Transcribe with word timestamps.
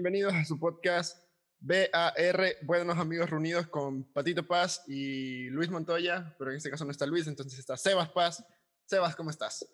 bienvenidos 0.00 0.32
a 0.32 0.46
su 0.46 0.58
podcast 0.58 1.28
BAR, 1.58 2.56
Buenos 2.62 2.96
Amigos 2.96 3.28
Reunidos 3.28 3.66
con 3.66 4.02
Patito 4.14 4.46
Paz 4.46 4.82
y 4.88 5.50
Luis 5.50 5.68
Montoya, 5.68 6.34
pero 6.38 6.50
en 6.50 6.56
este 6.56 6.70
caso 6.70 6.86
no 6.86 6.90
está 6.90 7.04
Luis, 7.04 7.26
entonces 7.26 7.58
está 7.58 7.76
Sebas 7.76 8.08
Paz. 8.08 8.42
Sebas, 8.86 9.14
¿cómo 9.14 9.28
estás? 9.28 9.70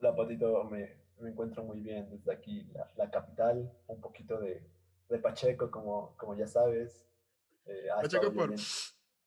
Hola 0.00 0.16
Patito, 0.16 0.64
me, 0.70 0.96
me 1.20 1.28
encuentro 1.28 1.62
muy 1.64 1.80
bien 1.80 2.08
desde 2.08 2.32
aquí, 2.32 2.66
la, 2.72 2.90
la 2.96 3.10
capital, 3.10 3.70
un 3.88 4.00
poquito 4.00 4.40
de, 4.40 4.66
de, 5.10 5.18
Pacheco, 5.18 5.70
como, 5.70 6.16
como 6.16 6.34
ya 6.34 6.46
sabes. 6.46 7.04
Eh, 7.66 7.88
Pacheco 8.00 8.32
por... 8.32 8.54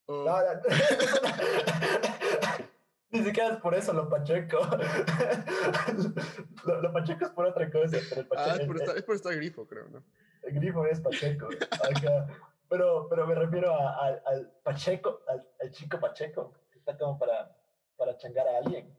Oh. 0.07 0.25
No, 0.25 0.41
no, 0.41 0.59
Ni 3.09 3.23
siquiera 3.23 3.53
es 3.53 3.61
por 3.61 3.73
eso 3.73 3.93
lo 3.93 4.09
Pacheco. 4.09 4.59
lo, 6.65 6.81
lo, 6.81 6.91
Pacheco 6.91 7.23
es 7.25 7.31
por 7.31 7.45
otra 7.45 7.71
cosa. 7.71 7.97
Pero 8.09 8.21
el 8.21 8.27
Pacheco, 8.27 8.51
ah, 8.51 8.57
es 8.59 8.67
por, 8.67 8.77
estar, 8.77 8.97
es 8.97 9.03
por 9.03 9.15
estar 9.15 9.33
grifo, 9.35 9.65
creo, 9.65 9.87
¿no? 9.89 10.03
El 10.43 10.53
grifo 10.53 10.85
es 10.85 10.99
Pacheco. 10.99 11.47
Acá. 11.71 12.27
Pero, 12.69 13.07
pero 13.09 13.25
me 13.25 13.33
refiero 13.35 13.73
a, 13.73 13.93
a, 13.93 14.07
al 14.25 14.51
Pacheco, 14.61 15.21
al, 15.27 15.47
al, 15.61 15.71
chico 15.71 15.97
Pacheco, 15.99 16.53
que 16.69 16.79
está 16.79 16.97
como 16.97 17.17
para, 17.17 17.55
para 17.95 18.17
changar 18.17 18.45
a 18.47 18.57
alguien. 18.57 18.93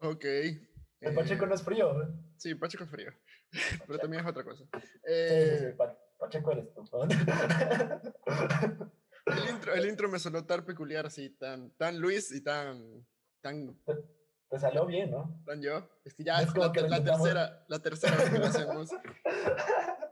Ok. 0.00 0.24
El 1.00 1.14
Pacheco 1.14 1.46
no 1.46 1.54
es 1.54 1.62
frío. 1.62 2.02
¿eh? 2.02 2.08
Sí, 2.36 2.54
Pacheco 2.54 2.84
es 2.84 2.90
frío. 2.90 3.12
Pero 3.86 3.98
también 3.98 4.22
es 4.22 4.28
otra 4.28 4.44
cosa. 4.44 4.62
Eh... 5.06 5.56
Sí, 5.58 5.60
sí, 5.64 5.64
sí. 5.70 5.76
Pacheco 6.18 6.52
eres 6.52 6.70
tú. 6.74 6.82
El 9.26 9.48
intro, 9.50 9.74
el 9.74 9.88
intro 9.88 10.08
me 10.08 10.18
sonó 10.18 10.44
tan 10.44 10.64
peculiar, 10.64 11.06
así, 11.06 11.30
tan, 11.30 11.70
tan 11.72 11.98
Luis 11.98 12.30
y 12.32 12.42
tan... 12.42 13.06
tan 13.40 13.74
te, 13.84 13.94
te 14.50 14.58
salió 14.58 14.86
bien, 14.86 15.10
¿no? 15.10 15.42
Tan 15.46 15.62
yo. 15.62 15.88
Es 16.04 16.14
que 16.14 16.24
ya 16.24 16.42
es, 16.42 16.48
es 16.48 16.56
la, 16.56 16.72
que 16.72 16.82
la 16.82 17.02
tercera, 17.02 17.64
la 17.68 17.78
tercera 17.80 18.16
vez 18.16 18.30
que 18.30 18.38
lo 18.38 18.46
hacemos. 18.46 18.90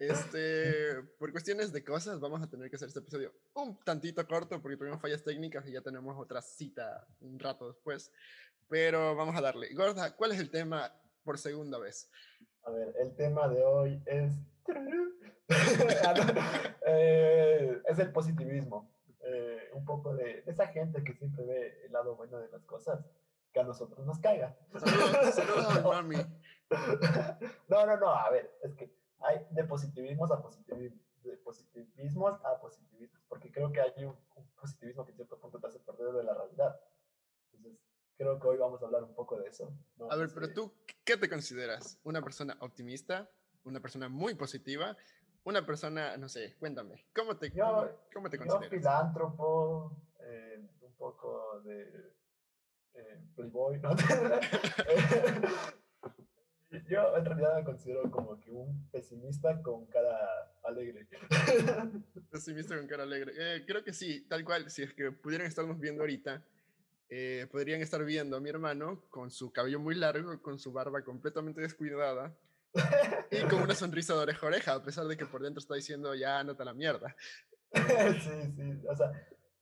Este, 0.00 0.94
por 1.18 1.30
cuestiones 1.30 1.74
de 1.74 1.84
cosas, 1.84 2.18
vamos 2.20 2.40
a 2.40 2.48
tener 2.48 2.70
que 2.70 2.76
hacer 2.76 2.88
este 2.88 3.00
episodio 3.00 3.34
un 3.52 3.78
tantito 3.80 4.26
corto 4.26 4.58
porque 4.62 4.78
tuvimos 4.78 4.98
fallas 4.98 5.22
técnicas 5.22 5.68
y 5.68 5.72
ya 5.72 5.82
tenemos 5.82 6.18
otra 6.18 6.40
cita 6.40 7.06
un 7.20 7.38
rato 7.38 7.68
después. 7.68 8.10
Pero 8.66 9.14
vamos 9.14 9.36
a 9.36 9.42
darle. 9.42 9.74
Gorda, 9.74 10.16
¿cuál 10.16 10.32
es 10.32 10.40
el 10.40 10.50
tema 10.50 10.90
por 11.22 11.36
segunda 11.36 11.78
vez? 11.78 12.10
A 12.62 12.70
ver, 12.70 12.94
el 12.98 13.14
tema 13.14 13.46
de 13.48 13.62
hoy 13.62 14.02
es 14.06 14.32
eh, 16.86 17.82
es 17.86 17.98
el 17.98 18.12
positivismo. 18.12 18.90
Eh, 19.22 19.70
un 19.74 19.84
poco 19.84 20.14
de 20.14 20.42
esa 20.46 20.66
gente 20.68 21.04
que 21.04 21.14
siempre 21.14 21.44
ve 21.44 21.82
el 21.84 21.92
lado 21.92 22.16
bueno 22.16 22.38
de 22.38 22.48
las 22.48 22.64
cosas, 22.64 23.04
que 23.52 23.60
a 23.60 23.64
nosotros 23.64 24.06
nos 24.06 24.18
caiga. 24.18 24.56
Saludos, 25.32 25.84
mami. 25.84 26.16
No, 27.68 27.86
no, 27.86 27.96
no, 27.96 28.10
a 28.10 28.30
ver, 28.30 28.56
es 28.62 28.74
que 28.74 28.92
hay 29.20 29.46
de 29.50 29.64
positivismos 29.64 30.30
a 30.30 30.40
positivismo, 30.40 31.00
de 31.22 31.36
positivismos 31.38 32.40
a 32.44 32.60
positivismos, 32.60 33.22
porque 33.28 33.50
creo 33.50 33.70
que 33.70 33.80
hay 33.80 34.04
un, 34.04 34.16
un 34.36 34.46
positivismo 34.60 35.04
que 35.04 35.10
en 35.10 35.16
cierto 35.16 35.38
punto 35.38 35.58
te 35.58 35.66
hace 35.66 35.80
perder 35.80 36.12
de 36.12 36.24
la 36.24 36.34
realidad. 36.34 36.80
Entonces, 37.52 37.78
creo 38.16 38.38
que 38.38 38.48
hoy 38.48 38.58
vamos 38.58 38.82
a 38.82 38.86
hablar 38.86 39.02
un 39.04 39.14
poco 39.14 39.38
de 39.38 39.48
eso. 39.48 39.72
¿no? 39.96 40.10
A 40.10 40.16
ver, 40.16 40.30
pero 40.32 40.52
tú, 40.52 40.72
¿qué 41.04 41.16
te 41.16 41.28
consideras? 41.28 41.98
¿Una 42.04 42.22
persona 42.22 42.56
optimista? 42.60 43.30
¿Una 43.64 43.80
persona 43.80 44.08
muy 44.08 44.34
positiva? 44.34 44.96
Una 45.44 45.64
persona, 45.64 46.16
no 46.16 46.28
sé, 46.28 46.56
cuéntame, 46.58 47.06
¿cómo 47.14 47.36
te, 47.36 47.50
yo, 47.50 47.64
cómo, 47.64 47.88
cómo 48.12 48.30
te 48.30 48.38
consideras? 48.38 48.70
Yo 48.70 48.78
filántropo, 48.78 49.96
eh, 50.20 50.60
un 50.82 50.92
poco 50.94 51.60
de 51.64 52.12
eh, 52.94 53.20
playboy, 53.34 53.78
¿no? 53.80 53.90
yo 56.88 57.16
en 57.16 57.24
realidad 57.24 57.56
me 57.56 57.64
considero 57.64 58.10
como 58.10 58.38
que 58.40 58.50
un 58.50 58.88
pesimista 58.90 59.62
con 59.62 59.86
cara 59.86 60.18
alegre. 60.64 61.06
pesimista 62.30 62.76
con 62.76 62.86
cara 62.86 63.02
alegre. 63.04 63.32
Eh, 63.36 63.64
creo 63.66 63.82
que 63.82 63.92
sí, 63.92 64.26
tal 64.28 64.44
cual, 64.44 64.70
si 64.70 64.82
es 64.82 64.92
que 64.94 65.10
pudieran 65.10 65.46
estarnos 65.46 65.78
viendo 65.78 66.02
ahorita, 66.02 66.42
eh, 67.08 67.48
podrían 67.50 67.80
estar 67.80 68.04
viendo 68.04 68.36
a 68.36 68.40
mi 68.40 68.50
hermano 68.50 69.02
con 69.10 69.30
su 69.30 69.52
cabello 69.52 69.80
muy 69.80 69.96
largo, 69.96 70.40
con 70.42 70.58
su 70.58 70.72
barba 70.72 71.02
completamente 71.02 71.60
descuidada, 71.60 72.36
y 73.30 73.42
con 73.48 73.62
una 73.62 73.74
sonrisa 73.74 74.14
de 74.14 74.20
oreja 74.20 74.46
a 74.46 74.48
oreja, 74.48 74.74
a 74.74 74.82
pesar 74.82 75.06
de 75.06 75.16
que 75.16 75.26
por 75.26 75.42
dentro 75.42 75.58
está 75.58 75.74
diciendo, 75.74 76.14
ya, 76.14 76.42
nota 76.44 76.64
la 76.64 76.74
mierda. 76.74 77.14
sí, 77.72 78.52
sí, 78.56 78.86
o 78.88 78.96
sea, 78.96 79.12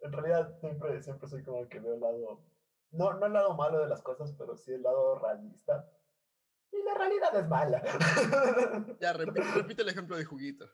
en 0.00 0.12
realidad 0.12 0.58
siempre, 0.60 1.02
siempre 1.02 1.28
soy 1.28 1.42
como 1.42 1.69
que 1.69 1.80
veo 1.80 1.94
el 1.94 2.00
lado, 2.00 2.44
no, 2.91 3.14
no 3.14 3.26
el 3.26 3.32
lado 3.32 3.54
malo 3.54 3.80
de 3.80 3.88
las 3.88 4.02
cosas, 4.02 4.34
pero 4.38 4.56
sí 4.56 4.72
el 4.72 4.82
lado 4.82 5.19
realista. 5.19 5.91
Y 6.70 6.82
la 6.82 6.94
realidad 6.94 7.34
es 7.34 7.48
mala. 7.48 7.82
ya, 9.00 9.12
repite, 9.14 9.40
repite 9.54 9.82
el 9.82 9.88
ejemplo 9.88 10.16
de 10.16 10.25
juguito. 10.25 10.66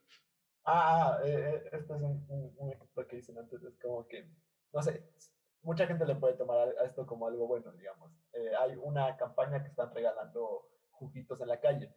Ah, 0.65 1.19
eh, 1.25 1.63
este 1.73 1.95
es 1.95 2.01
un, 2.01 2.25
un, 2.29 2.55
un, 2.57 2.73
ejemplo 2.73 3.07
que 3.07 3.17
dicen 3.17 3.39
antes, 3.39 3.63
es 3.63 3.79
como 3.79 4.07
que, 4.09 4.29
no 4.73 4.83
sé, 4.83 5.09
mucha 5.63 5.87
gente 5.87 6.05
le 6.05 6.17
puede 6.17 6.35
tomar 6.35 6.69
a 6.81 6.85
esto 6.85 7.07
como 7.07 7.29
algo 7.29 7.47
bueno, 7.47 7.71
digamos. 7.73 8.11
Eh, 8.33 8.51
hay 8.59 8.75
una 8.77 9.17
campaña 9.17 9.63
que 9.63 9.69
están 9.69 9.95
regalando 9.95 10.69
juguitos 10.91 11.41
en 11.41 11.49
la 11.49 11.61
calle 11.61 11.95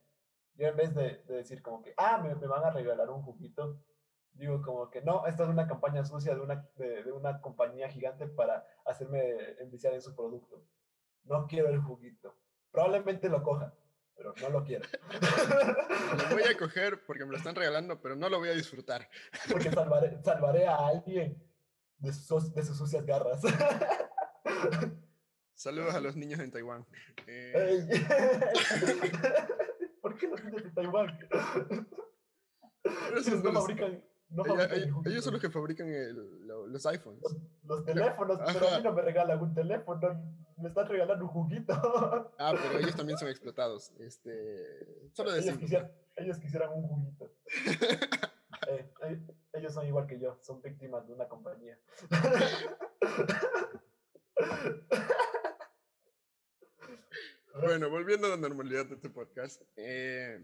yo 0.57 0.67
en 0.67 0.75
vez 0.75 0.93
de, 0.93 1.23
de 1.27 1.35
decir 1.35 1.61
como 1.61 1.81
que, 1.81 1.93
ah, 1.97 2.17
me, 2.17 2.35
me, 2.35 2.47
van 2.47 2.63
a 2.63 2.71
regalar 2.71 3.09
un 3.09 3.21
juguito, 3.21 3.79
digo 4.33 4.61
como 4.61 4.89
que 4.89 5.01
no, 5.01 5.25
esta 5.25 5.43
es 5.43 5.49
una 5.49 5.67
campaña 5.67 6.03
sucia 6.03 6.35
de 6.35 6.41
una, 6.41 6.67
de, 6.75 7.03
de 7.03 7.11
una 7.11 7.41
compañía 7.41 7.89
gigante 7.89 8.27
para 8.27 8.65
hacerme 8.85 9.35
enviciar 9.59 9.93
en 9.93 10.01
su 10.01 10.15
producto. 10.15 10.63
No 11.23 11.47
quiero 11.47 11.69
el 11.69 11.79
juguito. 11.79 12.35
Probablemente 12.71 13.29
lo 13.29 13.43
coja, 13.43 13.73
pero 14.15 14.33
no 14.41 14.49
lo 14.49 14.63
quiero. 14.63 14.85
Lo 16.29 16.35
voy 16.35 16.43
a 16.43 16.57
coger 16.59 17.03
porque 17.05 17.25
me 17.25 17.31
lo 17.31 17.37
están 17.37 17.55
regalando, 17.55 18.01
pero 18.01 18.15
no 18.15 18.29
lo 18.29 18.39
voy 18.39 18.49
a 18.49 18.53
disfrutar. 18.53 19.09
Porque 19.51 19.69
salvaré, 19.69 20.21
salvaré 20.23 20.67
a 20.67 20.87
alguien 20.87 21.41
de 21.97 22.13
sus, 22.13 22.53
de 22.53 22.63
sus 22.63 22.77
sucias 22.77 23.05
garras. 23.05 23.41
Saludos 25.53 25.95
a 25.95 26.01
los 26.01 26.15
niños 26.15 26.39
en 26.39 26.51
Taiwán. 26.51 26.85
Eh... 27.27 27.87
¿Por 30.19 30.19
qué 30.19 30.27
los 30.27 30.43
niños 30.43 30.63
de 30.63 30.71
Taiwán? 30.71 31.19
Ellos, 33.11 33.43
no 33.43 33.51
fabrican, 33.51 34.03
no 34.29 34.45
fabrican 34.45 34.77
ellos, 34.79 34.97
ellos 35.05 35.23
son 35.23 35.33
los 35.33 35.41
que 35.41 35.49
fabrican 35.49 35.87
el, 35.87 36.47
los 36.47 36.85
iPhones. 36.85 37.21
Los, 37.21 37.35
los 37.63 37.85
teléfonos, 37.85 38.39
Ajá. 38.39 38.53
pero 38.53 38.69
a 38.69 38.77
mí 38.77 38.83
no 38.83 38.93
me 38.93 39.01
regalan 39.01 39.41
un 39.41 39.53
teléfono, 39.53 40.35
me 40.57 40.69
están 40.69 40.87
regalando 40.87 41.25
un 41.25 41.31
juguito. 41.31 41.73
Ah, 42.39 42.53
pero 42.53 42.79
ellos 42.79 42.95
también 42.95 43.17
son 43.19 43.29
explotados. 43.29 43.91
Este, 43.99 45.09
solo 45.13 45.35
ellos, 45.35 45.57
quisieran, 45.57 45.91
ellos 46.15 46.37
quisieran 46.39 46.71
un 46.73 46.87
juguito. 46.87 47.31
eh, 48.69 48.91
ellos 49.53 49.73
son 49.73 49.85
igual 49.85 50.07
que 50.07 50.19
yo, 50.19 50.37
son 50.41 50.61
víctimas 50.61 51.05
de 51.07 51.13
una 51.13 51.27
compañía. 51.27 51.77
Bueno, 57.61 57.89
volviendo 57.89 58.27
a 58.27 58.31
la 58.31 58.37
normalidad 58.37 58.85
de 58.85 58.95
este 58.95 59.09
podcast, 59.09 59.61
eh, 59.75 60.43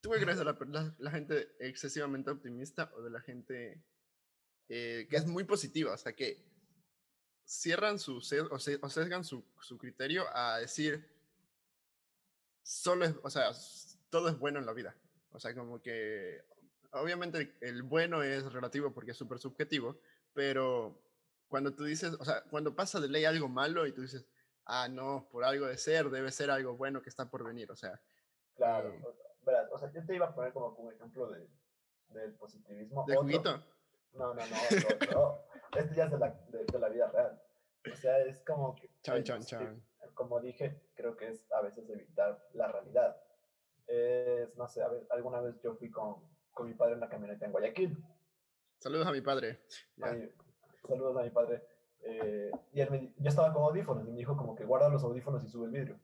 ¿tú 0.00 0.10
crees 0.10 0.38
de 0.38 0.44
la, 0.44 0.56
la, 0.68 0.94
la, 0.98 1.10
gente 1.10 1.56
excesivamente 1.58 2.30
optimista 2.30 2.90
o 2.96 3.02
de 3.02 3.10
la 3.10 3.20
gente 3.20 3.82
eh, 4.68 5.08
que 5.10 5.16
es 5.16 5.26
muy 5.26 5.44
positiva? 5.44 5.92
O 5.92 5.96
sea, 5.96 6.12
que 6.12 6.44
cierran 7.44 7.98
su, 7.98 8.18
o, 8.18 8.20
se, 8.20 8.40
o 8.40 8.88
sesgan 8.88 9.24
su, 9.24 9.44
su, 9.60 9.76
criterio 9.76 10.24
a 10.32 10.58
decir, 10.58 11.04
solo 12.62 13.06
es, 13.06 13.14
o 13.22 13.30
sea, 13.30 13.50
todo 14.08 14.28
es 14.28 14.38
bueno 14.38 14.60
en 14.60 14.66
la 14.66 14.72
vida. 14.72 14.94
O 15.32 15.40
sea, 15.40 15.52
como 15.54 15.82
que, 15.82 16.44
obviamente 16.92 17.56
el 17.60 17.82
bueno 17.82 18.22
es 18.22 18.52
relativo 18.52 18.94
porque 18.94 19.12
es 19.12 19.16
súper 19.16 19.40
subjetivo, 19.40 20.00
pero 20.32 21.02
cuando 21.48 21.74
tú 21.74 21.84
dices, 21.84 22.14
o 22.18 22.24
sea, 22.24 22.44
cuando 22.44 22.76
pasa 22.76 23.00
de 23.00 23.08
ley 23.08 23.24
algo 23.24 23.48
malo 23.48 23.86
y 23.86 23.92
tú 23.92 24.02
dices, 24.02 24.24
ah, 24.66 24.88
no, 24.88 25.28
por 25.30 25.44
algo 25.44 25.66
de 25.66 25.76
ser, 25.76 26.10
debe 26.10 26.30
ser 26.30 26.50
algo 26.50 26.76
bueno 26.76 27.02
que 27.02 27.08
está 27.08 27.28
por 27.28 27.44
venir, 27.44 27.70
o 27.70 27.76
sea. 27.76 28.00
Claro, 28.54 28.92
eh, 28.92 29.02
verdad, 29.42 29.68
o 29.72 29.78
sea, 29.78 29.90
yo 29.92 30.04
te 30.04 30.14
iba 30.14 30.26
a 30.26 30.34
poner 30.34 30.52
como, 30.52 30.74
como 30.74 30.90
ejemplo 30.90 31.28
de, 31.30 31.48
del 32.08 32.34
positivismo. 32.34 33.04
¿De 33.06 33.16
juguito? 33.16 33.62
No, 34.12 34.34
no, 34.34 34.42
no, 34.44 35.12
no, 35.12 35.38
este 35.76 35.94
ya 35.94 36.04
es 36.04 36.10
de 36.10 36.18
la, 36.18 36.30
de, 36.48 36.64
de, 36.64 36.78
la 36.78 36.88
vida 36.88 37.10
real. 37.10 37.40
O 37.90 37.96
sea, 37.96 38.18
es 38.18 38.40
como 38.40 38.74
que... 38.74 38.90
Chan, 39.02 39.22
chan, 39.22 39.42
chan. 39.42 39.82
Como 40.14 40.40
dije, 40.40 40.82
creo 40.94 41.16
que 41.16 41.28
es 41.28 41.50
a 41.52 41.62
veces 41.62 41.88
evitar 41.88 42.44
la 42.54 42.68
realidad. 42.68 43.16
Es, 43.86 44.54
no 44.56 44.68
sé, 44.68 44.82
a 44.82 44.88
ver, 44.88 45.06
alguna 45.10 45.40
vez 45.40 45.60
yo 45.62 45.74
fui 45.76 45.90
con, 45.90 46.16
con 46.52 46.66
mi 46.66 46.74
padre 46.74 46.94
en 46.94 47.00
la 47.00 47.08
camioneta 47.08 47.46
en 47.46 47.52
Guayaquil. 47.52 47.96
Saludos 48.78 49.06
a 49.06 49.12
mi 49.12 49.20
padre. 49.20 49.60
Ay, 50.02 50.32
saludos 50.86 51.16
a 51.16 51.22
mi 51.22 51.30
padre. 51.30 51.62
Eh, 52.02 52.50
y 52.72 52.80
él 52.80 52.90
me, 52.90 53.12
yo 53.16 53.28
estaba 53.28 53.52
con 53.52 53.62
audífonos 53.62 54.06
y 54.06 54.10
me 54.10 54.18
dijo 54.18 54.36
como 54.36 54.54
que 54.54 54.64
guarda 54.64 54.88
los 54.88 55.04
audífonos 55.04 55.44
y 55.44 55.48
sube 55.48 55.66
el 55.66 55.72
vidrio. 55.72 55.98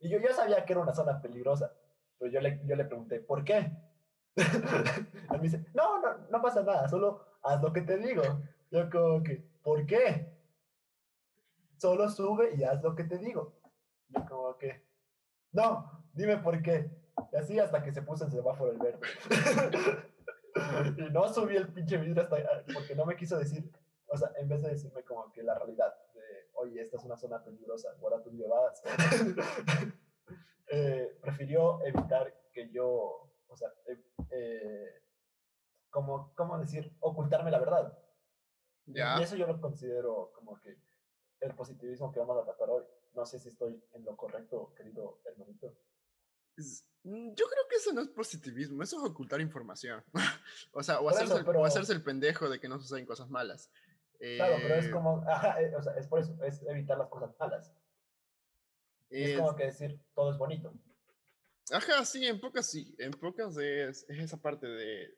Y 0.00 0.08
yo 0.08 0.18
ya 0.18 0.32
sabía 0.32 0.64
que 0.64 0.72
era 0.72 0.82
una 0.82 0.94
zona 0.94 1.20
peligrosa, 1.20 1.72
pero 2.18 2.30
yo 2.30 2.40
le, 2.40 2.60
yo 2.66 2.76
le 2.76 2.84
pregunté, 2.84 3.20
¿por 3.20 3.44
qué? 3.44 3.72
él 4.36 5.06
me 5.30 5.38
dice, 5.38 5.64
no, 5.74 6.00
no, 6.00 6.18
no 6.30 6.42
pasa 6.42 6.62
nada, 6.62 6.88
solo 6.88 7.38
haz 7.42 7.62
lo 7.62 7.72
que 7.72 7.82
te 7.82 7.96
digo. 7.96 8.22
Yo 8.70 8.90
como 8.90 9.22
que, 9.22 9.44
¿por 9.62 9.86
qué? 9.86 10.32
Solo 11.78 12.08
sube 12.08 12.54
y 12.56 12.64
haz 12.64 12.82
lo 12.82 12.94
que 12.94 13.04
te 13.04 13.18
digo. 13.18 13.54
Yo 14.08 14.24
como 14.26 14.56
que, 14.58 14.84
no, 15.52 16.04
dime 16.12 16.38
por 16.38 16.60
qué. 16.62 16.90
Y 17.32 17.36
así 17.36 17.58
hasta 17.58 17.82
que 17.82 17.92
se 17.92 18.02
puso 18.02 18.24
el 18.24 18.32
semáforo 18.32 18.72
el 18.72 18.78
verde. 18.78 19.00
y 20.98 21.10
no 21.12 21.28
subí 21.28 21.56
el 21.56 21.68
pinche 21.68 21.96
vidrio 21.96 22.22
hasta 22.22 22.36
porque 22.72 22.94
no 22.94 23.06
me 23.06 23.16
quiso 23.16 23.38
decir, 23.38 23.70
o 24.14 24.16
sea, 24.16 24.30
en 24.38 24.48
vez 24.48 24.62
de 24.62 24.70
decirme 24.70 25.02
como 25.02 25.30
que 25.32 25.42
la 25.42 25.54
realidad 25.54 25.92
de, 26.14 26.20
oye, 26.54 26.80
esta 26.80 26.96
es 26.96 27.04
una 27.04 27.16
zona 27.16 27.42
peligrosa, 27.42 27.92
guarda 27.98 28.22
tus 28.22 28.32
llevadas, 28.34 28.80
eh, 30.68 31.18
prefirió 31.20 31.84
evitar 31.84 32.32
que 32.52 32.70
yo, 32.70 33.28
o 33.48 33.56
sea, 33.56 33.68
eh, 33.88 34.00
eh, 34.30 35.02
como, 35.90 36.32
¿cómo 36.34 36.58
decir? 36.58 36.96
Ocultarme 37.00 37.50
la 37.50 37.58
verdad. 37.58 37.98
Ya. 38.86 39.18
Y 39.18 39.22
eso 39.24 39.36
yo 39.36 39.46
lo 39.46 39.60
considero 39.60 40.30
como 40.34 40.60
que 40.60 40.78
el 41.40 41.54
positivismo 41.54 42.12
que 42.12 42.20
vamos 42.20 42.40
a 42.40 42.44
tratar 42.44 42.70
hoy. 42.70 42.84
No 43.14 43.24
sé 43.26 43.38
si 43.38 43.48
estoy 43.48 43.82
en 43.92 44.04
lo 44.04 44.16
correcto, 44.16 44.72
querido 44.76 45.20
hermanito. 45.24 45.74
Mm, 47.04 47.34
Yo 47.34 47.46
creo 47.46 47.68
que 47.68 47.76
eso 47.76 47.92
no 47.92 48.00
es 48.00 48.08
positivismo, 48.08 48.82
eso 48.82 48.98
es 48.98 49.10
ocultar 49.10 49.40
información. 49.40 50.04
o 50.72 50.82
sea, 50.82 51.00
o 51.00 51.08
hacerse, 51.08 51.26
eso, 51.26 51.36
el, 51.38 51.42
o 51.42 51.46
pero- 51.46 51.64
hacerse 51.64 51.92
el 51.92 52.02
pendejo 52.02 52.48
de 52.48 52.58
que 52.60 52.68
no 52.68 52.78
suceden 52.78 53.06
cosas 53.06 53.28
malas. 53.30 53.70
Claro, 54.36 54.58
pero 54.62 54.74
es 54.76 54.86
Eh, 54.86 54.90
como, 54.90 55.22
ajá, 55.28 55.60
eh, 55.60 55.74
o 55.76 55.82
sea, 55.82 55.94
es 55.96 56.06
por 56.06 56.20
eso, 56.20 56.36
es 56.44 56.62
evitar 56.62 56.96
las 56.98 57.08
cosas 57.08 57.34
malas. 57.38 57.72
Es 59.10 59.30
es- 59.30 59.36
como 59.36 59.54
que 59.54 59.64
decir, 59.66 60.00
todo 60.14 60.32
es 60.32 60.38
bonito. 60.38 60.72
Ajá, 61.70 62.04
sí, 62.04 62.26
en 62.26 62.40
pocas 62.40 62.70
sí. 62.70 62.94
En 62.98 63.12
pocas 63.12 63.56
es, 63.56 64.04
es 64.08 64.18
esa 64.18 64.36
parte 64.36 64.66
de, 64.66 65.14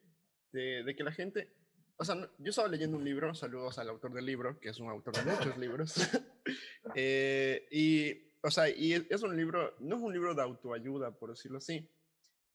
de, 0.51 0.83
de 0.83 0.95
que 0.95 1.03
la 1.03 1.11
gente. 1.11 1.51
O 1.97 2.05
sea, 2.05 2.15
no- 2.15 2.29
yo 2.37 2.49
estaba 2.51 2.67
leyendo 2.67 2.95
un 2.97 3.03
libro, 3.03 3.33
saludos 3.33 3.77
al 3.79 3.89
autor 3.89 4.13
del 4.13 4.25
libro, 4.25 4.59
que 4.59 4.69
es 4.69 4.79
un 4.79 4.89
autor 4.89 5.15
de 5.15 5.31
muchos 5.31 5.57
libros. 5.57 5.93
eh, 6.95 7.67
y, 7.71 8.31
o 8.43 8.51
sea, 8.51 8.69
y 8.69 8.93
es- 8.93 9.05
es 9.09 9.23
un 9.23 9.35
libro, 9.35 9.75
no 9.79 9.95
es 9.97 10.01
un 10.01 10.13
libro 10.13 10.33
de 10.35 10.41
autoayuda, 10.41 11.11
por 11.11 11.31
decirlo 11.31 11.57
así, 11.57 11.89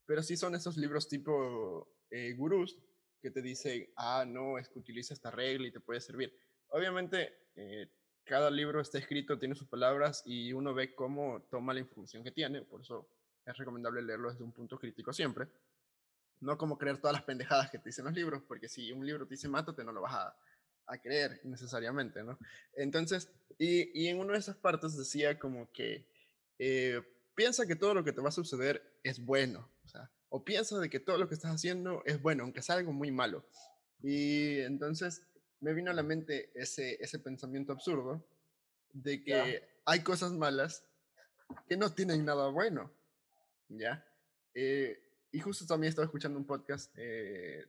pero 0.07 0.23
sí 0.23 0.37
son 0.37 0.55
esos 0.55 0.77
libros 0.77 1.09
tipo 1.09 1.89
eh, 2.11 2.35
gurús 2.35 2.79
que 3.23 3.31
te 3.31 3.41
dicen, 3.41 3.89
ah, 3.97 4.25
no, 4.27 4.59
es 4.59 4.69
que 4.69 4.79
utiliza 4.79 5.15
esta 5.15 5.31
regla 5.31 5.69
y 5.69 5.73
te 5.73 5.81
puede 5.81 6.01
servir. 6.01 6.37
Obviamente, 6.69 7.33
eh, 7.55 7.89
cada 8.25 8.51
libro 8.51 8.81
está 8.81 8.99
escrito, 8.99 9.39
tiene 9.39 9.55
sus 9.55 9.69
palabras 9.69 10.23
y 10.27 10.53
uno 10.53 10.75
ve 10.75 10.95
cómo 10.95 11.43
toma 11.51 11.73
la 11.73 11.81
información 11.81 12.23
que 12.23 12.33
tiene, 12.33 12.63
por 12.63 12.83
eso 12.83 13.09
es 13.47 13.57
recomendable 13.57 14.03
leerlo 14.03 14.31
desde 14.31 14.45
un 14.45 14.53
punto 14.53 14.79
crítico 14.79 15.13
siempre. 15.13 15.47
No 16.41 16.59
como 16.59 16.77
creer 16.77 16.99
todas 16.99 17.15
las 17.15 17.23
pendejadas 17.23 17.71
que 17.71 17.79
te 17.79 17.89
dicen 17.89 18.05
los 18.05 18.15
libros, 18.15 18.43
porque 18.47 18.69
si 18.69 18.93
un 18.93 19.07
libro 19.07 19.27
te 19.27 19.35
dice 19.35 19.49
mátate, 19.49 19.85
no 19.85 19.93
lo 19.93 20.03
vas 20.03 20.15
a, 20.15 20.37
a 20.87 20.99
creer 20.99 21.41
necesariamente, 21.45 22.23
¿no? 22.23 22.39
Entonces, 22.75 23.31
y, 23.59 23.99
y 23.99 24.09
en 24.09 24.19
una 24.19 24.33
de 24.33 24.41
esas 24.41 24.57
partes 24.57 24.97
decía 24.97 25.39
como 25.39 25.71
que 25.73 26.07
eh, 26.59 27.01
piensa 27.35 27.67
que 27.67 27.77
todo 27.77 27.95
lo 27.95 28.05
que 28.05 28.13
te 28.13 28.21
va 28.21 28.29
a 28.29 28.33
suceder 28.33 28.99
es 29.03 29.25
bueno, 29.25 29.69
o 29.85 29.89
sea, 29.89 30.11
o 30.35 30.43
piensa 30.43 30.79
de 30.79 30.89
que 30.89 30.99
todo 30.99 31.19
lo 31.19 31.29
que 31.29 31.35
estás 31.35 31.55
haciendo 31.55 32.03
es 32.07 32.21
bueno, 32.21 32.45
aunque 32.45 32.63
sea 32.63 32.77
algo 32.77 32.93
muy 32.93 33.11
malo. 33.11 33.45
Y 34.03 34.61
entonces 34.61 35.23
me 35.61 35.75
vino 35.75 35.91
a 35.91 35.95
la 35.95 36.03
mente 36.03 36.51
ese, 36.55 36.97
ese 37.01 37.19
pensamiento 37.19 37.73
absurdo 37.73 38.27
de 38.95 39.23
que 39.23 39.63
hay 39.85 40.01
cosas 40.01 40.33
malas 40.33 40.87
que 41.69 41.77
no 41.77 41.93
tienen 41.93 42.25
nada 42.25 42.49
bueno, 42.49 42.91
¿ya? 43.69 44.07
Eh, 44.55 45.03
y 45.33 45.41
justo 45.41 45.67
también 45.67 45.91
estaba 45.91 46.07
escuchando 46.07 46.39
un 46.39 46.47
podcast 46.47 46.91
eh, 46.97 47.67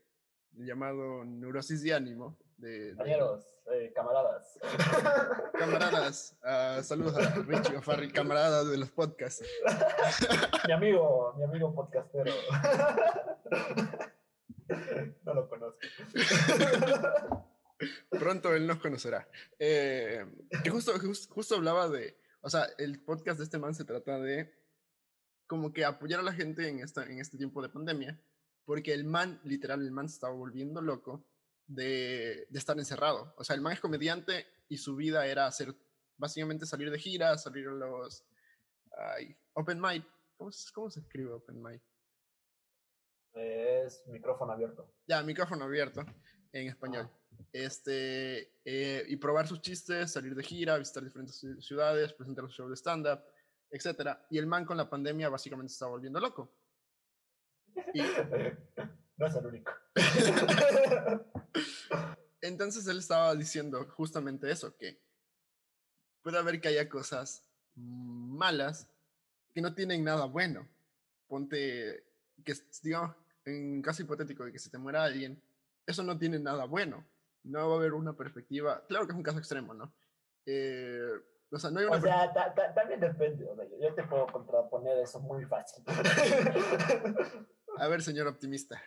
llamado 0.55 1.23
Neurosis 1.25 1.81
de 1.83 1.93
Ánimo, 1.93 2.37
de, 2.57 2.69
de- 2.69 2.89
Compañeros, 2.95 3.45
eh, 3.71 3.91
camaradas. 3.95 4.59
camaradas, 5.59 6.37
ah, 6.43 6.79
saludos 6.83 7.15
a 7.17 7.33
Richie 7.41 7.77
O'Farrell, 7.77 8.11
camaradas 8.13 8.69
de 8.69 8.77
los 8.77 8.91
podcasts. 8.91 9.43
mi 10.67 10.73
amigo, 10.73 11.33
mi 11.37 11.43
amigo 11.43 11.73
podcastero. 11.73 12.31
no 15.23 15.33
lo 15.33 15.49
conozco. 15.49 15.79
Pronto 18.11 18.53
él 18.55 18.65
nos 18.67 18.77
conocerá. 18.79 19.27
Eh, 19.59 20.25
que 20.63 20.69
justo, 20.69 20.93
jus- 20.99 21.27
justo 21.27 21.55
hablaba 21.55 21.89
de, 21.89 22.17
o 22.41 22.49
sea, 22.49 22.67
el 22.77 23.01
podcast 23.03 23.37
de 23.39 23.43
este 23.45 23.57
man 23.59 23.75
se 23.75 23.83
trata 23.85 24.19
de 24.19 24.53
como 25.47 25.73
que 25.73 25.83
apoyar 25.83 26.19
a 26.21 26.23
la 26.23 26.31
gente 26.33 26.67
en, 26.69 26.79
esta, 26.79 27.03
en 27.03 27.19
este 27.19 27.37
tiempo 27.37 27.61
de 27.61 27.69
pandemia, 27.69 28.19
porque 28.65 28.93
el 28.93 29.03
man, 29.05 29.39
literal, 29.43 29.81
el 29.81 29.91
man 29.91 30.07
se 30.09 30.15
estaba 30.15 30.33
volviendo 30.33 30.81
loco 30.81 31.25
de, 31.67 32.47
de 32.49 32.59
estar 32.59 32.77
encerrado. 32.77 33.33
O 33.37 33.43
sea, 33.43 33.55
el 33.55 33.61
man 33.61 33.73
es 33.73 33.79
comediante 33.79 34.45
y 34.69 34.77
su 34.77 34.95
vida 34.95 35.25
era 35.27 35.45
hacer, 35.47 35.75
básicamente 36.17 36.65
salir 36.65 36.89
de 36.91 36.99
gira, 36.99 37.37
salir 37.37 37.67
a 37.67 37.71
los 37.71 38.25
ay, 39.17 39.35
open 39.53 39.79
mic. 39.81 40.05
¿Cómo, 40.37 40.51
se- 40.51 40.71
¿Cómo 40.73 40.89
se 40.89 40.99
escribe 41.01 41.31
open 41.31 41.61
mic? 41.61 41.81
Es 43.33 44.05
micrófono 44.07 44.51
abierto. 44.53 44.93
Ya, 45.07 45.23
micrófono 45.23 45.65
abierto 45.65 46.05
en 46.51 46.67
español. 46.67 47.09
Este, 47.51 48.59
eh, 48.63 49.03
y 49.07 49.15
probar 49.17 49.47
sus 49.47 49.61
chistes, 49.61 50.11
salir 50.11 50.35
de 50.35 50.43
gira, 50.43 50.77
visitar 50.77 51.03
diferentes 51.03 51.43
ci- 51.43 51.59
ciudades, 51.61 52.13
presentar 52.13 52.45
su 52.45 52.51
show 52.51 52.69
de 52.69 52.75
stand-up, 52.75 53.21
etc. 53.71 54.17
Y 54.29 54.37
el 54.37 54.45
man 54.45 54.65
con 54.65 54.77
la 54.77 54.87
pandemia 54.89 55.29
básicamente 55.29 55.69
se 55.69 55.75
estaba 55.75 55.91
volviendo 55.91 56.19
loco. 56.19 56.51
Y 57.93 58.01
No 59.17 59.27
es 59.27 59.35
el 59.35 59.45
único. 59.45 59.71
entonces 62.41 62.87
él 62.87 62.97
estaba 62.99 63.33
diciendo 63.35 63.85
justamente 63.95 64.49
eso, 64.51 64.75
que 64.77 64.99
puede 66.21 66.37
haber 66.37 66.59
que 66.59 66.69
haya 66.69 66.89
cosas 66.89 67.45
malas 67.75 68.89
que 69.53 69.61
no 69.61 69.73
tienen 69.75 70.03
nada 70.03 70.25
bueno. 70.25 70.67
Ponte, 71.27 72.03
que 72.43 72.53
digamos, 72.81 73.15
en 73.45 73.81
caso 73.81 74.01
hipotético 74.01 74.45
de 74.45 74.51
que 74.51 74.59
se 74.59 74.69
te 74.69 74.77
muera 74.77 75.03
alguien, 75.03 75.41
eso 75.85 76.03
no 76.03 76.17
tiene 76.17 76.39
nada 76.39 76.65
bueno. 76.65 77.05
No 77.43 77.67
va 77.69 77.75
a 77.75 77.77
haber 77.77 77.93
una 77.93 78.15
perspectiva, 78.15 78.83
claro 78.87 79.05
que 79.05 79.11
es 79.11 79.17
un 79.17 79.23
caso 79.23 79.39
extremo, 79.39 79.73
¿no? 79.73 79.93
Eh, 80.45 81.01
o 81.51 81.59
sea, 81.59 81.69
no 81.69 81.79
hay 81.79 81.85
una 81.85 81.97
O 81.97 82.01
sea, 82.01 82.33
ta- 82.33 82.53
ta- 82.53 82.73
también 82.73 82.99
depende. 82.99 83.45
O 83.45 83.55
sea, 83.55 83.65
yo- 83.65 83.79
yo 83.79 83.93
te 83.93 84.03
puedo 84.03 84.25
contraponer 84.27 84.97
eso 84.99 85.19
muy 85.19 85.45
fácil. 85.45 85.83
A 87.77 87.87
ver, 87.87 88.01
señor 88.03 88.27
optimista. 88.27 88.81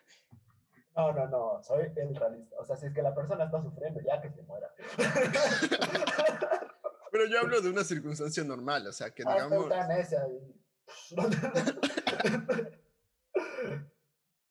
No, 0.95 1.13
no, 1.13 1.27
no, 1.29 1.63
soy 1.63 1.91
el 1.97 2.15
realista. 2.17 2.57
O 2.59 2.65
sea, 2.65 2.77
si 2.77 2.87
es 2.87 2.95
que 2.95 3.03
la 3.03 3.15
persona 3.15 3.45
está 3.45 3.63
sufriendo, 3.63 4.01
ya 4.01 4.21
que 4.21 4.31
se 4.31 4.43
muera. 4.43 4.73
Pero 7.13 7.27
yo 7.27 7.41
hablo 7.41 7.61
de 7.61 7.71
una 7.71 7.85
circunstancia 7.85 8.45
normal, 8.45 8.87
o 8.87 8.93
sea, 8.93 9.11
que 9.11 9.23
Ah, 9.27 9.35
digamos... 9.35 9.69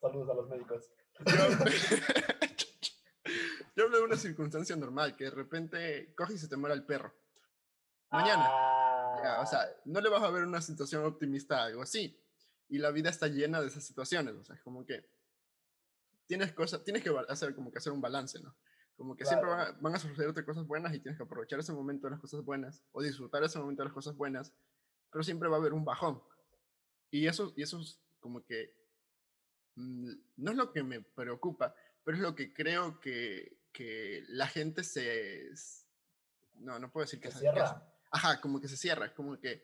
Saludos 0.02 0.30
a 0.30 0.34
los 0.34 0.50
médicos. 0.50 0.92
Yo, 1.26 1.34
yo 3.76 3.84
hablo 3.86 3.98
de 3.98 4.04
una 4.04 4.18
circunstancia 4.18 4.76
normal, 4.76 5.16
que 5.16 5.26
de 5.26 5.32
repente 5.32 6.14
coge 6.16 6.34
y 6.34 6.38
se 6.38 6.48
te 6.48 6.58
muera 6.58 6.76
el 6.76 6.86
perro. 6.86 7.14
Mañana. 8.12 8.44
Ya, 9.24 9.42
o 9.42 9.46
sea, 9.46 9.62
Ah, 9.62 9.68
no 9.86 10.02
le 10.02 10.10
vas 10.10 10.22
a 10.22 10.30
ver 10.30 10.44
una 10.44 10.62
situación 10.62 11.06
optimista 11.06 11.62
a 11.62 11.66
algo 11.66 11.82
así. 11.82 12.22
Y 12.68 12.80
la 12.80 12.92
vida 12.92 13.10
está 13.10 13.28
llena 13.28 13.62
de 13.62 13.68
esas 13.68 13.84
situaciones, 13.84 14.36
o 14.36 14.44
sea, 14.44 14.56
es 14.56 14.62
como 14.62 14.86
que 14.86 15.08
tienes 16.26 16.54
cosas, 16.54 16.84
tienes 16.84 17.04
que 17.04 17.12
hacer 17.30 17.54
como 17.56 17.72
que 17.72 17.78
hacer 17.78 17.94
un 17.94 18.02
balance, 18.02 18.40
¿no? 18.40 18.56
Como 18.96 19.16
que 19.16 19.26
siempre 19.26 19.50
van 19.50 19.60
a, 19.60 19.72
van 19.80 19.96
a 19.96 20.00
sucederte 20.00 20.46
cosas 20.46 20.66
buenas 20.66 20.94
y 20.94 21.00
tienes 21.00 21.18
que 21.18 21.24
aprovechar 21.24 21.60
ese 21.60 21.74
momento 21.74 22.08
de 22.08 22.12
las 22.12 22.20
cosas 22.20 22.44
buenas 22.44 22.82
o 22.92 23.02
disfrutar 23.02 23.44
ese 23.44 23.60
momento 23.60 23.84
de 23.84 23.90
las 23.90 23.94
cosas 23.94 24.16
buenas, 24.16 24.54
pero 25.12 25.24
siempre 25.24 25.50
va 25.50 25.58
a 25.58 25.60
haber 25.60 25.74
un 25.74 25.84
bajón. 25.84 26.22
Y 27.12 27.28
eso, 27.28 27.54
y 27.56 27.64
eso 27.64 27.80
es 27.82 28.00
como 28.20 28.46
que 28.46 28.74
mm, 29.76 30.12
no 30.38 30.52
es 30.52 30.58
lo 30.58 30.72
que 30.72 30.84
me 30.84 31.02
preocupa, 31.02 31.76
pero 32.04 32.18
es 32.18 32.24
lo 32.24 32.36
que 32.36 32.54
creo 32.54 33.00
que, 33.00 33.60
que 33.72 34.24
la 34.30 34.48
gente 34.48 34.84
se... 34.84 35.50
No, 36.56 36.80
no 36.80 36.90
puedo 36.92 37.06
decir 37.06 37.20
que 37.20 37.32
se 37.32 37.40
cierra. 37.40 37.86
Ajá, 38.12 38.40
como 38.40 38.62
que 38.62 38.70
se 38.70 38.78
cierra, 38.78 39.08
es 39.08 39.12
como 39.12 39.38
que 39.40 39.62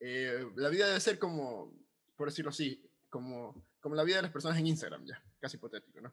eh, 0.00 0.50
la 0.56 0.68
vida 0.68 0.86
debe 0.86 1.00
ser 1.00 1.18
como, 1.18 1.72
por 2.16 2.28
decirlo 2.28 2.50
así, 2.50 2.82
como, 3.10 3.54
como 3.80 3.94
la 3.94 4.04
vida 4.04 4.16
de 4.16 4.22
las 4.22 4.32
personas 4.32 4.58
en 4.58 4.66
Instagram, 4.66 5.04
ya, 5.04 5.22
casi 5.40 5.56
hipotético, 5.56 6.00
¿no? 6.00 6.12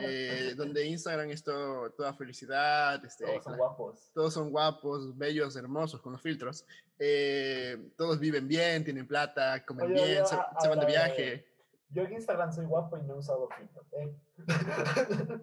Eh, 0.00 0.54
donde 0.56 0.86
Instagram 0.86 1.30
es 1.30 1.42
todo, 1.42 1.90
toda 1.92 2.12
felicidad, 2.14 3.02
este, 3.04 3.24
Todos 3.26 3.44
son 3.44 3.56
guapos. 3.56 4.10
todos 4.14 4.34
son 4.34 4.50
guapos, 4.50 5.16
bellos, 5.16 5.56
hermosos, 5.56 6.00
con 6.00 6.12
los 6.12 6.22
filtros, 6.22 6.64
eh, 6.98 7.90
todos 7.96 8.18
viven 8.18 8.48
bien, 8.48 8.84
tienen 8.84 9.06
plata, 9.06 9.64
comen 9.64 9.86
Oye, 9.86 9.94
bien, 9.94 10.26
se, 10.26 10.34
a- 10.34 10.48
se 10.60 10.68
van 10.68 10.78
de 10.80 10.84
a 10.84 10.88
ver. 10.88 10.96
viaje. 10.96 11.46
Yo 11.90 12.02
en 12.02 12.14
Instagram 12.14 12.52
soy 12.52 12.64
guapo 12.66 12.98
y 12.98 13.02
no 13.02 13.14
he 13.14 13.18
usado 13.18 13.48
filtros. 13.56 13.86
¿eh? 13.92 14.12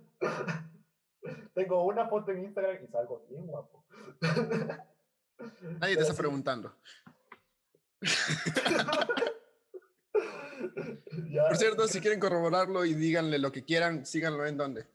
Tengo 1.53 1.85
una 1.85 2.09
foto 2.09 2.31
en 2.31 2.43
Instagram 2.43 2.83
y 2.83 2.87
salgo 2.87 3.25
bien 3.29 3.47
guapo. 3.47 3.85
Nadie 4.19 4.35
te 5.39 5.79
Pero 5.79 6.01
está 6.01 6.13
sí, 6.13 6.17
preguntando. 6.19 6.75
Por 11.47 11.57
cierto, 11.57 11.87
si 11.87 11.99
quieren 11.99 12.19
corroborarlo 12.19 12.85
y 12.85 12.93
díganle 12.93 13.39
lo 13.39 13.51
que 13.51 13.63
quieran, 13.63 14.05
síganlo 14.05 14.45
en 14.45 14.57
donde. 14.57 14.87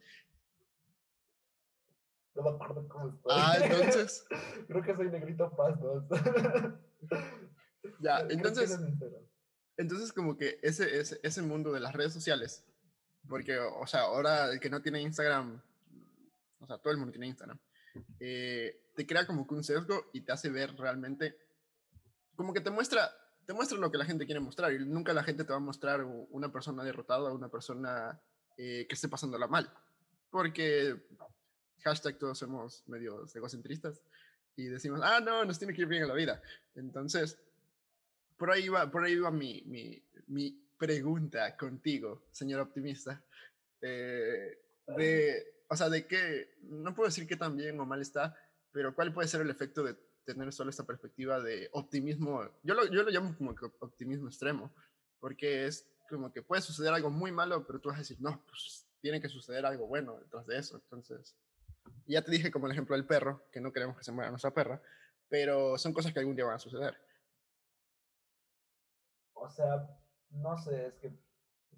No 2.34 2.42
me 2.42 2.50
acuerdo 2.50 2.88
cómo 2.88 3.08
estoy. 3.08 3.32
Ah, 3.34 3.56
entonces, 3.62 4.24
Creo 4.66 4.82
que 4.82 4.94
soy 4.94 5.10
Negrito 5.10 5.50
Paz 5.56 5.78
2. 5.80 6.04
ya, 8.00 8.20
entonces. 8.28 8.78
Entonces, 9.76 10.12
como 10.12 10.36
que 10.36 10.58
ese, 10.62 10.98
ese, 10.98 11.20
ese 11.22 11.42
mundo 11.42 11.72
de 11.72 11.80
las 11.80 11.94
redes 11.94 12.12
sociales, 12.12 12.64
porque, 13.28 13.58
o 13.58 13.86
sea, 13.86 14.02
ahora 14.02 14.50
el 14.50 14.58
que 14.58 14.70
no 14.70 14.82
tiene 14.82 15.00
Instagram, 15.00 15.62
o 16.58 16.66
sea, 16.66 16.78
todo 16.78 16.92
el 16.92 16.98
mundo 16.98 17.12
tiene 17.12 17.28
Instagram, 17.28 17.58
eh, 18.18 18.90
te 18.96 19.06
crea 19.06 19.24
como 19.24 19.46
que 19.46 19.54
un 19.54 19.62
sesgo 19.62 20.10
y 20.12 20.22
te 20.22 20.32
hace 20.32 20.50
ver 20.50 20.74
realmente, 20.74 21.38
como 22.34 22.52
que 22.52 22.60
te 22.60 22.70
muestra, 22.70 23.08
te 23.48 23.54
muestra 23.54 23.78
lo 23.78 23.90
que 23.90 23.96
la 23.96 24.04
gente 24.04 24.26
quiere 24.26 24.40
mostrar 24.40 24.74
y 24.74 24.78
nunca 24.84 25.14
la 25.14 25.24
gente 25.24 25.42
te 25.42 25.50
va 25.52 25.56
a 25.56 25.58
mostrar 25.60 26.04
una 26.04 26.52
persona 26.52 26.84
derrotada, 26.84 27.32
una 27.32 27.48
persona 27.48 28.20
eh, 28.58 28.84
que 28.86 28.94
esté 28.94 29.08
pasándola 29.08 29.46
mal, 29.46 29.72
porque 30.28 30.94
hashtag 31.82 32.18
todos 32.18 32.38
somos 32.38 32.86
medio 32.88 33.24
egocentristas 33.34 34.02
y 34.54 34.64
decimos, 34.64 35.00
ah, 35.02 35.20
no, 35.20 35.46
nos 35.46 35.58
tiene 35.58 35.72
que 35.72 35.80
ir 35.80 35.88
bien 35.88 36.02
en 36.02 36.08
la 36.08 36.14
vida. 36.14 36.42
Entonces, 36.74 37.38
por 38.36 38.50
ahí 38.50 38.68
va, 38.68 38.90
por 38.90 39.04
ahí 39.04 39.16
va 39.16 39.30
mi, 39.30 39.62
mi, 39.64 39.98
mi 40.26 40.50
pregunta 40.76 41.56
contigo, 41.56 42.26
señor 42.30 42.60
optimista. 42.60 43.24
Eh, 43.80 44.58
de, 44.88 45.64
o 45.68 45.74
sea, 45.74 45.88
de 45.88 46.06
qué, 46.06 46.58
no 46.64 46.94
puedo 46.94 47.08
decir 47.08 47.26
que 47.26 47.36
tan 47.36 47.56
bien 47.56 47.80
o 47.80 47.86
mal 47.86 48.02
está, 48.02 48.36
pero 48.72 48.94
cuál 48.94 49.14
puede 49.14 49.26
ser 49.26 49.40
el 49.40 49.48
efecto 49.48 49.82
de 49.84 49.96
tener 50.34 50.52
solo 50.52 50.70
esta 50.70 50.84
perspectiva 50.84 51.40
de 51.40 51.70
optimismo. 51.72 52.42
Yo 52.62 52.74
lo, 52.74 52.84
yo 52.86 53.02
lo 53.02 53.10
llamo 53.10 53.34
como 53.36 53.54
optimismo 53.80 54.28
extremo, 54.28 54.72
porque 55.20 55.66
es 55.66 55.88
como 56.08 56.32
que 56.32 56.42
puede 56.42 56.62
suceder 56.62 56.92
algo 56.92 57.10
muy 57.10 57.32
malo, 57.32 57.66
pero 57.66 57.80
tú 57.80 57.88
vas 57.88 57.96
a 57.96 58.00
decir, 58.00 58.20
no, 58.20 58.42
pues 58.46 58.86
tiene 59.00 59.20
que 59.20 59.28
suceder 59.28 59.64
algo 59.64 59.86
bueno 59.86 60.18
detrás 60.18 60.46
de 60.46 60.58
eso. 60.58 60.76
Entonces, 60.76 61.34
ya 62.06 62.22
te 62.22 62.30
dije 62.30 62.50
como 62.50 62.66
el 62.66 62.72
ejemplo 62.72 62.94
del 62.94 63.06
perro, 63.06 63.42
que 63.50 63.60
no 63.60 63.72
queremos 63.72 63.96
que 63.96 64.04
se 64.04 64.12
muera 64.12 64.30
nuestra 64.30 64.52
perra, 64.52 64.82
pero 65.28 65.78
son 65.78 65.92
cosas 65.92 66.12
que 66.12 66.18
algún 66.18 66.36
día 66.36 66.44
van 66.44 66.56
a 66.56 66.60
suceder. 66.60 66.96
O 69.32 69.48
sea, 69.48 69.88
no 70.30 70.58
sé, 70.58 70.88
es 70.88 70.98
que 70.98 71.12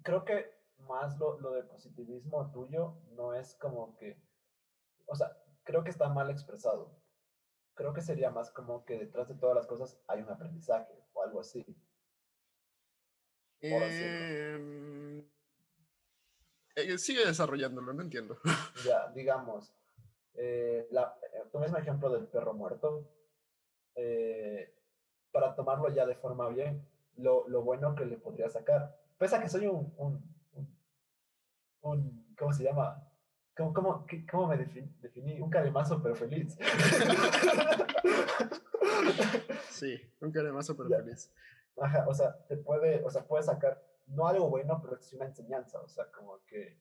creo 0.03 0.25
que 0.25 0.51
más 0.79 1.17
lo, 1.19 1.39
lo 1.39 1.53
de 1.53 1.63
positivismo 1.63 2.51
tuyo 2.51 2.97
no 3.11 3.33
es 3.33 3.55
como 3.55 3.95
que, 3.97 4.21
o 5.05 5.15
sea, 5.15 5.37
creo 5.63 5.83
que 5.83 5.91
está 5.91 6.09
mal 6.09 6.29
expresado. 6.29 7.00
Creo 7.73 7.93
que 7.93 8.01
sería 8.01 8.29
más 8.29 8.51
como 8.51 8.85
que 8.85 8.97
detrás 8.97 9.27
de 9.27 9.35
todas 9.35 9.55
las 9.55 9.67
cosas 9.67 9.99
hay 10.07 10.21
un 10.21 10.29
aprendizaje 10.29 10.93
o 11.13 11.23
algo 11.23 11.39
así. 11.39 11.65
Em, 13.61 15.19
eh, 16.75 16.97
sigue 16.97 17.25
desarrollándolo, 17.25 17.93
no 17.93 18.01
entiendo. 18.01 18.37
Ya, 18.85 19.07
digamos, 19.13 19.73
eh, 20.35 20.87
la, 20.91 21.15
eh, 21.33 21.59
mismo 21.59 21.77
ejemplo 21.77 22.09
del 22.09 22.27
perro 22.27 22.53
muerto, 22.53 23.07
eh, 23.95 24.73
para 25.31 25.55
tomarlo 25.55 25.89
ya 25.89 26.05
de 26.05 26.15
forma 26.15 26.49
bien, 26.49 26.85
lo, 27.17 27.47
lo, 27.47 27.61
bueno 27.61 27.95
que 27.95 28.05
le 28.05 28.17
podría 28.17 28.49
sacar. 28.49 28.97
Pese 29.17 29.35
a 29.35 29.41
que 29.41 29.49
soy 29.49 29.67
un, 29.67 29.93
un, 29.97 30.77
un, 31.81 32.35
¿cómo 32.37 32.53
se 32.53 32.63
llama? 32.63 33.10
¿Cómo, 33.55 33.73
cómo, 33.73 34.05
cómo 34.29 34.47
me 34.47 34.57
definí? 34.57 35.41
Un 35.41 35.49
caremazo 35.49 36.01
pero 36.01 36.15
feliz. 36.15 36.57
sí, 39.69 39.99
un 40.21 40.31
caremazo 40.31 40.75
pero 40.75 40.89
feliz. 40.89 41.31
Ajá, 41.77 42.05
o 42.07 42.13
sea, 42.13 42.37
te 42.47 42.57
puede, 42.57 43.03
o 43.03 43.09
sea, 43.09 43.27
puede 43.27 43.43
sacar, 43.43 43.83
no 44.07 44.27
algo 44.27 44.49
bueno, 44.49 44.79
pero 44.81 44.97
es 44.97 45.13
una 45.13 45.25
enseñanza, 45.25 45.79
o 45.81 45.87
sea, 45.87 46.11
como 46.11 46.43
que 46.45 46.79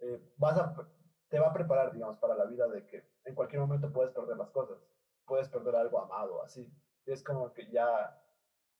eh, 0.00 0.32
vas 0.36 0.58
a, 0.58 0.74
te 1.28 1.38
va 1.38 1.48
a 1.48 1.52
preparar, 1.52 1.92
digamos, 1.92 2.18
para 2.18 2.34
la 2.34 2.44
vida 2.44 2.68
de 2.68 2.86
que 2.86 3.08
en 3.24 3.34
cualquier 3.34 3.60
momento 3.60 3.92
puedes 3.92 4.12
perder 4.12 4.36
las 4.36 4.50
cosas, 4.50 4.78
puedes 5.26 5.48
perder 5.48 5.76
algo 5.76 6.00
amado, 6.00 6.42
así. 6.42 6.72
Y 7.06 7.12
es 7.12 7.22
como 7.22 7.52
que 7.52 7.70
ya 7.70 8.18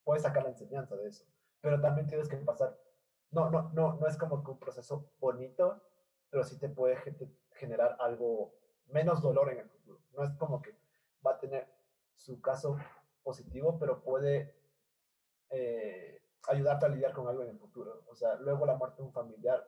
puedes 0.05 0.23
sacar 0.23 0.43
la 0.43 0.51
enseñanza 0.51 0.97
de 0.97 1.09
eso, 1.09 1.25
pero 1.61 1.81
también 1.81 2.07
tienes 2.07 2.29
que 2.29 2.37
pasar, 2.39 2.79
no, 3.31 3.51
no, 3.51 3.71
no, 3.75 3.95
no 3.95 4.07
es 4.07 4.17
como 4.17 4.43
que 4.43 4.51
un 4.51 4.59
proceso 4.59 5.11
bonito, 5.21 5.83
pero 6.31 6.45
sí 6.45 6.59
te 6.59 6.69
puede 6.69 6.97
generar 7.53 7.97
algo, 8.01 8.55
menos 8.87 9.21
dolor 9.21 9.51
en 9.51 9.59
el 9.59 9.69
futuro. 9.69 10.01
No 10.13 10.25
es 10.25 10.33
como 10.39 10.63
que 10.63 10.75
va 11.27 11.33
a 11.33 11.39
tener 11.39 11.69
su 12.17 12.41
caso 12.41 12.79
positivo, 13.23 13.79
pero 13.79 14.03
puede 14.03 14.55
eh, 15.51 16.23
ayudarte 16.49 16.87
a 16.87 16.89
lidiar 16.89 17.13
con 17.13 17.29
algo 17.29 17.43
en 17.43 17.51
el 17.51 17.59
futuro. 17.59 18.05
O 18.07 18.15
sea, 18.15 18.37
luego 18.37 18.65
la 18.65 18.77
muerte 18.77 18.99
de 18.99 19.09
un 19.09 19.13
familiar, 19.13 19.67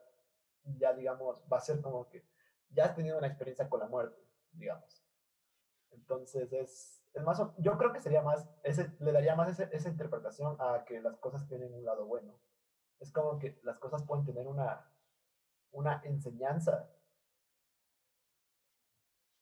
ya 0.77 0.93
digamos, 0.93 1.43
va 1.51 1.57
a 1.57 1.61
ser 1.61 1.81
como 1.81 2.07
que 2.09 2.25
ya 2.69 2.85
has 2.85 2.95
tenido 2.95 3.17
una 3.17 3.27
experiencia 3.27 3.69
con 3.69 3.79
la 3.79 3.87
muerte, 3.87 4.19
digamos. 4.51 5.05
Entonces 5.91 6.51
es, 6.53 7.03
es 7.13 7.23
más, 7.23 7.41
yo 7.57 7.77
creo 7.77 7.93
que 7.93 8.01
sería 8.01 8.21
más, 8.21 8.49
ese, 8.63 8.91
le 8.99 9.11
daría 9.11 9.35
más 9.35 9.49
ese, 9.49 9.69
esa 9.75 9.89
interpretación 9.89 10.55
a 10.59 10.83
que 10.85 11.01
las 11.01 11.17
cosas 11.17 11.47
tienen 11.47 11.73
un 11.73 11.85
lado 11.85 12.05
bueno. 12.05 12.39
Es 12.99 13.11
como 13.11 13.37
que 13.37 13.59
las 13.63 13.77
cosas 13.79 14.03
pueden 14.03 14.25
tener 14.25 14.47
una, 14.47 14.89
una 15.73 16.01
enseñanza. 16.05 16.89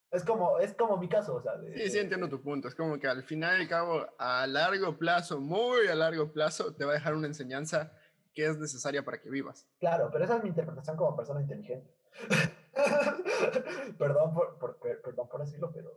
Es 0.09 0.25
como, 0.25 0.59
es 0.59 0.73
como 0.73 0.97
mi 0.97 1.07
caso, 1.07 1.35
o 1.35 1.41
sea. 1.41 1.55
De, 1.57 1.77
sí, 1.77 1.89
sí, 1.89 1.99
entiendo 1.99 2.27
tu 2.27 2.41
punto. 2.41 2.67
Es 2.67 2.75
como 2.75 2.99
que 2.99 3.07
al 3.07 3.23
final 3.23 3.59
y 3.59 3.61
al 3.63 3.69
cabo, 3.69 4.07
a 4.17 4.45
largo 4.45 4.97
plazo, 4.97 5.39
muy 5.39 5.87
a 5.87 5.95
largo 5.95 6.33
plazo, 6.33 6.73
te 6.73 6.83
va 6.83 6.91
a 6.91 6.95
dejar 6.95 7.15
una 7.15 7.27
enseñanza 7.27 7.93
que 8.33 8.45
es 8.45 8.57
necesaria 8.57 9.05
para 9.05 9.21
que 9.21 9.29
vivas. 9.29 9.67
Claro, 9.79 10.09
pero 10.11 10.25
esa 10.25 10.37
es 10.37 10.43
mi 10.43 10.49
interpretación 10.49 10.97
como 10.97 11.15
persona 11.15 11.41
inteligente. 11.41 11.93
perdón, 13.97 14.33
por, 14.33 14.57
por, 14.57 14.77
perdón 14.77 15.29
por 15.29 15.41
decirlo, 15.41 15.71
pero 15.71 15.91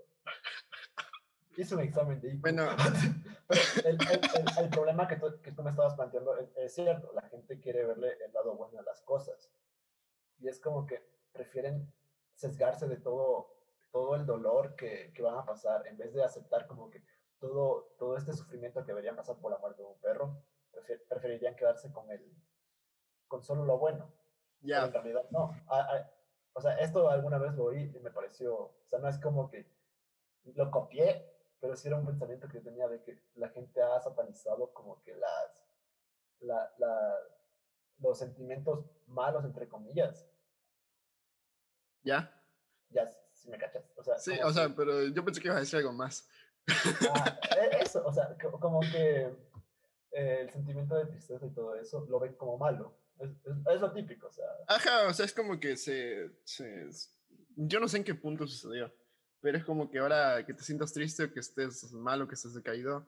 hice 1.56 1.74
un 1.74 1.80
examen 1.80 2.20
de 2.20 2.34
IQ. 2.34 2.40
Bueno. 2.40 2.68
el, 3.84 3.98
el, 4.00 4.64
el, 4.64 4.68
problema 4.70 5.06
que 5.06 5.16
tú, 5.16 5.26
que 5.42 5.52
tú, 5.52 5.62
me 5.62 5.70
estabas 5.70 5.94
planteando 5.94 6.36
es, 6.38 6.48
es, 6.56 6.74
cierto, 6.74 7.12
la 7.14 7.22
gente 7.22 7.60
quiere 7.60 7.84
verle 7.84 8.16
el 8.24 8.32
lado 8.32 8.56
bueno 8.56 8.78
a 8.78 8.82
las 8.82 9.00
cosas. 9.02 9.50
Y 10.44 10.48
es 10.48 10.60
como 10.60 10.84
que 10.84 11.02
prefieren 11.32 11.90
sesgarse 12.34 12.86
de 12.86 12.98
todo, 12.98 13.48
todo 13.90 14.14
el 14.14 14.26
dolor 14.26 14.76
que, 14.76 15.10
que 15.14 15.22
van 15.22 15.38
a 15.38 15.46
pasar, 15.46 15.86
en 15.86 15.96
vez 15.96 16.12
de 16.12 16.22
aceptar 16.22 16.66
como 16.66 16.90
que 16.90 17.02
todo, 17.38 17.94
todo 17.98 18.18
este 18.18 18.34
sufrimiento 18.34 18.82
que 18.82 18.92
deberían 18.92 19.16
pasar 19.16 19.36
por 19.36 19.50
la 19.50 19.56
muerte 19.56 19.80
de 19.80 19.88
un 19.88 19.98
perro, 20.00 20.36
prefer, 20.70 21.02
preferirían 21.08 21.56
quedarse 21.56 21.90
con, 21.90 22.10
el, 22.10 22.22
con 23.26 23.42
solo 23.42 23.64
lo 23.64 23.78
bueno. 23.78 24.12
Ya. 24.60 24.84
En 24.84 24.92
realidad, 24.92 25.24
no. 25.30 25.50
A, 25.66 25.80
a, 25.80 26.10
o 26.52 26.60
sea, 26.60 26.76
esto 26.76 27.08
alguna 27.08 27.38
vez 27.38 27.54
lo 27.54 27.64
oí 27.64 27.90
y 27.96 27.98
me 28.00 28.10
pareció, 28.10 28.54
o 28.54 28.84
sea, 28.84 28.98
no 28.98 29.08
es 29.08 29.18
como 29.18 29.48
que 29.48 29.66
lo 30.44 30.70
copié, 30.70 31.26
pero 31.58 31.74
sí 31.74 31.88
era 31.88 31.96
un 31.96 32.04
pensamiento 32.04 32.48
que 32.48 32.60
tenía 32.60 32.86
de 32.86 33.02
que 33.02 33.18
la 33.36 33.48
gente 33.48 33.80
ha 33.80 33.98
satanizado 33.98 34.74
como 34.74 35.00
que 35.00 35.14
las, 35.14 35.66
la, 36.40 36.70
la, 36.76 37.18
los 38.00 38.18
sentimientos 38.18 38.84
malos, 39.06 39.42
entre 39.46 39.68
comillas. 39.68 40.28
¿Ya? 42.04 42.30
Ya, 42.90 43.11
si 43.32 43.50
me 43.50 43.58
cachas. 43.58 43.84
O 43.96 44.04
sea, 44.04 44.18
sí, 44.18 44.32
o 44.44 44.52
sea, 44.52 44.75
pero 44.75 45.06
yo 45.08 45.25
pensé 45.25 45.40
que 45.40 45.49
ibas 45.49 45.56
a 45.56 45.61
decir 45.61 45.78
algo 45.78 45.92
más. 45.92 46.28
Ah, 47.12 47.38
e, 47.58 47.82
eso, 47.82 48.04
o 48.06 48.12
sea, 48.12 48.37
como 48.61 48.80
que 48.80 49.34
eh, 50.12 50.38
el 50.42 50.50
sentimiento 50.50 50.94
de 50.96 51.06
tristeza 51.06 51.44
y 51.44 51.50
todo 51.50 51.75
eso 51.75 52.06
lo 52.08 52.20
ven 52.20 52.34
como 52.34 52.56
malo. 52.56 52.96
Es, 53.18 53.30
es, 53.30 53.56
es, 53.75 53.80
lo 53.80 53.92
típico, 53.92 54.28
o 54.28 54.32
sea. 54.32 54.46
Ajá, 54.68 55.08
o 55.08 55.12
sea, 55.12 55.26
es 55.26 55.32
como 55.32 55.58
que 55.58 55.76
se, 55.76 56.30
se, 56.44 56.88
Yo 57.56 57.80
no 57.80 57.88
sé 57.88 57.99
en 57.99 58.04
qué 58.04 58.14
punto 58.14 58.46
sucedió, 58.46 58.92
pero 59.40 59.58
es 59.58 59.64
como 59.64 59.90
que 59.90 59.99
ahora 59.99 60.44
que 60.46 60.54
te 60.54 60.62
sientas 60.62 60.92
triste 60.92 61.25
o 61.25 61.32
que 61.32 61.40
estés 61.40 61.92
mal 61.92 62.23
o 62.23 62.28
que 62.28 62.34
estés 62.34 62.54
decaído, 62.54 63.06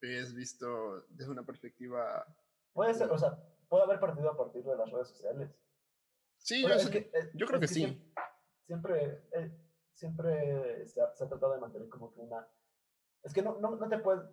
es 0.00 0.34
visto 0.34 1.04
desde 1.10 1.30
una 1.30 1.44
perspectiva... 1.44 2.26
Puede 2.72 2.94
ser, 2.94 3.10
o 3.10 3.18
sea, 3.18 3.38
puede 3.68 3.84
haber 3.84 4.00
partido 4.00 4.30
a 4.30 4.36
partir 4.36 4.64
de 4.64 4.76
las 4.76 4.90
redes 4.90 5.08
sociales. 5.08 5.50
Sí, 6.42 6.62
yo, 6.62 6.90
que, 6.90 6.98
eh, 6.98 7.30
yo 7.34 7.46
creo 7.46 7.60
que, 7.60 7.66
que, 7.66 7.72
sí. 7.72 8.12
Siempre, 8.66 9.24
eh, 9.32 9.50
siempre 9.94 10.86
se 10.88 11.00
ha, 11.00 11.14
se 11.14 11.24
ha, 11.24 11.28
tratado 11.28 11.54
de 11.54 11.60
mantener 11.60 11.88
como 11.88 12.12
que 12.12 12.20
una... 12.20 12.46
Es 13.22 13.32
que 13.32 13.42
no, 13.42 13.58
no, 13.60 13.76
no 13.76 13.88
te 13.88 13.98
puedes... 13.98 14.24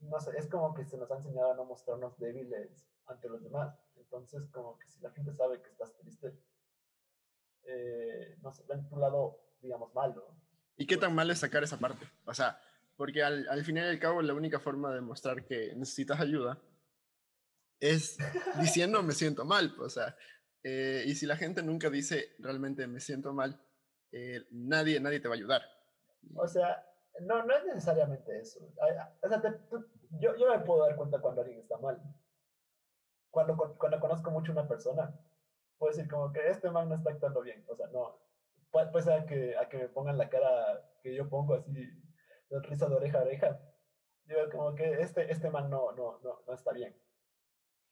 No 0.00 0.20
sé, 0.20 0.36
es 0.36 0.46
como 0.48 0.74
que 0.74 0.84
se 0.84 0.98
nos 0.98 1.10
ha 1.10 1.16
enseñado 1.16 1.52
a 1.52 1.56
no 1.56 1.64
mostrarnos 1.64 2.18
débiles 2.18 2.86
ante 3.06 3.28
los 3.28 3.42
demás. 3.42 3.74
Entonces, 3.96 4.46
como 4.50 4.78
que 4.78 4.86
si 4.88 5.00
la 5.00 5.10
gente 5.10 5.32
sabe 5.34 5.62
que 5.62 5.70
estás 5.70 5.96
triste, 5.96 6.38
eh, 7.64 8.36
no 8.42 8.52
sé, 8.52 8.64
ven 8.68 8.86
tu 8.88 8.96
lado, 8.96 9.40
digamos, 9.60 9.94
malo. 9.94 10.36
¿Y 10.76 10.86
qué 10.86 10.98
tan 10.98 11.14
mal 11.14 11.30
es 11.30 11.38
sacar 11.38 11.64
esa 11.64 11.78
parte? 11.78 12.06
O 12.26 12.34
sea, 12.34 12.60
porque 12.96 13.22
al, 13.22 13.48
al 13.48 13.64
final 13.64 13.86
y 13.86 13.88
al 13.88 13.98
cabo 13.98 14.20
la 14.20 14.34
única 14.34 14.60
forma 14.60 14.94
de 14.94 15.00
mostrar 15.00 15.46
que 15.46 15.74
necesitas 15.74 16.20
ayuda 16.20 16.60
es 17.80 18.18
diciendo 18.60 19.02
me 19.02 19.12
siento 19.12 19.44
mal. 19.44 19.74
O 19.80 19.88
sea, 19.88 20.16
eh, 20.68 21.04
y 21.06 21.14
si 21.14 21.26
la 21.26 21.36
gente 21.36 21.62
nunca 21.62 21.90
dice 21.90 22.34
realmente 22.38 22.86
me 22.86 22.98
siento 23.00 23.32
mal, 23.32 23.60
eh, 24.10 24.46
nadie, 24.50 24.98
nadie 24.98 25.20
te 25.20 25.28
va 25.28 25.34
a 25.34 25.38
ayudar. 25.38 25.62
O 26.34 26.48
sea, 26.48 26.84
no, 27.20 27.44
no 27.44 27.56
es 27.56 27.64
necesariamente 27.66 28.40
eso. 28.40 28.60
O 29.22 29.28
sea, 29.28 29.40
te, 29.40 29.52
tú, 29.70 29.86
yo, 30.18 30.36
yo 30.36 30.50
me 30.50 30.64
puedo 30.64 30.82
dar 30.82 30.96
cuenta 30.96 31.20
cuando 31.20 31.42
alguien 31.42 31.60
está 31.60 31.78
mal 31.78 32.02
cuando, 33.36 33.76
cuando 33.76 34.00
conozco 34.00 34.30
mucho 34.30 34.52
a 34.52 34.54
una 34.54 34.66
persona, 34.66 35.14
puedo 35.76 35.94
decir 35.94 36.10
como 36.10 36.32
que 36.32 36.48
este 36.48 36.70
man 36.70 36.88
no 36.88 36.94
está 36.94 37.10
actuando 37.10 37.42
bien. 37.42 37.62
O 37.68 37.76
sea, 37.76 37.86
no, 37.88 38.18
puede 38.70 39.12
a 39.12 39.26
que, 39.26 39.54
a 39.58 39.68
que 39.68 39.76
me 39.76 39.88
pongan 39.88 40.16
la 40.16 40.30
cara 40.30 40.90
que 41.02 41.14
yo 41.14 41.28
pongo 41.28 41.52
así, 41.52 41.86
risa 42.48 42.88
de 42.88 42.94
oreja 42.94 43.18
a 43.18 43.22
oreja. 43.22 43.60
Digo 44.24 44.40
como 44.50 44.74
que 44.74 45.02
este, 45.02 45.30
este 45.30 45.50
man 45.50 45.68
no, 45.68 45.92
no, 45.92 46.18
no, 46.20 46.42
no 46.46 46.54
está 46.54 46.72
bien. 46.72 46.96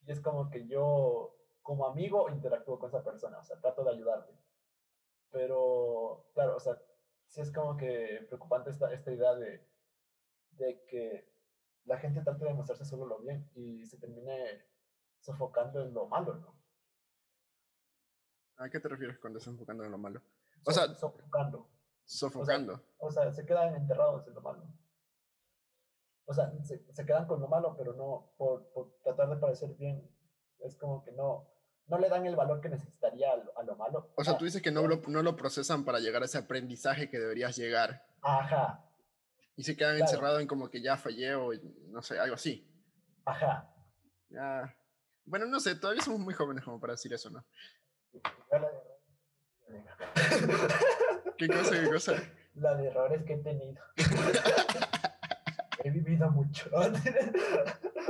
Y 0.06 0.12
es 0.12 0.20
como 0.22 0.48
que 0.48 0.66
yo, 0.66 1.36
como 1.64 1.87
amigo, 1.87 2.28
interactúo 2.28 2.78
con 2.78 2.90
esa 2.90 3.02
persona, 3.02 3.38
o 3.38 3.42
sea, 3.42 3.59
trato 3.59 3.83
de 3.83 3.92
ayudarle. 3.92 4.38
Pero, 5.30 6.28
claro, 6.35 6.56
o 6.56 6.61
sea, 6.61 6.78
sí 7.26 7.40
es 7.40 7.50
como 7.50 7.76
que 7.76 8.25
preocupante 8.28 8.71
esta, 8.71 8.92
esta 8.92 9.11
idea 9.11 9.35
de, 9.35 9.66
de 10.52 10.85
que 10.85 11.33
la 11.87 11.99
gente 11.99 12.21
trate 12.21 12.44
de 12.44 12.52
mostrarse 12.52 12.85
solo 12.85 13.06
lo 13.06 13.18
bien 13.18 13.50
y 13.54 13.87
se 13.87 13.99
termine 13.99 14.62
sofocando 15.21 15.80
en 15.80 15.94
lo 15.94 16.06
malo, 16.06 16.35
¿no? 16.35 16.54
¿A 18.59 18.68
qué 18.68 18.78
te 18.78 18.88
refieres 18.88 19.18
cuando 19.18 19.38
estás 19.38 19.54
enfocando 19.54 19.85
en 19.85 19.90
lo 19.90 19.99
malo? 19.99 20.23
O 20.66 20.71
sea, 20.71 20.94
sofocando. 20.94 21.66
Sofocando. 22.04 22.85
O 22.99 23.11
sea, 23.11 23.33
se 23.33 23.47
quedan 23.47 23.75
enterrados 23.75 24.28
en 24.28 24.35
lo 24.35 24.42
malo. 24.42 24.68
O 26.26 26.35
sea, 26.35 26.52
se, 26.62 26.92
se 26.92 27.06
quedan 27.06 27.26
con 27.26 27.40
lo 27.40 27.49
malo, 27.49 27.75
pero 27.76 27.94
no 27.94 28.35
por, 28.37 28.71
por, 28.73 28.99
tratar 29.02 29.30
de 29.30 29.37
parecer 29.37 29.75
bien. 29.75 30.11
Es 30.61 30.76
como 30.76 31.02
que 31.02 31.12
no, 31.12 31.53
no 31.86 31.98
le 31.98 32.08
dan 32.08 32.26
el 32.26 32.36
valor 32.36 32.60
que 32.60 32.68
necesitaría 32.68 33.28
a 33.32 33.62
lo, 33.62 33.76
malo. 33.76 34.12
O 34.16 34.24
sea, 34.24 34.38
tú 34.38 34.44
dices 34.44 34.62
que 34.62 34.70
no 34.70 34.86
lo, 34.86 35.02
no 35.06 35.22
lo 35.22 35.36
procesan 35.36 35.84
para 35.84 35.98
llegar 36.00 36.22
a 36.22 36.26
ese 36.26 36.38
aprendizaje 36.38 37.10
que 37.10 37.18
deberías 37.18 37.56
llegar. 37.56 38.06
Ajá. 38.22 38.84
Y 39.56 39.64
se 39.64 39.76
quedan 39.76 39.98
encerrados 39.98 40.40
en 40.40 40.48
como 40.48 40.70
que 40.70 40.82
ya 40.82 40.96
fallé 40.96 41.34
o 41.34 41.52
no 41.88 42.02
sé, 42.02 42.18
algo 42.18 42.34
así. 42.34 42.66
Ajá. 43.24 43.70
Ya. 44.30 44.74
Bueno, 45.24 45.46
no 45.46 45.60
sé, 45.60 45.76
todavía 45.76 46.02
somos 46.02 46.20
muy 46.20 46.34
jóvenes 46.34 46.64
como 46.64 46.80
para 46.80 46.94
decir 46.94 47.12
eso, 47.12 47.30
¿no? 47.30 47.44
¿Qué 51.38 51.48
cosa, 51.48 51.80
qué 51.80 51.90
cosa? 51.90 52.14
La 52.54 52.74
de 52.76 52.86
errores 52.86 53.24
que 53.24 53.34
he 53.34 53.38
tenido. 53.38 53.82
he 55.84 55.90
vivido 55.90 56.30
mucho. 56.30 56.70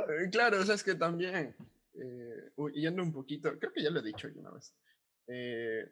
Eh, 0.09 0.29
claro, 0.31 0.61
o 0.61 0.65
sea, 0.65 0.75
es 0.75 0.85
que 0.85 0.95
también, 0.95 1.57
eh, 1.95 2.53
yendo 2.75 3.03
un 3.03 3.13
poquito, 3.13 3.57
creo 3.59 3.73
que 3.73 3.83
ya 3.83 3.91
lo 3.91 4.01
he 4.01 4.03
dicho 4.03 4.27
alguna 4.27 4.51
vez, 4.51 4.75
eh, 5.27 5.85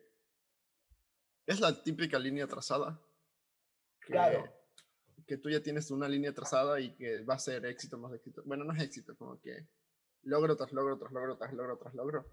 es 1.46 1.60
la 1.60 1.82
típica 1.82 2.18
línea 2.18 2.46
trazada. 2.46 3.00
claro. 4.00 4.52
Que 5.24 5.38
tú 5.38 5.48
ya 5.48 5.62
tienes 5.62 5.90
una 5.92 6.08
línea 6.08 6.34
trazada 6.34 6.80
y 6.80 6.96
que 6.96 7.22
va 7.22 7.34
a 7.34 7.38
ser 7.38 7.64
éxito 7.66 7.96
más 7.96 8.12
éxito. 8.12 8.42
Bueno, 8.44 8.64
no 8.64 8.74
es 8.74 8.82
éxito, 8.82 9.16
como 9.16 9.40
que 9.40 9.68
logro 10.24 10.56
tras 10.56 10.72
logro 10.72 10.98
tras 10.98 11.12
logro 11.12 11.36
tras 11.36 11.52
logro 11.52 11.78
tras 11.78 11.94
logro. 11.94 12.26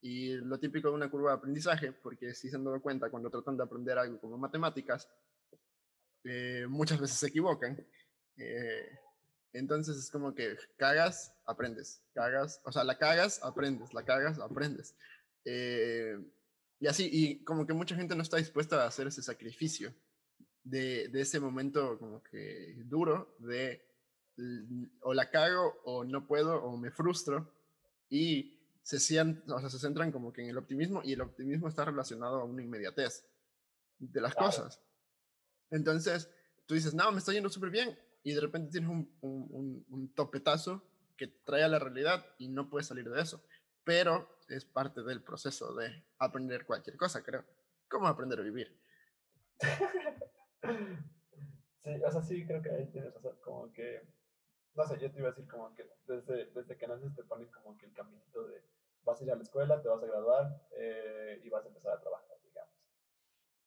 Y 0.00 0.34
lo 0.34 0.58
típico 0.58 0.88
de 0.88 0.94
una 0.94 1.08
curva 1.08 1.30
de 1.30 1.36
aprendizaje, 1.36 1.92
porque 1.92 2.34
si 2.34 2.50
se 2.50 2.56
han 2.56 2.64
dado 2.64 2.82
cuenta 2.82 3.10
cuando 3.10 3.30
tratan 3.30 3.56
de 3.56 3.62
aprender 3.62 3.96
algo 3.96 4.20
como 4.20 4.36
matemáticas, 4.36 5.08
eh, 6.24 6.66
muchas 6.68 7.00
veces 7.00 7.18
se 7.18 7.28
equivocan. 7.28 7.78
Eh, 8.36 8.98
entonces 9.52 9.96
es 9.96 10.10
como 10.10 10.34
que 10.34 10.56
cagas, 10.76 11.34
aprendes, 11.44 12.02
cagas, 12.14 12.60
o 12.64 12.72
sea, 12.72 12.84
la 12.84 12.96
cagas, 12.98 13.40
aprendes, 13.42 13.92
la 13.92 14.04
cagas, 14.04 14.38
aprendes. 14.38 14.94
Eh, 15.44 16.16
y 16.80 16.86
así, 16.86 17.08
y 17.12 17.44
como 17.44 17.66
que 17.66 17.74
mucha 17.74 17.94
gente 17.94 18.16
no 18.16 18.22
está 18.22 18.38
dispuesta 18.38 18.82
a 18.82 18.86
hacer 18.86 19.06
ese 19.06 19.22
sacrificio 19.22 19.94
de, 20.64 21.08
de 21.08 21.20
ese 21.20 21.38
momento 21.38 21.98
como 21.98 22.22
que 22.22 22.74
duro 22.84 23.36
de 23.38 23.84
o 25.00 25.12
la 25.12 25.30
cago 25.30 25.80
o 25.84 26.04
no 26.04 26.26
puedo 26.26 26.62
o 26.62 26.76
me 26.78 26.90
frustro 26.90 27.52
y 28.08 28.58
se, 28.82 28.96
o 28.96 29.60
sea, 29.60 29.70
se 29.70 29.78
centran 29.78 30.10
como 30.10 30.32
que 30.32 30.42
en 30.42 30.48
el 30.48 30.58
optimismo 30.58 31.02
y 31.04 31.12
el 31.12 31.20
optimismo 31.20 31.68
está 31.68 31.84
relacionado 31.84 32.40
a 32.40 32.44
una 32.44 32.62
inmediatez 32.62 33.24
de 33.98 34.20
las 34.20 34.34
cosas. 34.34 34.80
Entonces, 35.70 36.28
tú 36.66 36.74
dices, 36.74 36.94
no, 36.94 37.12
me 37.12 37.18
está 37.18 37.32
yendo 37.32 37.50
súper 37.50 37.70
bien 37.70 37.96
y 38.22 38.32
de 38.32 38.40
repente 38.40 38.70
tienes 38.70 38.90
un, 38.90 39.16
un, 39.20 39.84
un, 39.88 40.14
topetazo 40.14 40.82
que 41.16 41.26
trae 41.26 41.62
a 41.62 41.68
la 41.68 41.78
realidad 41.78 42.24
y 42.38 42.48
no 42.48 42.68
puedes 42.68 42.86
salir 42.86 43.08
de 43.08 43.20
eso. 43.20 43.44
Pero 43.84 44.38
es 44.48 44.64
parte 44.64 45.02
del 45.02 45.22
proceso 45.22 45.74
de 45.74 46.04
aprender 46.18 46.64
cualquier 46.64 46.96
cosa, 46.96 47.22
creo. 47.22 47.44
¿Cómo 47.88 48.06
aprender 48.06 48.38
a 48.38 48.42
vivir? 48.42 48.78
Sí, 51.84 51.90
o 52.00 52.12
sea, 52.12 52.22
sí, 52.22 52.46
creo 52.46 52.62
que 52.62 52.70
ahí 52.70 52.86
tienes 52.92 53.12
razón. 53.12 53.36
Como 53.42 53.72
que 53.72 54.06
no 54.74 54.86
sé, 54.86 54.98
yo 54.98 55.10
te 55.10 55.18
iba 55.18 55.28
a 55.28 55.32
decir 55.32 55.48
como 55.48 55.74
que 55.74 55.84
desde, 56.06 56.46
desde 56.46 56.76
que 56.76 56.86
naces 56.86 57.14
te 57.14 57.24
ponen 57.24 57.48
como 57.50 57.76
que 57.76 57.86
el 57.86 57.92
caminito 57.92 58.46
de 58.46 58.62
vas 59.04 59.20
a 59.20 59.24
ir 59.24 59.32
a 59.32 59.36
la 59.36 59.42
escuela, 59.42 59.82
te 59.82 59.88
vas 59.88 60.02
a 60.02 60.06
graduar 60.06 60.62
eh, 60.76 61.40
y 61.42 61.50
vas 61.50 61.64
a 61.64 61.68
empezar 61.68 61.92
a 61.92 62.00
trabajar, 62.00 62.38
digamos. 62.44 62.74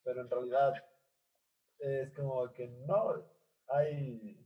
Pero 0.03 0.21
en 0.21 0.29
realidad 0.29 0.73
es 1.79 2.13
como 2.13 2.51
que 2.53 2.67
no 2.87 3.23
hay, 3.67 4.44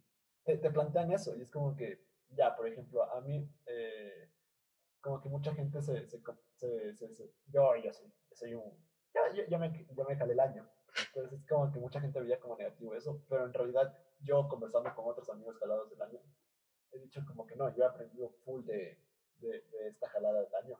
te, 0.57 0.71
plantean 0.71 1.11
eso 1.11 1.35
y 1.35 1.41
es 1.41 1.49
como 1.49 1.75
que, 1.75 2.05
ya, 2.29 2.55
por 2.55 2.67
ejemplo, 2.67 3.03
a 3.03 3.21
mí, 3.21 3.49
eh, 3.65 4.29
como 5.01 5.21
que 5.21 5.29
mucha 5.29 5.53
gente 5.53 5.81
se, 5.81 6.07
se, 6.07 6.21
se, 6.57 7.31
yo, 7.47 7.75
yo 7.75 7.93
soy, 7.93 8.13
soy 8.31 8.53
un, 8.53 8.63
yo, 9.13 9.43
yo, 9.47 9.59
me, 9.59 9.87
yo 9.95 10.05
me 10.05 10.15
jalé 10.15 10.33
el 10.33 10.39
año. 10.39 10.69
Entonces 11.07 11.39
es 11.39 11.47
como 11.47 11.71
que 11.71 11.79
mucha 11.79 12.01
gente 12.01 12.19
veía 12.19 12.39
como 12.39 12.57
negativo 12.57 12.95
eso, 12.95 13.23
pero 13.29 13.45
en 13.45 13.53
realidad 13.53 13.95
yo 14.21 14.47
conversando 14.47 14.93
con 14.95 15.07
otros 15.07 15.29
amigos 15.29 15.57
jalados 15.57 15.89
del 15.89 16.01
año, 16.01 16.19
he 16.91 16.99
dicho 16.99 17.23
como 17.25 17.45
que 17.45 17.55
no, 17.55 17.73
yo 17.75 17.83
he 17.83 17.87
aprendido 17.87 18.29
full 18.43 18.65
de, 18.65 18.99
de, 19.37 19.63
esta 19.87 20.09
jalada 20.09 20.41
del 20.41 20.55
año. 20.55 20.79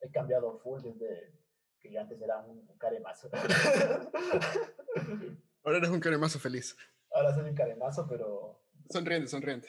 He 0.00 0.10
cambiado 0.10 0.58
full 0.58 0.80
desde 0.80 1.32
que 1.80 1.92
yo 1.92 2.00
antes 2.00 2.20
era 2.20 2.38
un, 2.38 2.66
caremazo. 2.78 3.28
Ahora 5.64 5.78
eres 5.78 5.90
un 5.90 6.00
caremazo 6.00 6.38
feliz. 6.38 6.76
Ahora 7.10 7.34
soy 7.34 7.48
un 7.48 7.54
caremazo, 7.54 8.06
pero... 8.08 8.60
Sonriente, 8.90 9.28
sonriente. 9.28 9.68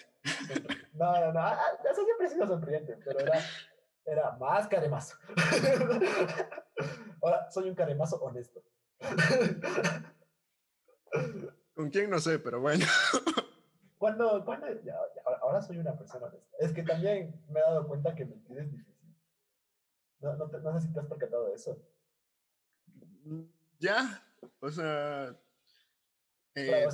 No, 0.93 1.13
no, 1.13 1.33
no, 1.33 1.47
eso 1.89 2.03
siempre 2.03 2.27
he 2.27 2.29
sido 2.29 2.47
sonriente, 2.47 2.97
pero 3.03 3.19
era, 3.19 3.39
era 4.05 4.31
más 4.33 4.67
caremazo. 4.67 5.17
Ahora 7.21 7.49
soy 7.51 7.69
un 7.69 7.75
caremazo 7.75 8.17
honesto. 8.17 8.63
¿Con 11.73 11.89
quién? 11.89 12.09
No 12.09 12.19
sé, 12.19 12.39
pero 12.39 12.59
bueno. 12.59 12.85
Cuando, 13.97 14.43
cuando 14.45 14.67
ahora 15.41 15.61
soy 15.61 15.77
una 15.77 15.97
persona 15.97 16.27
honesta. 16.27 16.57
Es 16.59 16.71
que 16.71 16.83
también 16.83 17.43
me 17.49 17.59
he 17.59 17.63
dado 17.63 17.87
cuenta 17.87 18.15
que 18.15 18.25
mentir 18.25 18.59
es 18.59 18.71
difícil. 18.71 19.15
No, 20.21 20.35
no, 20.37 20.47
no 20.47 20.79
sé 20.79 20.87
si 20.87 20.93
te 20.93 20.99
has 21.01 21.05
percatado 21.05 21.47
de 21.47 21.55
eso. 21.55 21.77
Ya, 23.79 24.23
o 24.59 24.69
sea, 24.69 25.35
eh, 26.55 26.87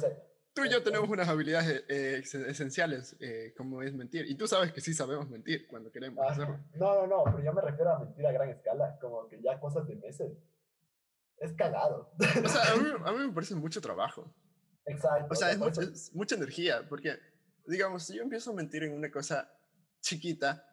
tú 0.56 0.64
y 0.64 0.70
yo 0.70 0.82
tenemos 0.82 1.10
unas 1.10 1.28
habilidades 1.28 1.84
eh, 1.90 2.24
esenciales, 2.48 3.16
eh, 3.20 3.54
como 3.58 3.84
es 3.84 3.94
mentir. 3.94 4.26
Y 4.28 4.36
tú 4.36 4.48
sabes 4.48 4.72
que 4.72 4.82
sí 4.82 4.94
sabemos 4.94 5.30
mentir 5.30 5.68
cuando 5.68 5.92
queremos 5.92 6.26
hacerlo. 6.26 6.60
No, 6.74 7.06
no, 7.06 7.08
no, 7.08 7.24
pero 7.26 7.44
yo 7.44 7.54
me 7.54 7.62
refiero 7.62 7.92
a 7.92 8.00
mentir 8.00 8.26
a 8.26 8.32
gran 8.32 8.50
escala, 8.50 8.98
como 9.00 9.28
que 9.28 9.42
ya 9.42 9.60
cosas 9.60 9.86
de 9.86 9.96
meses. 9.98 10.32
Es 11.38 11.52
cagado. 11.54 12.14
O 12.18 12.48
sea, 12.48 12.74
a 12.74 12.78
mí, 12.78 12.90
a 13.06 13.12
mí 13.12 13.28
me 13.28 13.34
parece 13.34 13.54
mucho 13.54 13.82
trabajo. 13.82 14.34
Exacto. 14.86 15.28
O 15.30 15.36
sea, 15.36 15.52
es, 15.52 16.16
mucha 16.16 16.36
energía, 16.36 16.88
porque, 16.88 17.18
digamos, 17.68 18.04
si 18.04 18.16
yo 18.16 18.24
empiezo 18.24 18.52
a 18.52 18.56
mentir 18.56 18.84
en 18.84 18.94
una 18.94 19.12
cosa 19.12 19.52
chiquita, 20.00 20.66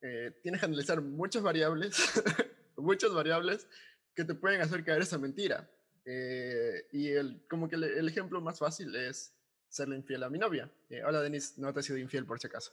eh, 0.00 0.38
tienes 0.42 0.60
que 0.60 0.66
analizar 0.66 1.02
muchas 1.02 1.42
variables, 1.42 1.96
muchas 2.76 3.12
variables 3.12 3.68
que 4.14 4.24
te 4.24 4.34
pueden 4.36 4.60
hacer 4.60 4.84
caer 4.84 5.02
esa 5.02 5.18
mentira. 5.18 5.68
Eh, 6.10 6.86
y 6.92 7.08
el, 7.08 7.44
como 7.50 7.68
que 7.68 7.76
el, 7.76 8.08
ejemplo 8.08 8.40
más 8.40 8.58
fácil 8.58 8.96
es 8.96 9.34
serle 9.68 9.96
infiel 9.96 10.22
a 10.22 10.30
mi 10.30 10.38
novia. 10.38 10.72
Eh, 10.88 11.02
hola, 11.04 11.20
Denis, 11.20 11.58
no 11.58 11.70
te 11.74 11.80
he 11.80 11.82
sido 11.82 11.98
infiel 11.98 12.24
por 12.24 12.40
si 12.40 12.46
acaso. 12.46 12.72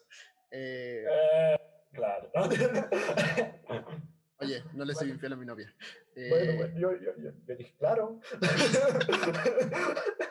claro. 1.92 2.32
Oye, 4.40 4.64
no 4.74 4.86
le 4.86 4.94
soy 4.94 5.10
infiel 5.10 5.34
a 5.34 5.36
mi 5.36 5.46
novia. 5.46 5.74
bueno, 6.16 6.56
bueno 6.56 6.80
yo, 6.80 6.94
yo, 6.96 7.12
yo 7.18 7.56
dije, 7.56 7.76
claro. 7.78 8.22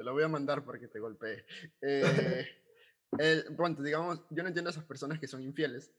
te 0.00 0.04
lo 0.04 0.14
voy 0.14 0.22
a 0.22 0.28
mandar 0.28 0.64
para 0.64 0.78
que 0.78 0.88
te 0.88 0.98
golpee. 0.98 1.44
Eh, 1.82 2.46
el, 3.18 3.44
bueno, 3.50 3.82
digamos, 3.82 4.22
yo 4.30 4.42
no 4.42 4.48
entiendo 4.48 4.70
a 4.70 4.72
esas 4.72 4.84
personas 4.84 5.18
que 5.18 5.26
son 5.26 5.42
infieles, 5.42 5.92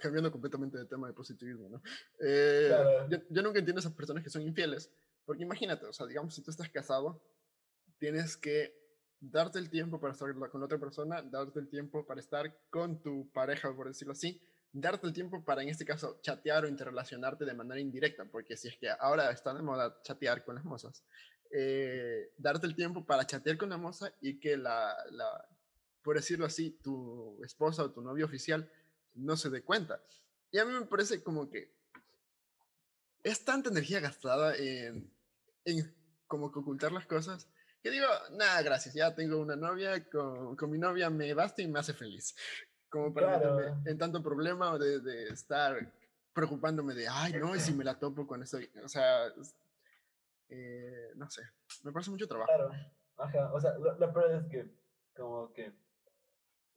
cambiando 0.00 0.30
completamente 0.30 0.78
de 0.78 0.86
tema 0.86 1.08
de 1.08 1.14
positivismo, 1.14 1.68
¿no? 1.68 1.82
Eh, 2.20 2.70
yo, 3.08 3.42
nunca 3.42 3.58
entiendo 3.58 3.78
a 3.78 3.82
esas 3.82 3.92
personas 3.92 4.22
que 4.22 4.30
son 4.30 4.42
infieles, 4.42 4.90
porque 5.24 5.42
imagínate, 5.42 5.86
o 5.86 5.92
sea, 5.92 6.06
digamos, 6.06 6.34
si 6.34 6.42
tú 6.42 6.50
estás 6.50 6.68
casado, 6.68 7.22
tienes 7.98 8.36
que 8.36 8.74
darte 9.20 9.58
el 9.58 9.70
tiempo 9.70 10.00
para 10.00 10.12
estar 10.12 10.34
con 10.50 10.62
otra 10.62 10.78
persona, 10.78 11.22
darte 11.22 11.60
el 11.60 11.68
tiempo 11.68 12.04
para 12.06 12.20
estar 12.20 12.52
con 12.70 13.02
tu 13.02 13.30
pareja, 13.32 13.74
por 13.74 13.86
decirlo 13.88 14.12
así, 14.12 14.40
darte 14.72 15.06
el 15.06 15.12
tiempo 15.12 15.44
para, 15.44 15.62
en 15.62 15.68
este 15.68 15.84
caso, 15.84 16.18
chatear 16.22 16.64
o 16.64 16.68
interrelacionarte 16.68 17.44
de 17.44 17.54
manera 17.54 17.80
indirecta, 17.80 18.24
porque 18.24 18.56
si 18.56 18.68
es 18.68 18.76
que 18.78 18.88
ahora 18.90 19.30
está 19.30 19.54
de 19.54 19.62
moda 19.62 20.00
chatear 20.02 20.44
con 20.44 20.56
las 20.56 20.64
mozas, 20.64 21.04
eh, 21.50 22.32
darte 22.38 22.66
el 22.66 22.74
tiempo 22.74 23.04
para 23.04 23.26
chatear 23.26 23.58
con 23.58 23.68
la 23.68 23.76
moza 23.76 24.12
y 24.20 24.40
que 24.40 24.56
la, 24.56 24.96
la, 25.10 25.48
por 26.02 26.16
decirlo 26.16 26.46
así, 26.46 26.78
tu 26.82 27.42
esposa 27.44 27.84
o 27.84 27.92
tu 27.92 28.00
novio 28.00 28.24
oficial 28.24 28.68
no 29.14 29.36
se 29.36 29.50
dé 29.50 29.62
cuenta. 29.62 30.02
Y 30.50 30.58
a 30.58 30.64
mí 30.64 30.72
me 30.72 30.86
parece 30.86 31.22
como 31.22 31.48
que 31.48 31.72
es 33.22 33.44
tanta 33.44 33.70
energía 33.70 34.00
gastada 34.00 34.56
en, 34.56 35.10
en 35.64 35.94
como 36.26 36.50
que 36.50 36.58
ocultar 36.58 36.92
las 36.92 37.06
cosas 37.06 37.48
que 37.82 37.90
digo, 37.90 38.06
nada, 38.32 38.62
gracias, 38.62 38.94
ya 38.94 39.14
tengo 39.14 39.38
una 39.38 39.56
novia, 39.56 40.08
con, 40.08 40.54
con 40.54 40.70
mi 40.70 40.78
novia 40.78 41.10
me 41.10 41.34
basta 41.34 41.62
y 41.62 41.66
me 41.66 41.80
hace 41.80 41.92
feliz. 41.92 42.34
como 42.88 43.12
para 43.12 43.38
meterme 43.38 43.90
en 43.90 43.98
tanto 43.98 44.22
problema 44.22 44.78
de, 44.78 45.00
de, 45.00 45.28
estar 45.28 45.76
preocupándome 46.32 46.94
de, 46.94 47.08
ay, 47.08 47.32
no, 47.34 47.56
y 47.56 47.60
si 47.60 47.74
me 47.74 47.82
la 47.82 47.98
topo 47.98 48.26
con 48.26 48.42
eso, 48.42 48.58
o 48.84 48.88
sea, 48.88 49.26
eh, 50.48 51.10
no 51.16 51.28
sé, 51.28 51.42
me 51.82 51.90
parece 51.90 52.10
mucho 52.12 52.28
trabajo. 52.28 52.52
Claro, 52.54 52.70
ajá, 53.16 53.52
o 53.52 53.60
sea, 53.60 53.72
lo, 53.76 54.12
peor 54.12 54.30
es 54.30 54.46
que, 54.48 54.70
como 55.16 55.52
que, 55.52 55.72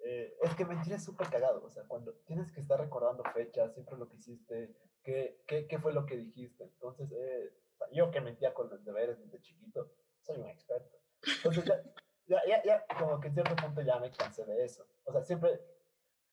eh, 0.08 0.38
es 0.44 0.54
que 0.54 0.66
mentir 0.66 0.94
es 0.94 1.04
súper 1.04 1.30
cagado, 1.30 1.64
o 1.64 1.70
sea, 1.72 1.84
cuando 1.88 2.14
tienes 2.26 2.52
que 2.52 2.62
estar 2.62 2.80
recordando 2.80 3.24
fechas, 3.34 3.74
siempre 3.74 3.98
lo 3.98 4.08
que 4.08 4.18
hiciste, 4.18 4.76
qué, 5.04 5.42
qué, 5.48 5.66
qué 5.66 5.80
fue 5.80 5.94
lo 5.94 6.06
que 6.06 6.16
dijiste, 6.16 6.64
entonces, 6.64 7.12
eh, 7.12 7.52
yo 7.92 8.12
que 8.12 8.22
mentía 8.22 8.54
con 8.54 8.70
los 8.70 8.86
deberes 8.86 9.20
desde 9.20 9.42
chiquito, 9.42 9.92
soy 10.22 10.38
un 10.38 10.48
experto. 10.48 10.96
Entonces 11.38 11.66
ya, 11.66 11.82
ya, 12.28 12.40
ya, 12.48 12.64
ya, 12.64 12.86
como 13.00 13.20
que 13.20 13.30
en 13.30 13.34
cierto 13.34 13.56
punto 13.56 13.82
ya 13.82 14.00
me 14.00 14.12
cansé 14.12 14.46
de 14.46 14.64
eso. 14.64 14.86
O 15.06 15.12
sea, 15.12 15.24
siempre, 15.24 15.60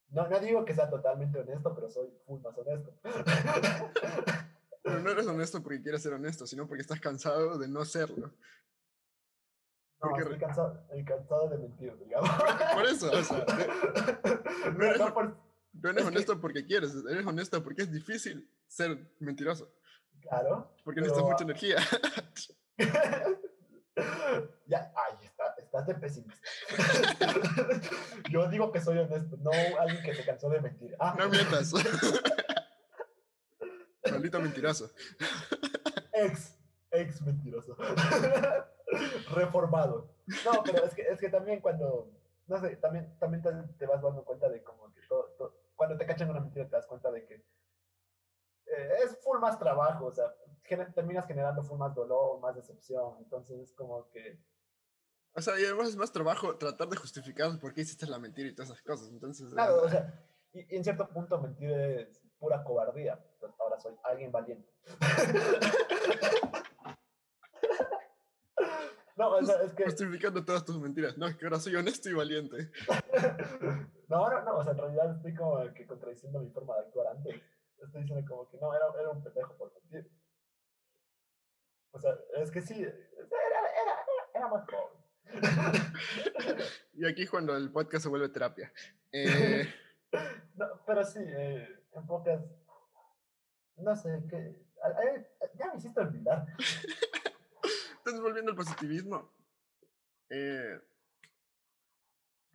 no, 0.09 0.29
no 0.29 0.39
digo 0.41 0.67
que 0.67 0.75
sea 0.75 0.91
totalmente 0.91 1.39
honesto, 1.39 1.75
pero 1.75 1.89
soy 1.89 2.11
full 2.27 2.43
más 2.43 2.57
honesto. 2.59 2.93
Pero 4.83 4.99
no 4.99 5.11
eres 5.11 5.27
honesto 5.27 5.63
porque 5.63 5.81
quieres 5.81 6.03
ser 6.03 6.13
honesto, 6.13 6.47
sino 6.47 6.67
porque 6.67 6.83
estás 6.83 7.01
cansado 7.01 7.57
de 7.57 7.69
no 7.69 7.85
serlo. 7.85 8.35
No, 10.03 10.19
estoy 10.19 10.39
cansado, 10.39 10.85
cansado 11.07 11.49
de 11.49 11.59
mentir, 11.59 11.97
digamos. 11.99 12.29
Por 12.75 12.87
eso, 12.87 13.11
o 13.11 13.23
sea, 13.23 13.45
no 14.77 14.85
eres, 14.85 15.01
no 15.75 15.91
eres 15.91 16.05
honesto 16.05 16.41
porque 16.41 16.67
quieres, 16.67 16.93
eres 17.09 17.25
honesto 17.25 17.63
porque 17.63 17.83
es 17.83 17.93
difícil 17.93 18.51
ser 18.67 18.99
mentiroso. 19.21 19.73
Claro. 20.21 20.75
Porque 20.85 21.01
necesitas 21.01 21.29
mucha 21.29 21.45
energía. 21.45 21.77
ya, 24.67 24.93
ahí 24.97 25.25
está, 25.25 25.55
estás 25.59 25.87
de 25.87 25.95
pesimista. 25.95 26.49
Yo 28.31 28.49
digo 28.49 28.73
que 28.73 28.81
soy 28.81 28.99
honesto, 28.99 29.37
no 29.39 29.51
alguien 29.79 30.03
que 30.03 30.15
se 30.15 30.25
cansó 30.25 30.49
de 30.51 30.61
mentir. 30.61 30.97
Ah. 30.99 31.15
No 31.19 31.29
mientas. 31.29 31.73
Maldito 34.11 34.41
mentiroso. 34.41 34.91
Ex, 36.13 36.59
ex 36.91 37.23
mentiroso. 37.23 37.77
Reformado. 39.35 40.09
No, 40.45 40.63
pero 40.65 40.85
es 40.85 40.95
que, 40.95 41.03
es 41.03 41.21
que 41.21 41.29
también 41.29 41.61
cuando, 41.61 42.11
no 42.47 42.61
sé, 42.61 42.77
también, 42.77 43.17
también 43.19 43.43
te, 43.79 43.87
vas 43.87 44.03
dando 44.03 44.25
cuenta 44.25 44.49
de 44.49 44.63
como 44.63 44.93
que 44.93 45.01
todo, 45.09 45.57
cuando 45.77 45.97
te 45.97 46.07
cachan 46.07 46.31
una 46.31 46.41
mentira 46.41 46.67
te 46.67 46.77
das 46.77 46.87
cuenta 46.87 47.11
de 47.11 47.25
que 47.25 47.35
eh, 47.35 48.89
es 49.05 49.19
full 49.23 49.39
más 49.39 49.59
trabajo, 49.59 50.07
o 50.07 50.13
sea, 50.13 50.33
terminas 50.95 51.27
generando 51.27 51.63
full 51.63 51.79
más 51.79 51.95
dolor, 51.95 52.41
más 52.41 52.55
decepción, 52.55 53.17
entonces 53.19 53.61
es 53.61 53.73
como 53.73 54.09
que... 54.11 54.39
O 55.35 55.41
sea, 55.41 55.59
y 55.59 55.65
además 55.65 55.89
es 55.89 55.97
más 55.97 56.13
trabajo 56.13 56.57
tratar 56.57 56.89
de 56.89 56.97
justificar 56.97 57.59
por 57.59 57.73
qué 57.73 57.81
hiciste 57.83 58.07
la 58.07 58.19
mentira 58.19 58.49
y 58.49 58.55
todas 58.55 58.71
esas 58.71 58.83
cosas, 58.83 59.09
entonces... 59.09 59.53
Claro, 59.53 59.83
o 59.83 59.89
sea, 59.89 60.23
y, 60.53 60.77
en 60.77 60.85
cierto 60.85 61.09
punto 61.09 61.41
mentir 61.41 61.71
es 61.71 62.21
pura 62.39 62.63
cobardía, 62.63 63.19
entonces 63.35 63.59
ahora 63.61 63.81
soy 63.81 63.95
alguien 64.05 64.31
valiente. 64.31 64.71
no, 69.31 69.37
o 69.37 69.43
sea, 69.45 69.63
es 69.63 69.73
que... 69.75 69.85
Justificando 69.85 70.45
todas 70.45 70.65
tus 70.65 70.79
mentiras, 70.81 71.17
no, 71.19 71.27
es 71.27 71.37
que 71.37 71.45
ahora 71.45 71.59
soy 71.59 71.77
honesto 71.77 72.09
y 72.09 72.15
valiente. 72.15 72.71
no, 74.09 74.31
no, 74.31 74.43
no, 74.43 74.57
o 74.57 74.65
sea, 74.65 74.73
en 74.73 74.79
realidad 74.79 75.17
estoy 75.17 75.35
como 75.35 75.73
que 75.73 75.87
contradiciendo 75.87 76.41
mi 76.41 76.51
forma 76.51 76.75
de 76.77 76.81
actuar 76.83 77.07
antes 77.09 77.43
estoy 77.85 78.03
diciendo 78.03 78.27
como 78.29 78.49
que 78.49 78.59
no, 78.59 78.75
era, 78.75 78.87
era 78.99 79.11
un 79.11 79.23
pendejo 79.23 79.57
por 79.57 79.73
mentir. 79.75 80.11
O 81.93 81.99
sea, 81.99 82.17
es 82.37 82.51
que 82.51 82.63
sí, 82.63 82.83
era, 82.83 82.93
era, 82.93 84.05
era, 84.35 84.49
más 84.49 84.65
joven. 84.67 85.03
y 86.95 87.07
aquí 87.07 87.27
cuando 87.27 87.57
el 87.57 87.71
podcast 87.71 88.05
se 88.05 88.09
vuelve 88.09 88.29
terapia. 88.29 88.73
Eh... 89.15 89.69
no, 90.55 90.67
pero 90.87 91.05
sí, 91.05 91.19
eh, 91.23 91.69
en 91.93 92.07
pocas, 92.07 92.41
no 93.77 93.95
sé, 93.95 94.25
que 94.27 94.65
ya 95.59 95.71
me 95.71 95.77
hiciste 95.77 96.01
olvidar. 96.01 96.47
Entonces, 98.05 98.21
volviendo 98.21 98.51
al 98.51 98.57
positivismo, 98.57 99.33
eh, 100.29 100.77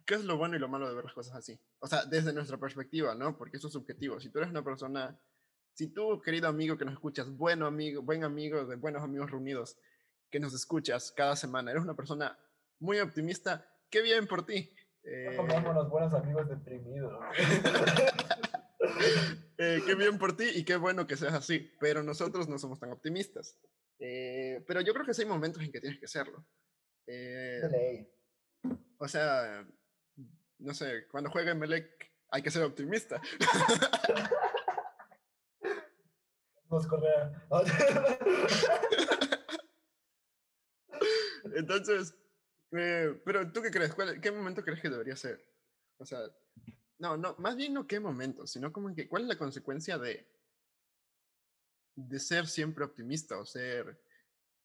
¿qué 0.05 0.15
es 0.15 0.25
lo 0.25 0.37
bueno 0.37 0.57
y 0.57 0.59
lo 0.59 0.67
malo 0.67 0.89
de 0.89 0.95
ver 0.95 1.05
las 1.05 1.13
cosas 1.13 1.37
así? 1.37 1.57
O 1.79 1.87
sea, 1.87 2.03
desde 2.03 2.33
nuestra 2.33 2.57
perspectiva, 2.57 3.15
¿no? 3.15 3.37
Porque 3.37 3.55
eso 3.55 3.67
es 3.67 3.73
subjetivo. 3.73 4.19
Si 4.19 4.29
tú 4.29 4.39
eres 4.39 4.49
una 4.49 4.61
persona, 4.61 5.17
si 5.71 5.87
tú, 5.87 6.21
querido 6.21 6.49
amigo 6.49 6.77
que 6.77 6.83
nos 6.83 6.95
escuchas, 6.95 7.29
bueno 7.29 7.65
amigo, 7.65 8.01
buen 8.01 8.25
amigo 8.25 8.65
de 8.65 8.75
buenos 8.75 9.01
amigos 9.03 9.31
reunidos, 9.31 9.77
que 10.29 10.41
nos 10.41 10.53
escuchas 10.53 11.13
cada 11.15 11.37
semana, 11.37 11.71
eres 11.71 11.83
una 11.83 11.95
persona 11.95 12.37
muy 12.79 12.99
optimista, 12.99 13.71
qué 13.89 14.01
bien 14.01 14.27
por 14.27 14.45
ti. 14.45 14.69
Eh, 15.03 15.33
los 15.37 15.89
buenos 15.89 16.13
amigos 16.13 16.49
deprimidos. 16.49 17.17
eh, 19.57 19.81
qué 19.85 19.95
bien 19.95 20.17
por 20.17 20.35
ti 20.37 20.45
y 20.53 20.63
qué 20.63 20.75
bueno 20.75 21.07
que 21.07 21.17
seas 21.17 21.33
así, 21.33 21.71
pero 21.79 22.03
nosotros 22.03 22.47
no 22.47 22.59
somos 22.59 22.79
tan 22.79 22.91
optimistas. 22.91 23.57
Eh, 23.99 24.63
pero 24.67 24.81
yo 24.81 24.93
creo 24.93 25.05
que 25.05 25.13
sí 25.13 25.23
hay 25.23 25.27
momentos 25.27 25.63
en 25.63 25.71
que 25.71 25.81
tienes 25.81 25.99
que 25.99 26.07
serlo. 26.07 26.45
Eh, 27.07 28.07
o 28.97 29.07
sea, 29.07 29.65
no 30.59 30.73
sé, 30.73 31.07
cuando 31.07 31.29
juega 31.29 31.55
Melec 31.55 32.11
hay 32.29 32.41
que 32.41 32.51
ser 32.51 32.63
optimista. 32.63 33.21
Nos 36.69 36.85
correa. 36.85 37.47
Entonces, 41.55 42.13
eh, 42.71 43.21
pero 43.25 43.51
¿tú 43.51 43.61
qué 43.61 43.71
crees? 43.71 43.95
¿Qué 44.21 44.31
momento 44.31 44.63
crees 44.63 44.81
que 44.81 44.89
debería 44.89 45.15
ser? 45.15 45.43
O 45.97 46.05
sea, 46.05 46.19
no, 46.99 47.17
no, 47.17 47.35
más 47.39 47.55
bien 47.55 47.73
no 47.73 47.87
qué 47.87 47.99
momento, 47.99 48.47
sino 48.47 48.71
como 48.71 48.93
que 48.93 49.07
cuál 49.07 49.23
es 49.23 49.27
la 49.29 49.37
consecuencia 49.37 49.97
de, 49.97 50.27
de 51.95 52.19
ser 52.19 52.47
siempre 52.47 52.85
optimista 52.85 53.37
o 53.37 53.45
ser 53.45 53.99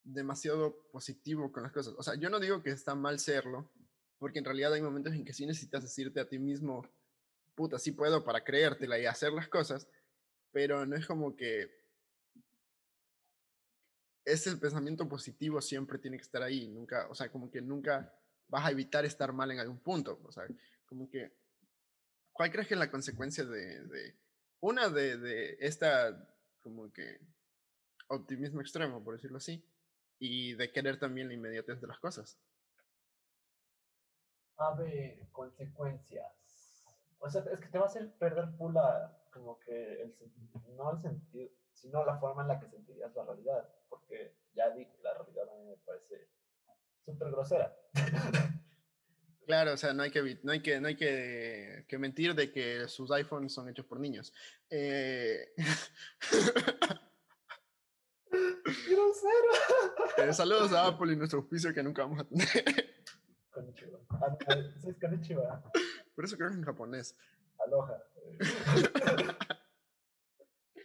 demasiado 0.04 0.88
positivo 0.90 1.52
con 1.52 1.62
las 1.62 1.72
cosas. 1.72 1.94
O 1.96 2.02
sea, 2.02 2.14
yo 2.14 2.28
no 2.28 2.40
digo 2.40 2.62
que 2.62 2.70
está 2.70 2.94
mal 2.94 3.18
serlo, 3.18 3.70
porque 4.18 4.38
en 4.38 4.44
realidad 4.44 4.72
hay 4.72 4.82
momentos 4.82 5.14
en 5.14 5.24
que 5.24 5.32
sí 5.32 5.46
necesitas 5.46 5.82
decirte 5.82 6.20
a 6.20 6.28
ti 6.28 6.38
mismo, 6.38 6.88
puta, 7.54 7.78
sí 7.78 7.92
puedo 7.92 8.24
para 8.24 8.44
creértela 8.44 8.98
y 8.98 9.06
hacer 9.06 9.32
las 9.32 9.48
cosas, 9.48 9.88
pero 10.52 10.86
no 10.86 10.96
es 10.96 11.06
como 11.06 11.36
que 11.36 11.82
ese 14.24 14.56
pensamiento 14.56 15.08
positivo 15.08 15.60
siempre 15.60 15.98
tiene 15.98 16.16
que 16.16 16.22
estar 16.22 16.42
ahí, 16.42 16.68
nunca, 16.68 17.08
o 17.08 17.14
sea, 17.14 17.30
como 17.30 17.50
que 17.50 17.60
nunca 17.60 18.14
vas 18.48 18.66
a 18.66 18.70
evitar 18.70 19.04
estar 19.04 19.32
mal 19.32 19.50
en 19.50 19.58
algún 19.58 19.80
punto, 19.80 20.20
o 20.24 20.30
sea, 20.30 20.44
como 20.86 21.08
que, 21.08 21.32
¿cuál 22.42 22.50
crees 22.50 22.66
que 22.66 22.74
es 22.74 22.80
la 22.80 22.90
consecuencia 22.90 23.44
de, 23.44 23.84
de 23.84 24.18
una 24.58 24.88
de, 24.88 25.16
de 25.16 25.56
esta, 25.60 26.28
como 26.60 26.92
que, 26.92 27.20
optimismo 28.08 28.60
extremo, 28.60 29.04
por 29.04 29.14
decirlo 29.14 29.36
así, 29.36 29.64
y 30.18 30.54
de 30.54 30.72
querer 30.72 30.98
también 30.98 31.28
la 31.28 31.34
inmediatez 31.34 31.80
de 31.80 31.86
las 31.86 32.00
cosas? 32.00 32.40
a 34.56 34.74
ver, 34.74 35.28
consecuencias. 35.30 36.84
O 37.20 37.30
sea, 37.30 37.44
es 37.52 37.60
que 37.60 37.68
te 37.68 37.78
va 37.78 37.84
a 37.84 37.86
hacer 37.86 38.12
perder 38.18 38.56
pula, 38.56 39.16
como 39.32 39.60
que, 39.60 40.02
el, 40.02 40.16
no 40.76 40.90
el 40.90 41.00
sentido, 41.00 41.48
sino 41.72 42.04
la 42.04 42.18
forma 42.18 42.42
en 42.42 42.48
la 42.48 42.58
que 42.58 42.66
sentirías 42.66 43.14
la 43.14 43.24
realidad. 43.24 43.68
Porque 43.88 44.34
ya 44.52 44.68
dije, 44.70 44.98
la 45.00 45.14
realidad 45.14 45.48
a 45.48 45.58
mí 45.58 45.64
me 45.68 45.76
parece 45.76 46.28
súper 47.04 47.30
grosera. 47.30 47.72
Claro, 49.46 49.74
o 49.74 49.76
sea, 49.76 49.92
no 49.92 50.02
hay 50.02 50.10
que, 50.10 50.38
no 50.42 50.52
hay 50.52 50.62
que, 50.62 50.80
no 50.80 50.88
hay 50.88 50.96
que, 50.96 51.84
que 51.88 51.98
mentir 51.98 52.34
de 52.34 52.52
que 52.52 52.88
sus 52.88 53.10
iPhones 53.10 53.52
son 53.52 53.68
hechos 53.68 53.86
por 53.86 53.98
niños. 53.98 54.32
Eh... 54.70 55.52
Eh, 60.16 60.32
saludos 60.32 60.72
a 60.72 60.86
Apple 60.88 61.12
y 61.12 61.16
nuestro 61.16 61.40
auspicio 61.40 61.74
que 61.74 61.82
nunca 61.82 62.02
vamos 62.02 62.20
a 62.20 62.24
tener. 62.24 62.48
Ah, 64.10 64.36
Konnichiwa. 65.00 65.62
Por 66.14 66.24
eso 66.24 66.36
creo 66.36 66.50
que 66.50 66.56
en 66.56 66.64
japonés. 66.64 67.16
Aloha. 67.64 68.02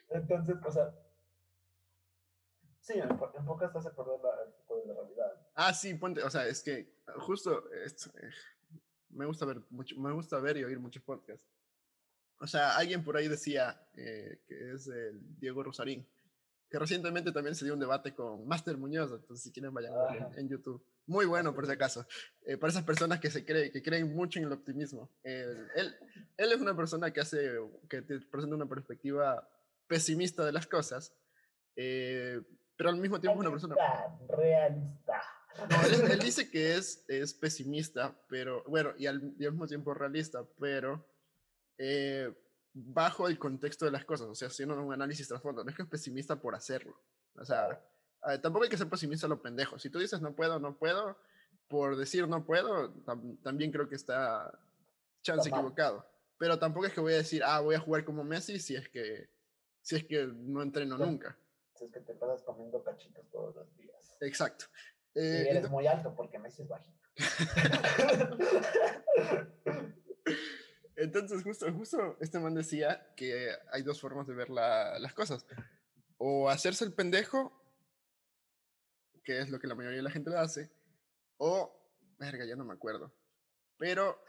Entonces, 0.09 0.55
o 0.65 0.71
sea, 0.71 0.93
sí, 2.81 2.93
en, 2.93 3.03
en 3.03 3.45
pocas 3.45 3.71
perder 3.71 4.19
la, 4.23 4.29
el 4.43 4.87
de 4.87 4.87
la 4.87 4.93
realidad. 4.93 5.33
Ah, 5.55 5.73
sí, 5.73 5.93
ponte, 5.93 6.23
o 6.23 6.29
sea, 6.29 6.47
es 6.47 6.63
que 6.63 6.96
justo 7.15 7.69
esto, 7.71 8.11
eh, 8.21 8.29
me 9.09 9.25
gusta 9.25 9.45
ver 9.45 9.61
mucho, 9.69 9.99
me 9.99 10.11
gusta 10.11 10.39
ver 10.39 10.57
y 10.57 10.63
oír 10.63 10.79
muchos 10.79 11.03
podcasts. 11.03 11.45
O 12.39 12.47
sea, 12.47 12.77
alguien 12.77 13.03
por 13.03 13.17
ahí 13.17 13.27
decía 13.27 13.81
eh, 13.95 14.41
que 14.47 14.73
es 14.73 14.87
el 14.87 15.39
Diego 15.39 15.63
Rosarín, 15.63 16.07
que 16.69 16.77
recientemente 16.77 17.31
también 17.31 17.55
se 17.55 17.65
dio 17.65 17.73
un 17.73 17.79
debate 17.79 18.13
con 18.13 18.47
Master 18.47 18.77
Muñoz, 18.77 19.11
entonces 19.11 19.43
si 19.43 19.51
quieren 19.51 19.73
vayan 19.73 19.93
a 19.93 20.11
ver 20.11 20.39
en 20.39 20.49
YouTube. 20.49 20.83
Muy 21.07 21.25
bueno, 21.25 21.55
por 21.55 21.65
si 21.65 21.71
acaso. 21.71 22.05
Eh, 22.45 22.57
para 22.57 22.69
esas 22.69 22.83
personas 22.83 23.19
que, 23.19 23.31
se 23.31 23.45
cree, 23.45 23.71
que 23.71 23.81
creen 23.81 24.13
mucho 24.13 24.39
en 24.39 24.45
el 24.45 24.51
optimismo. 24.51 25.09
él, 25.23 25.95
él 26.35 26.51
es 26.51 26.59
una 26.59 26.75
persona 26.75 27.11
que, 27.11 27.21
hace, 27.21 27.57
que 27.89 28.01
te 28.01 28.19
presenta 28.19 28.55
una 28.55 28.67
perspectiva 28.67 29.47
pesimista 29.87 30.45
de 30.45 30.51
las 30.51 30.67
cosas, 30.67 31.15
eh, 31.75 32.41
pero 32.75 32.89
al 32.89 32.97
mismo 32.97 33.19
tiempo 33.19 33.39
es 33.39 33.47
una 33.47 33.51
persona... 33.51 33.75
Realista. 34.27 35.21
No, 35.69 36.07
él, 36.11 36.19
dice 36.19 36.49
que 36.49 36.75
es, 36.75 37.03
es 37.07 37.33
pesimista, 37.33 38.15
pero 38.27 38.63
bueno, 38.67 38.93
y 38.97 39.07
al, 39.07 39.21
mismo 39.21 39.67
tiempo 39.67 39.93
realista, 39.93 40.45
pero 40.59 41.05
eh, 41.77 42.31
bajo 42.73 43.27
el 43.27 43.39
contexto 43.39 43.85
de 43.85 43.91
las 43.91 44.05
cosas, 44.05 44.27
o 44.27 44.35
sea, 44.35 44.49
haciendo 44.49 44.79
un 44.81 44.93
análisis 44.93 45.27
trasfondo. 45.27 45.63
No 45.63 45.69
es 45.69 45.75
que 45.75 45.83
es 45.83 45.89
pesimista 45.89 46.39
por 46.39 46.55
hacerlo. 46.55 46.99
O 47.35 47.45
sea, 47.45 47.81
eh, 48.29 48.37
tampoco 48.37 48.65
hay 48.65 48.69
que 48.69 48.77
ser 48.77 48.89
pesimista 48.89 49.25
a 49.25 49.29
lo 49.29 49.41
pendejo. 49.41 49.79
Si 49.79 49.89
tú 49.89 49.99
dices 49.99 50.21
no 50.21 50.35
puedo, 50.35 50.59
no 50.59 50.77
puedo, 50.77 51.17
por 51.67 51.95
decir 51.95 52.27
no 52.27 52.45
puedo, 52.45 52.93
también 53.43 53.71
creo 53.71 53.89
que 53.89 53.95
está 53.95 54.57
chance 55.21 55.49
equivocado. 55.49 56.05
Pero 56.37 56.59
tampoco 56.59 56.85
es 56.85 56.93
que 56.93 57.01
voy 57.01 57.13
a 57.13 57.17
decir, 57.17 57.43
ah, 57.43 57.59
voy 57.61 57.75
a 57.75 57.79
jugar 57.79 58.05
como 58.05 58.23
Messi 58.23 58.59
si 58.59 58.75
es 58.75 58.87
que, 58.89 59.29
si 59.81 59.95
es 59.95 60.05
que 60.05 60.27
no 60.27 60.61
entreno 60.61 60.97
nunca. 60.97 61.35
Si 61.75 61.85
es 61.85 61.91
que 61.91 61.99
te 62.01 62.13
pasas 62.13 62.43
comiendo 62.43 62.83
cachitos 62.83 63.25
todos 63.31 63.55
los 63.55 63.75
días. 63.75 64.15
Exacto. 64.21 64.65
Y 65.17 65.19
eh, 65.19 65.49
eres 65.49 65.69
muy 65.71 65.87
alto 65.87 66.13
porque 66.13 66.37
Messi 66.37 66.61
es 66.61 66.67
bajito. 66.67 66.95
Entonces, 70.95 71.41
justo, 71.43 71.73
justo 71.73 72.17
este 72.21 72.39
man 72.39 72.53
decía 72.53 73.11
que 73.15 73.49
hay 73.71 73.81
dos 73.81 73.99
formas 73.99 74.27
de 74.27 74.35
ver 74.35 74.51
las 74.51 75.15
cosas. 75.15 75.47
O 76.17 76.49
hacerse 76.49 76.85
el 76.85 76.93
pendejo, 76.93 77.51
que 79.23 79.39
es 79.39 79.49
lo 79.49 79.59
que 79.59 79.65
la 79.67 79.73
mayoría 79.73 79.97
de 79.97 80.03
la 80.03 80.11
gente 80.11 80.29
le 80.29 80.37
hace, 80.37 80.69
o, 81.37 81.75
verga, 82.19 82.45
ya 82.45 82.55
no 82.55 82.65
me 82.65 82.73
acuerdo. 82.73 83.11
Pero 83.77 84.23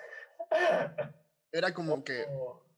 era 1.52 1.74
como 1.74 2.02
que, 2.02 2.24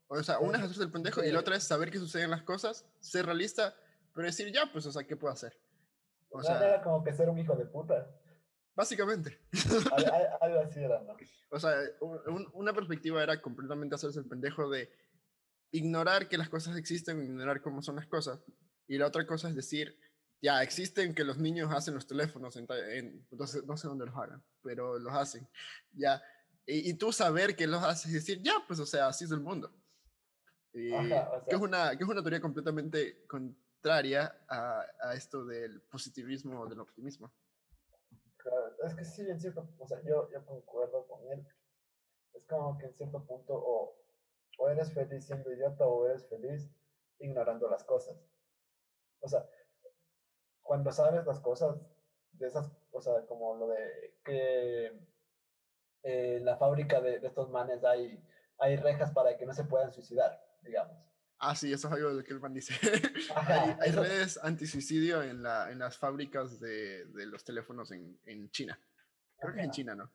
o 0.09 0.23
sea, 0.25 0.40
una 0.40 0.59
es 0.59 0.64
hacerse 0.64 0.83
el 0.83 0.90
pendejo 0.90 1.23
y 1.23 1.31
la 1.31 1.38
otra 1.40 1.55
es 1.57 1.64
saber 1.64 1.92
qué 1.92 1.99
suceden 1.99 2.31
las 2.31 2.42
cosas, 2.42 2.87
ser 2.99 3.27
realista, 3.27 3.77
pero 4.14 4.27
decir, 4.27 4.53
ya, 4.53 4.73
pues, 4.73 4.87
o 4.87 4.92
sea, 4.92 5.05
¿qué 5.05 5.16
puedo 5.16 5.33
hacer? 5.33 5.57
O 6.31 6.43
sea, 6.43 6.57
era 6.57 6.83
como 6.83 7.03
que 7.03 7.12
ser 7.12 7.29
un 7.29 7.38
hijo 7.38 7.57
de 7.57 7.66
puta. 7.66 8.09
Básicamente. 8.75 9.38
Algo 10.40 10.61
así 10.61 10.83
era, 10.83 11.01
¿no? 11.03 11.16
O 11.51 11.59
sea, 11.59 11.75
una 12.55 12.73
perspectiva 12.73 13.23
era 13.23 13.40
completamente 13.43 13.95
hacerse 13.95 14.21
el 14.21 14.27
pendejo 14.27 14.71
de 14.71 14.90
ignorar 15.73 16.29
que 16.29 16.38
las 16.38 16.49
cosas 16.49 16.77
existen, 16.77 17.23
ignorar 17.25 17.61
cómo 17.61 17.83
son 17.83 17.97
las 17.97 18.07
cosas. 18.07 18.40
Y 18.87 18.99
la 18.99 19.07
otra 19.07 19.27
cosa 19.27 19.49
es 19.49 19.57
decir, 19.57 19.99
ya 20.43 20.62
existen 20.62 21.14
que 21.14 21.25
los 21.25 21.38
niños 21.38 21.73
hacen 21.73 21.95
los 21.95 22.07
teléfonos, 22.07 22.57
en, 22.57 23.27
no, 23.31 23.47
sé, 23.47 23.88
dónde 23.88 24.07
los 24.07 24.16
hagan, 24.16 24.43
pero 24.62 24.99
los 24.99 25.12
hacen. 25.12 25.49
Ya. 25.93 26.23
Y, 26.66 26.95
tú 26.95 27.12
saber 27.12 27.57
que 27.57 27.66
los 27.66 27.83
haces 27.83 28.11
y 28.11 28.14
decir, 28.14 28.40
ya, 28.43 28.55
pues, 28.66 28.79
o 28.79 28.87
sea, 28.87 29.09
así 29.09 29.25
es 29.25 29.33
el 29.33 29.40
mundo. 29.40 29.73
que, 30.73 30.95
es 31.49 31.61
una, 31.61 31.97
que 31.97 32.05
es 32.05 32.09
una 32.09 32.23
teoría 32.23 32.40
completamente 32.40 33.25
contraria 33.81 34.37
a, 34.47 35.14
esto 35.14 35.45
del 35.45 35.81
positivismo 35.83 36.61
o 36.61 36.66
del 36.66 36.81
optimismo 36.81 37.33
es 38.85 38.95
que 38.95 39.05
sí, 39.05 39.29
en 39.29 39.38
cierto, 39.38 39.69
o 39.79 39.87
sea, 39.87 40.01
yo, 40.03 40.29
concuerdo 40.47 41.07
con 41.07 41.21
él. 41.31 41.47
Es 42.33 42.47
como 42.47 42.79
que 42.79 42.87
en 42.87 42.95
cierto 42.95 43.23
punto 43.25 43.55
o, 43.55 43.97
eres 44.71 44.93
feliz 44.93 45.27
siendo 45.27 45.53
idiota 45.53 45.87
o 45.87 46.07
eres 46.07 46.27
feliz 46.29 46.71
ignorando 47.19 47.69
las 47.69 47.85
cosas. 47.85 48.16
O 49.21 49.29
sea, 49.29 49.47
cuando 50.62 50.90
sabes 50.90 51.27
las 51.27 51.40
cosas, 51.40 51.77
de 52.33 52.47
esas, 52.47 52.71
o 52.93 53.03
sea, 53.03 53.27
como 53.27 53.57
lo 53.57 53.69
de 53.69 54.19
que 54.25 54.87
en 56.03 56.45
la 56.45 56.57
fábrica 56.57 57.01
de, 57.01 57.19
de, 57.19 57.27
estos 57.27 57.51
manes 57.51 57.85
hay, 57.85 58.23
hay 58.59 58.77
rejas 58.77 59.12
para 59.12 59.37
que 59.37 59.45
no 59.45 59.53
se 59.53 59.64
puedan 59.64 59.93
suicidar, 59.93 60.43
digamos. 60.62 61.10
Ah, 61.42 61.55
sí, 61.57 61.72
eso 61.72 61.88
es 61.88 61.94
algo 61.94 62.22
que 62.22 62.33
el 62.35 62.40
man 62.40 62.53
dice. 62.53 62.74
hay, 63.81 63.90
redes 63.92 64.38
antisuicidio 64.42 65.22
en, 65.22 65.42
la, 65.42 65.70
en 65.70 65.79
las 65.79 65.96
fábricas 65.96 66.61
de, 66.61 67.07
de 67.07 67.26
los 67.26 67.42
teléfonos 67.44 67.90
en, 67.92 68.18
en 68.26 68.50
China. 68.50 68.79
Creo 69.38 69.55
que 69.55 69.62
en 69.62 69.70
China, 69.70 69.94
¿no? 69.94 70.11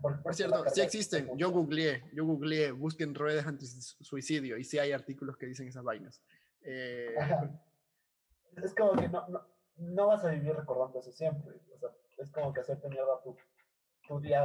por, 0.00 0.34
cierto, 0.34 0.64
sí 0.70 0.80
existen. 0.80 1.36
Yo 1.36 1.50
googleé, 1.50 2.04
yo 2.12 2.24
googleé, 2.24 2.70
busquen 2.72 3.14
redes 3.14 3.46
antisuicidio 3.46 4.56
y 4.56 4.64
sí 4.64 4.78
hay 4.78 4.92
artículos 4.92 5.36
que 5.36 5.46
dicen 5.46 5.66
esas 5.66 5.82
vainas. 5.82 6.22
Eh, 6.62 7.14
es 8.62 8.74
como 8.74 8.92
que 8.92 9.08
no, 9.08 9.26
no, 9.28 9.46
no, 9.76 10.06
vas 10.06 10.24
a 10.24 10.30
vivir 10.30 10.54
recordando 10.54 11.00
eso 11.00 11.12
siempre. 11.12 11.54
O 11.74 11.78
sea, 11.78 11.90
es 12.18 12.30
como 12.30 12.52
que 12.52 12.60
hacerte 12.60 12.88
mierda 12.88 13.20
tu, 13.22 13.36
tu 14.06 14.20
día 14.20 14.42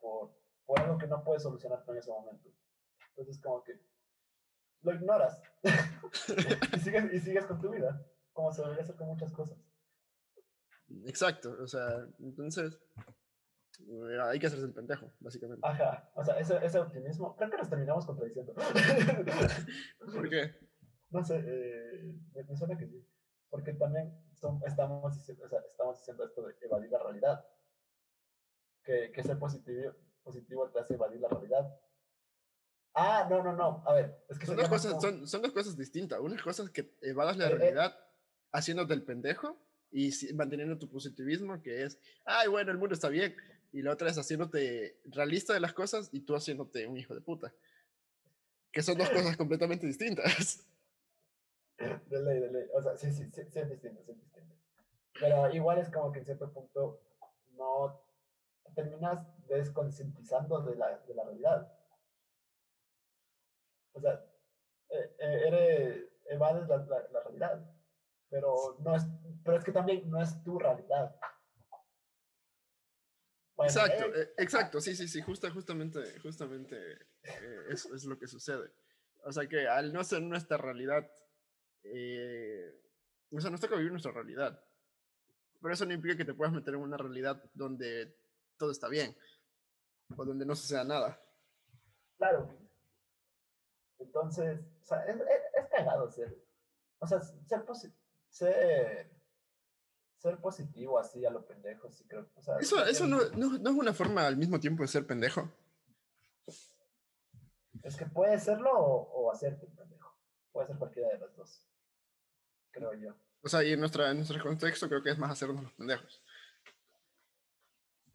por, 0.00 0.30
por 0.66 0.80
algo 0.80 0.98
que 0.98 1.08
no 1.08 1.22
puedes 1.24 1.42
solucionar 1.42 1.82
en 1.86 1.96
ese 1.96 2.10
momento. 2.10 2.48
Entonces, 3.10 3.40
como 3.40 3.64
que 3.64 3.80
lo 4.82 4.94
ignoras 4.94 5.42
y, 6.76 6.80
sigues, 6.80 7.12
y 7.12 7.20
sigues 7.20 7.46
con 7.46 7.60
tu 7.60 7.70
vida, 7.70 8.04
como 8.32 8.52
se 8.52 8.62
debería 8.62 8.82
hacer 8.82 8.96
con 8.96 9.08
muchas 9.08 9.32
cosas. 9.32 9.58
Exacto, 11.06 11.56
o 11.60 11.66
sea, 11.66 12.06
entonces 12.18 12.78
eh, 13.88 14.18
hay 14.22 14.38
que 14.38 14.46
hacerse 14.46 14.66
el 14.66 14.72
pendejo, 14.72 15.12
básicamente. 15.20 15.66
Ajá, 15.66 16.10
o 16.14 16.24
sea, 16.24 16.38
ese, 16.38 16.64
ese 16.64 16.78
optimismo, 16.78 17.36
creo 17.36 17.50
que 17.50 17.56
nos 17.56 17.68
terminamos 17.68 18.06
contradiciendo. 18.06 18.54
¿Por 20.14 20.28
qué? 20.28 20.54
No 21.10 21.24
sé, 21.24 21.42
eh, 21.44 22.18
me, 22.34 22.56
suena 22.56 22.76
que 22.76 22.86
sí. 22.86 23.06
Porque 23.48 23.72
también 23.74 24.12
estamos, 24.64 25.14
diciendo, 25.14 25.44
o 25.44 25.48
sea, 25.48 25.60
estamos 25.60 25.98
diciendo 25.98 26.24
esto 26.24 26.42
de 26.42 26.54
evadir 26.60 26.90
la 26.90 26.98
realidad. 27.02 27.44
Que, 28.82 29.10
que 29.12 29.22
ser 29.22 29.38
positivo, 29.38 29.92
positivo 30.22 30.70
te 30.70 30.80
hace 30.80 30.94
evadir 30.94 31.20
la 31.20 31.28
realidad. 31.28 31.80
Ah, 32.94 33.26
no, 33.30 33.42
no, 33.42 33.52
no. 33.54 33.82
A 33.86 33.94
ver, 33.94 34.24
es 34.28 34.38
que 34.38 34.46
son, 34.46 34.56
dos 34.56 34.68
cosas, 34.68 35.00
son, 35.00 35.26
son, 35.26 35.42
dos 35.42 35.52
cosas 35.52 35.76
distintas. 35.76 36.18
Una 36.20 36.40
cosa 36.42 36.64
es 36.64 36.70
que 36.70 36.92
evadas 37.02 37.36
la 37.36 37.48
eh, 37.48 37.52
eh. 37.52 37.56
realidad 37.56 37.96
haciéndote 38.52 38.94
el 38.94 39.04
pendejo 39.04 39.56
y 39.92 40.10
manteniendo 40.34 40.78
tu 40.78 40.88
positivismo, 40.88 41.62
que 41.62 41.84
es, 41.84 41.98
ay, 42.24 42.48
bueno, 42.48 42.70
el 42.72 42.78
mundo 42.78 42.94
está 42.94 43.08
bien. 43.08 43.36
Y 43.72 43.82
la 43.82 43.92
otra 43.92 44.10
es 44.10 44.18
haciéndote 44.18 45.00
realista 45.04 45.54
de 45.54 45.60
las 45.60 45.72
cosas 45.72 46.08
y 46.12 46.20
tú 46.20 46.34
haciéndote 46.34 46.86
un 46.86 46.96
hijo 46.96 47.14
de 47.14 47.20
puta. 47.20 47.52
Que 48.72 48.82
son 48.82 48.98
dos 48.98 49.10
cosas 49.10 49.36
completamente 49.36 49.86
distintas. 49.86 50.66
De 51.78 52.22
ley, 52.22 52.40
de 52.40 52.50
ley. 52.50 52.64
O 52.74 52.82
sea, 52.82 52.96
sí, 52.96 53.12
sí, 53.12 53.24
sí, 53.32 53.42
sí 53.48 53.58
es 53.58 53.70
distinto, 53.70 54.02
sí 54.04 54.10
es 54.12 54.20
distinto. 54.20 54.54
Pero 55.18 55.50
igual 55.54 55.78
es 55.78 55.88
como 55.90 56.10
que 56.12 56.18
en 56.18 56.24
cierto 56.24 56.52
punto 56.52 57.00
no 57.56 58.00
terminas 58.74 59.20
desconcientizando 59.48 60.60
de 60.62 60.76
la, 60.76 60.98
de 60.98 61.14
la 61.14 61.24
realidad. 61.24 61.72
O 64.00 64.02
sea, 64.02 64.24
eh, 64.88 65.16
eh, 65.18 65.42
eres, 65.46 66.08
evades 66.30 66.66
la, 66.68 66.78
la, 66.78 67.22
realidad, 67.22 67.70
pero, 68.30 68.78
no 68.80 68.96
es, 68.96 69.04
pero 69.44 69.58
es 69.58 69.64
que 69.64 69.72
también 69.72 70.10
no 70.10 70.22
es 70.22 70.42
tu 70.42 70.58
realidad. 70.58 71.14
exacto, 73.58 74.06
eh, 74.14 74.32
exacto, 74.38 74.80
sí, 74.80 74.96
sí, 74.96 75.06
sí, 75.06 75.20
justa, 75.20 75.50
justamente, 75.50 76.18
justamente 76.20 76.76
eso 77.68 77.94
es 77.94 78.04
lo 78.06 78.18
que 78.18 78.26
sucede. 78.26 78.72
O 79.24 79.32
sea 79.32 79.46
que 79.46 79.68
al 79.68 79.92
no 79.92 80.02
ser 80.02 80.22
nuestra 80.22 80.56
realidad, 80.56 81.06
o 81.84 83.40
sea, 83.40 83.50
nos 83.50 83.60
toca 83.60 83.76
vivir 83.76 83.92
nuestra 83.92 84.12
realidad. 84.12 84.64
Pero 85.60 85.74
eso 85.74 85.84
no 85.84 85.92
implica 85.92 86.16
que 86.16 86.24
te 86.24 86.32
puedas 86.32 86.54
meter 86.54 86.72
en 86.72 86.80
una 86.80 86.96
realidad 86.96 87.42
donde 87.52 88.16
todo 88.56 88.70
está 88.70 88.88
bien 88.88 89.14
o 90.16 90.24
donde 90.24 90.46
no 90.46 90.56
suceda 90.56 90.84
nada. 90.84 91.22
Claro, 92.16 92.59
entonces, 94.00 94.60
o 94.82 94.84
sea, 94.84 95.04
es, 95.04 95.16
es, 95.16 95.68
cagado 95.70 96.10
ser, 96.10 96.36
o 96.98 97.06
sea, 97.06 97.20
ser, 97.20 97.64
ser, 98.28 99.10
ser 100.16 100.38
positivo 100.38 100.98
así 100.98 101.24
a 101.24 101.30
lo 101.30 101.46
pendejo, 101.46 101.90
sí 101.92 102.04
creo. 102.08 102.28
O 102.34 102.42
sea, 102.42 102.56
eso 102.58 102.84
eso 102.84 103.06
no, 103.06 103.18
no, 103.36 103.58
no, 103.58 103.70
es 103.70 103.76
una 103.76 103.94
forma 103.94 104.26
al 104.26 104.36
mismo 104.36 104.58
tiempo 104.58 104.82
de 104.82 104.88
ser 104.88 105.06
pendejo. 105.06 105.48
Es 107.82 107.96
que 107.96 108.06
puede 108.06 108.38
serlo 108.38 108.72
o, 108.72 109.12
o 109.12 109.32
hacerte 109.32 109.66
pendejo. 109.66 110.14
Puede 110.52 110.66
ser 110.66 110.76
cualquiera 110.76 111.08
de 111.10 111.18
las 111.18 111.34
dos, 111.36 111.64
creo 112.72 112.92
yo. 112.94 113.14
O 113.42 113.48
sea, 113.48 113.62
y 113.62 113.72
en, 113.72 113.80
nuestra, 113.80 114.10
en 114.10 114.18
nuestro 114.18 114.42
contexto 114.42 114.88
creo 114.88 115.02
que 115.02 115.10
es 115.10 115.18
más 115.18 115.30
hacernos 115.30 115.62
los 115.62 115.72
pendejos. 115.72 116.22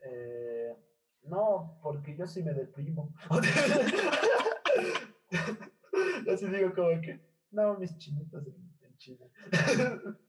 Eh, 0.01 0.75
no, 1.23 1.79
porque 1.81 2.15
yo 2.15 2.27
sí 2.27 2.43
me 2.43 2.53
deprimo. 2.53 3.11
Así 6.31 6.47
digo 6.47 6.73
como 6.73 7.01
que, 7.01 7.19
no, 7.51 7.77
mis 7.77 7.97
chinitos 7.97 8.45
en, 8.47 8.55
en 8.81 8.97
China. 8.97 9.25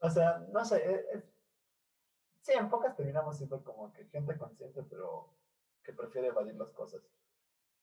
o 0.00 0.10
sea, 0.10 0.46
no 0.52 0.64
sé, 0.64 0.76
eh, 0.76 1.04
eh, 1.14 1.22
sí, 2.42 2.52
en 2.52 2.68
pocas 2.68 2.96
terminamos 2.96 3.36
siendo 3.36 3.62
como 3.64 3.92
que 3.92 4.04
gente 4.06 4.36
consciente, 4.36 4.82
pero 4.82 5.34
que 5.82 5.92
prefiere 5.92 6.28
evadir 6.28 6.54
las 6.54 6.70
cosas. 6.70 7.02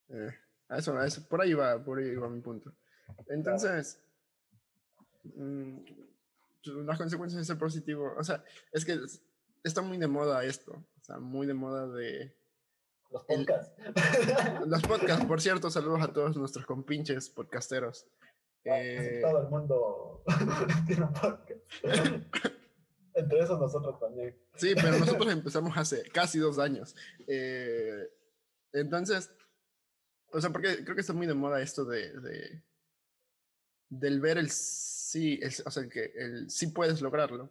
Eh, 0.08 0.34
eso, 0.70 1.00
eso, 1.02 1.28
por 1.28 1.40
ahí 1.40 1.54
va, 1.54 1.82
por 1.82 1.98
ahí 1.98 2.14
va 2.14 2.28
mi 2.28 2.40
punto. 2.40 2.72
Entonces, 3.28 4.02
mm, 5.24 5.78
las 6.84 6.98
consecuencias 6.98 7.40
de 7.40 7.44
ser 7.46 7.58
positivo, 7.58 8.14
o 8.16 8.24
sea, 8.24 8.44
es 8.72 8.84
que 8.84 8.98
está 9.64 9.82
muy 9.82 9.98
de 9.98 10.06
moda 10.06 10.44
esto, 10.44 10.84
sea, 11.08 11.18
muy 11.18 11.46
de 11.46 11.54
moda 11.54 11.86
de 11.88 12.36
los 13.10 13.24
podcasts. 13.24 13.72
los 14.66 14.82
podcasts, 14.82 15.24
por 15.24 15.40
cierto, 15.40 15.70
saludos 15.70 16.02
a 16.02 16.12
todos 16.12 16.36
nuestros 16.36 16.66
compinches 16.66 17.30
podcasteros. 17.30 18.06
Eh, 18.64 19.20
todo 19.22 19.42
el 19.42 19.48
mundo 19.48 20.24
tiene 20.86 21.04
un 21.04 21.12
podcast. 21.12 21.60
Entre 23.14 23.40
esos 23.40 23.58
nosotros 23.58 23.98
también. 23.98 24.36
Sí, 24.54 24.74
pero 24.74 24.98
nosotros 24.98 25.32
empezamos 25.32 25.76
hace 25.76 26.04
casi 26.10 26.38
dos 26.38 26.58
años. 26.58 26.94
Eh, 27.26 28.08
entonces, 28.72 29.32
o 30.30 30.40
sea, 30.40 30.50
porque 30.50 30.84
creo 30.84 30.94
que 30.94 31.00
está 31.00 31.14
muy 31.14 31.26
de 31.26 31.34
moda 31.34 31.60
esto 31.60 31.84
de, 31.84 32.12
de 32.20 32.62
del 33.88 34.20
ver 34.20 34.38
el 34.38 34.50
sí, 34.50 35.40
o 35.64 35.70
sea, 35.70 35.88
que 35.88 36.12
el 36.14 36.50
sí 36.50 36.68
puedes 36.68 37.00
lograrlo, 37.00 37.50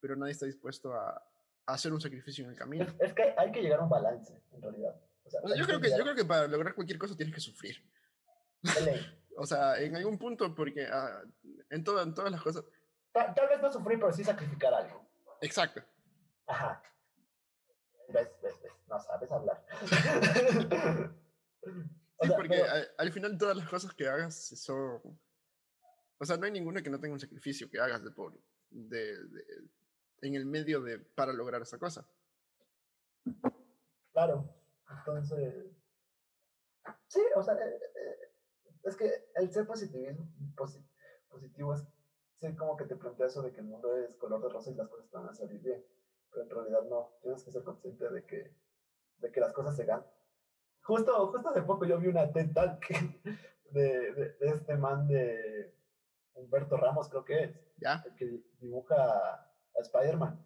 pero 0.00 0.14
nadie 0.14 0.32
está 0.32 0.46
dispuesto 0.46 0.92
a 0.92 1.26
hacer 1.68 1.92
un 1.92 2.00
sacrificio 2.00 2.44
en 2.44 2.50
el 2.50 2.56
camino. 2.56 2.86
Es, 2.98 3.12
que 3.12 3.34
hay 3.36 3.52
que 3.52 3.60
llegar 3.60 3.80
a 3.80 3.82
un 3.84 3.90
balance, 3.90 4.42
en 4.52 4.62
realidad. 4.62 4.94
O 5.24 5.30
sea, 5.30 5.40
yo, 5.56 5.66
creo 5.66 5.80
que, 5.80 5.90
yo 5.90 6.02
creo 6.02 6.14
que 6.14 6.24
para 6.24 6.46
lograr 6.46 6.74
cualquier 6.74 6.98
cosa 6.98 7.14
tienes 7.14 7.34
que 7.34 7.40
sufrir. 7.40 7.76
o 9.36 9.46
sea, 9.46 9.78
en 9.78 9.94
algún 9.94 10.18
punto, 10.18 10.54
porque 10.54 10.86
ah, 10.86 11.22
en, 11.70 11.84
todo, 11.84 12.02
en 12.02 12.14
todas 12.14 12.32
las 12.32 12.42
cosas... 12.42 12.64
Tal, 13.12 13.34
tal, 13.34 13.48
vez 13.48 13.60
no 13.60 13.70
sufrir, 13.70 13.98
pero 13.98 14.12
sí 14.12 14.24
sacrificar 14.24 14.72
algo. 14.72 15.06
Exacto. 15.42 15.82
Ajá. 16.46 16.82
Ves, 18.08 18.28
ves, 18.42 18.54
ves. 18.62 18.72
No 18.88 18.98
sabes 18.98 19.30
hablar. 19.30 19.62
sí, 22.22 22.30
porque 22.34 22.62
al, 22.96 23.12
final 23.12 23.36
todas 23.36 23.58
las 23.58 23.68
cosas 23.68 23.92
que 23.92 24.08
hagas 24.08 24.34
son... 24.58 25.02
O 26.20 26.24
sea, 26.24 26.38
no 26.38 26.46
hay 26.46 26.52
ninguna 26.52 26.82
que 26.82 26.90
no 26.90 26.98
tenga 26.98 27.12
un 27.12 27.20
sacrificio 27.20 27.68
que 27.70 27.78
hagas 27.78 28.02
de 28.02 28.10
por... 28.10 28.32
De, 28.70 29.14
en 30.22 30.34
el 30.34 30.46
medio 30.46 30.80
de 30.80 30.98
para 30.98 31.32
lograr 31.32 31.62
esa 31.62 31.78
cosa. 31.78 32.08
Claro. 34.12 34.54
Entonces... 34.90 35.66
Sí, 37.06 37.20
o 37.36 37.42
sea, 37.42 37.54
eh, 37.54 37.80
eh, 37.94 38.32
es 38.84 38.96
que 38.96 39.30
el 39.34 39.50
ser 39.52 39.66
positivismo, 39.66 40.26
positivo 41.28 41.74
es 41.74 41.84
sí, 42.40 42.54
como 42.56 42.76
que 42.76 42.84
te 42.84 42.96
plantea 42.96 43.26
eso 43.26 43.42
de 43.42 43.52
que 43.52 43.60
el 43.60 43.66
mundo 43.66 43.96
es 43.96 44.14
color 44.16 44.42
de 44.42 44.48
rosa 44.48 44.70
y 44.70 44.74
las 44.74 44.88
cosas 44.88 45.10
van 45.10 45.28
a 45.28 45.34
salir 45.34 45.60
bien. 45.60 45.84
Pero 46.30 46.44
en 46.44 46.50
realidad 46.50 46.82
no. 46.88 47.12
Tienes 47.22 47.42
que 47.42 47.50
ser 47.50 47.62
consciente 47.62 48.08
de 48.08 48.24
que, 48.24 48.54
de 49.18 49.32
que 49.32 49.40
las 49.40 49.52
cosas 49.52 49.76
se 49.76 49.84
ganan. 49.84 50.06
Justo, 50.82 51.28
justo 51.28 51.48
hace 51.50 51.62
poco 51.62 51.84
yo 51.84 51.98
vi 51.98 52.08
una 52.08 52.32
TED 52.32 52.52
Talk 52.52 52.86
de, 53.70 54.12
de, 54.12 54.36
este 54.40 54.76
man 54.76 55.06
de 55.06 55.74
Humberto 56.34 56.76
Ramos, 56.76 57.08
creo 57.08 57.24
que 57.24 57.44
es. 57.44 57.60
¿Ya? 57.76 58.02
El 58.06 58.14
que 58.16 58.42
dibuja 58.60 59.47
a 59.78 59.82
Spider-Man. 59.82 60.44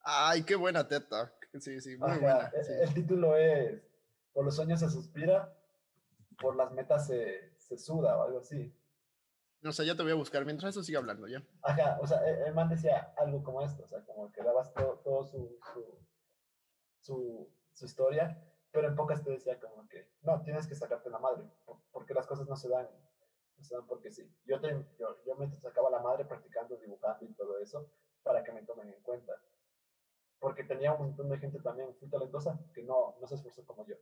Ay, 0.00 0.42
qué 0.42 0.54
buena 0.56 0.86
TED 0.86 1.02
Talk. 1.08 1.32
Sí, 1.60 1.80
sí, 1.80 1.96
muy 1.96 2.18
buena. 2.18 2.50
E, 2.52 2.84
el, 2.84 2.94
título 2.94 3.36
es 3.36 3.80
Por 4.32 4.44
los 4.44 4.56
sueños 4.56 4.80
se 4.80 4.90
suspira, 4.90 5.56
por 6.40 6.56
las 6.56 6.72
metas 6.72 7.06
se, 7.06 7.54
se 7.58 7.78
suda 7.78 8.16
o 8.18 8.22
algo 8.24 8.38
así. 8.40 8.74
No 9.64 9.72
sé, 9.72 9.86
ya 9.86 9.96
te 9.96 10.02
voy 10.02 10.12
a 10.12 10.16
buscar. 10.16 10.44
Mientras 10.44 10.70
eso 10.70 10.82
sigue 10.82 10.98
hablando, 10.98 11.26
ya. 11.26 11.42
Ajá, 11.62 11.98
o 12.02 12.06
sea, 12.06 12.18
el 12.46 12.52
man 12.52 12.68
decía 12.68 13.14
algo 13.16 13.42
como 13.42 13.62
esto, 13.62 13.82
o 13.84 13.88
sea, 13.88 14.04
como 14.04 14.30
que 14.30 14.42
dabas 14.42 14.70
todo, 14.74 15.24
su, 15.24 15.58
su, 17.00 17.48
su, 17.72 17.84
historia, 17.86 18.38
pero 18.70 18.88
en 18.88 18.94
pocas 18.94 19.24
te 19.24 19.30
decía 19.30 19.58
como 19.58 19.88
que, 19.88 20.06
no, 20.20 20.42
tienes 20.42 20.66
que 20.66 20.74
sacarte 20.74 21.08
la 21.08 21.18
madre, 21.18 21.44
porque 21.92 22.12
las 22.12 22.26
cosas 22.26 22.46
no 22.46 22.56
se 22.56 22.68
dan, 22.68 22.86
no 23.56 23.64
se 23.64 23.74
dan 23.74 23.86
porque 23.86 24.10
sí. 24.10 24.30
Yo, 24.44 24.60
te, 24.60 24.68
yo, 24.98 25.24
yo 25.24 25.34
me 25.36 25.50
sacaba 25.50 25.88
la 25.88 26.00
madre 26.00 26.26
practicando, 26.26 26.76
dibujando 26.76 27.24
y 27.24 27.32
todo 27.32 27.58
eso, 27.58 27.88
para 28.24 28.42
que 28.42 28.52
me 28.52 28.62
tomen 28.62 28.88
en 28.88 29.00
cuenta. 29.02 29.34
Porque 30.40 30.64
tenía 30.64 30.92
un 30.92 31.06
montón 31.06 31.28
de 31.30 31.38
gente 31.38 31.60
también 31.60 31.94
muy 32.00 32.10
talentosa 32.10 32.58
que 32.74 32.82
no, 32.82 33.16
no 33.20 33.26
se 33.28 33.36
esforzó 33.36 33.64
como 33.64 33.86
yo. 33.86 33.94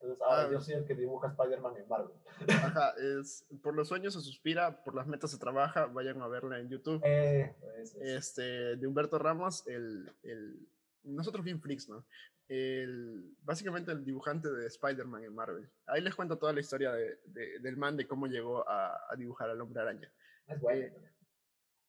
Entonces, 0.00 0.22
ahora 0.22 0.42
ah, 0.42 0.50
yo 0.50 0.60
soy 0.60 0.74
el 0.74 0.84
que 0.84 0.94
dibuja 0.94 1.28
Spider-Man 1.28 1.76
en 1.76 1.88
Marvel. 1.88 2.16
Ajá, 2.48 2.94
es 2.98 3.46
por 3.62 3.74
los 3.74 3.88
sueños 3.88 4.14
se 4.14 4.20
suspira, 4.20 4.82
por 4.84 4.94
las 4.94 5.06
metas 5.06 5.30
se 5.30 5.38
trabaja, 5.38 5.86
vayan 5.86 6.20
a 6.20 6.28
verla 6.28 6.58
en 6.58 6.68
YouTube. 6.68 7.00
Eh, 7.04 7.54
este, 8.00 8.76
de 8.76 8.86
Humberto 8.86 9.18
Ramos, 9.18 9.66
el, 9.66 10.12
el, 10.22 10.68
nosotros 11.04 11.44
bien 11.44 11.60
freaks, 11.60 11.88
¿no? 11.88 12.04
El, 12.48 13.34
básicamente 13.42 13.92
el 13.92 14.04
dibujante 14.04 14.50
de 14.50 14.66
Spider-Man 14.66 15.24
en 15.24 15.34
Marvel. 15.34 15.70
Ahí 15.86 16.02
les 16.02 16.14
cuento 16.14 16.36
toda 16.36 16.52
la 16.52 16.60
historia 16.60 16.92
de, 16.92 17.60
del 17.60 17.76
man, 17.78 17.96
de 17.96 18.06
cómo 18.06 18.26
llegó 18.26 18.68
a, 18.68 19.06
a 19.08 19.16
dibujar 19.16 19.48
al 19.48 19.60
hombre 19.60 19.80
araña. 19.80 20.12
Es 20.46 20.60
bueno. 20.60 20.82
Eh, 20.82 21.13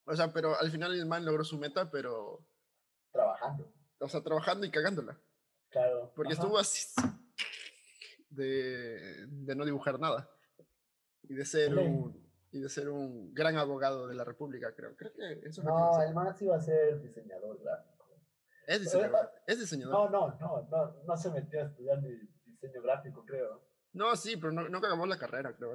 o 0.05 0.15
sea, 0.15 0.31
pero 0.31 0.57
al 0.59 0.71
final 0.71 0.93
el 0.93 1.05
man 1.05 1.25
logró 1.25 1.43
su 1.43 1.57
meta, 1.57 1.89
pero... 1.89 2.45
Trabajando. 3.11 3.71
O 3.99 4.09
sea, 4.09 4.21
trabajando 4.21 4.65
y 4.65 4.71
cagándola. 4.71 5.19
Claro. 5.69 6.11
Porque 6.15 6.33
estuvo 6.33 6.57
así 6.57 6.87
de, 8.29 9.25
de, 9.27 9.55
no 9.55 9.65
dibujar 9.65 9.99
nada 9.99 10.29
y 11.23 11.33
de 11.33 11.45
ser 11.45 11.77
un 11.77 12.25
y 12.51 12.59
de 12.59 12.69
ser 12.69 12.89
un 12.89 13.33
gran 13.33 13.57
abogado 13.57 14.07
de 14.07 14.15
la 14.15 14.23
República, 14.23 14.73
creo. 14.73 14.95
Creo 14.95 15.11
que 15.13 15.41
eso 15.45 15.61
No, 15.63 16.01
el 16.01 16.13
más 16.13 16.41
iba 16.41 16.55
a 16.55 16.61
ser 16.61 17.01
diseñador 17.01 17.61
gráfico. 17.61 18.05
Es 18.65 18.79
diseñador. 18.79 19.31
es 19.45 19.59
diseñador. 19.59 20.09
No, 20.09 20.29
no, 20.29 20.37
no, 20.39 20.67
no, 20.71 21.03
no 21.03 21.17
se 21.17 21.31
metió 21.31 21.59
a 21.59 21.65
estudiar 21.65 22.01
ni 22.01 22.15
diseño 22.45 22.81
gráfico, 22.81 23.25
creo. 23.25 23.61
No, 23.91 24.15
sí, 24.15 24.37
pero 24.37 24.53
no, 24.53 24.69
no 24.69 24.77
acabó 24.77 25.05
la 25.05 25.17
carrera, 25.17 25.53
creo. 25.53 25.73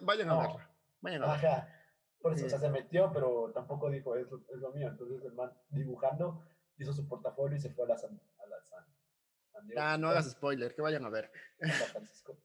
vayan 0.00 0.30
a 0.30 0.40
verla. 0.40 0.70
Vayan 1.02 1.22
a 1.22 1.32
verla. 1.32 1.81
Por 2.22 2.34
eso, 2.34 2.46
o 2.46 2.48
sea, 2.48 2.58
se 2.58 2.70
metió, 2.70 3.10
pero 3.12 3.50
tampoco 3.52 3.90
dijo, 3.90 4.16
es, 4.16 4.28
es 4.28 4.58
lo 4.58 4.70
mío. 4.72 4.88
Entonces 4.88 5.24
el 5.24 5.32
man 5.32 5.52
dibujando 5.70 6.44
hizo 6.78 6.92
su 6.92 7.08
portafolio 7.08 7.56
y 7.56 7.60
se 7.60 7.70
fue 7.70 7.84
a 7.84 7.88
la, 7.88 7.94
a 7.94 8.46
la 8.46 8.62
San 8.62 8.86
Ah, 9.76 9.96
no 9.98 10.08
hagas 10.08 10.30
spoiler, 10.30 10.74
que 10.74 10.82
vayan 10.82 11.04
a 11.04 11.10
ver. 11.10 11.30
San 11.60 11.88
Francisco, 11.88 12.38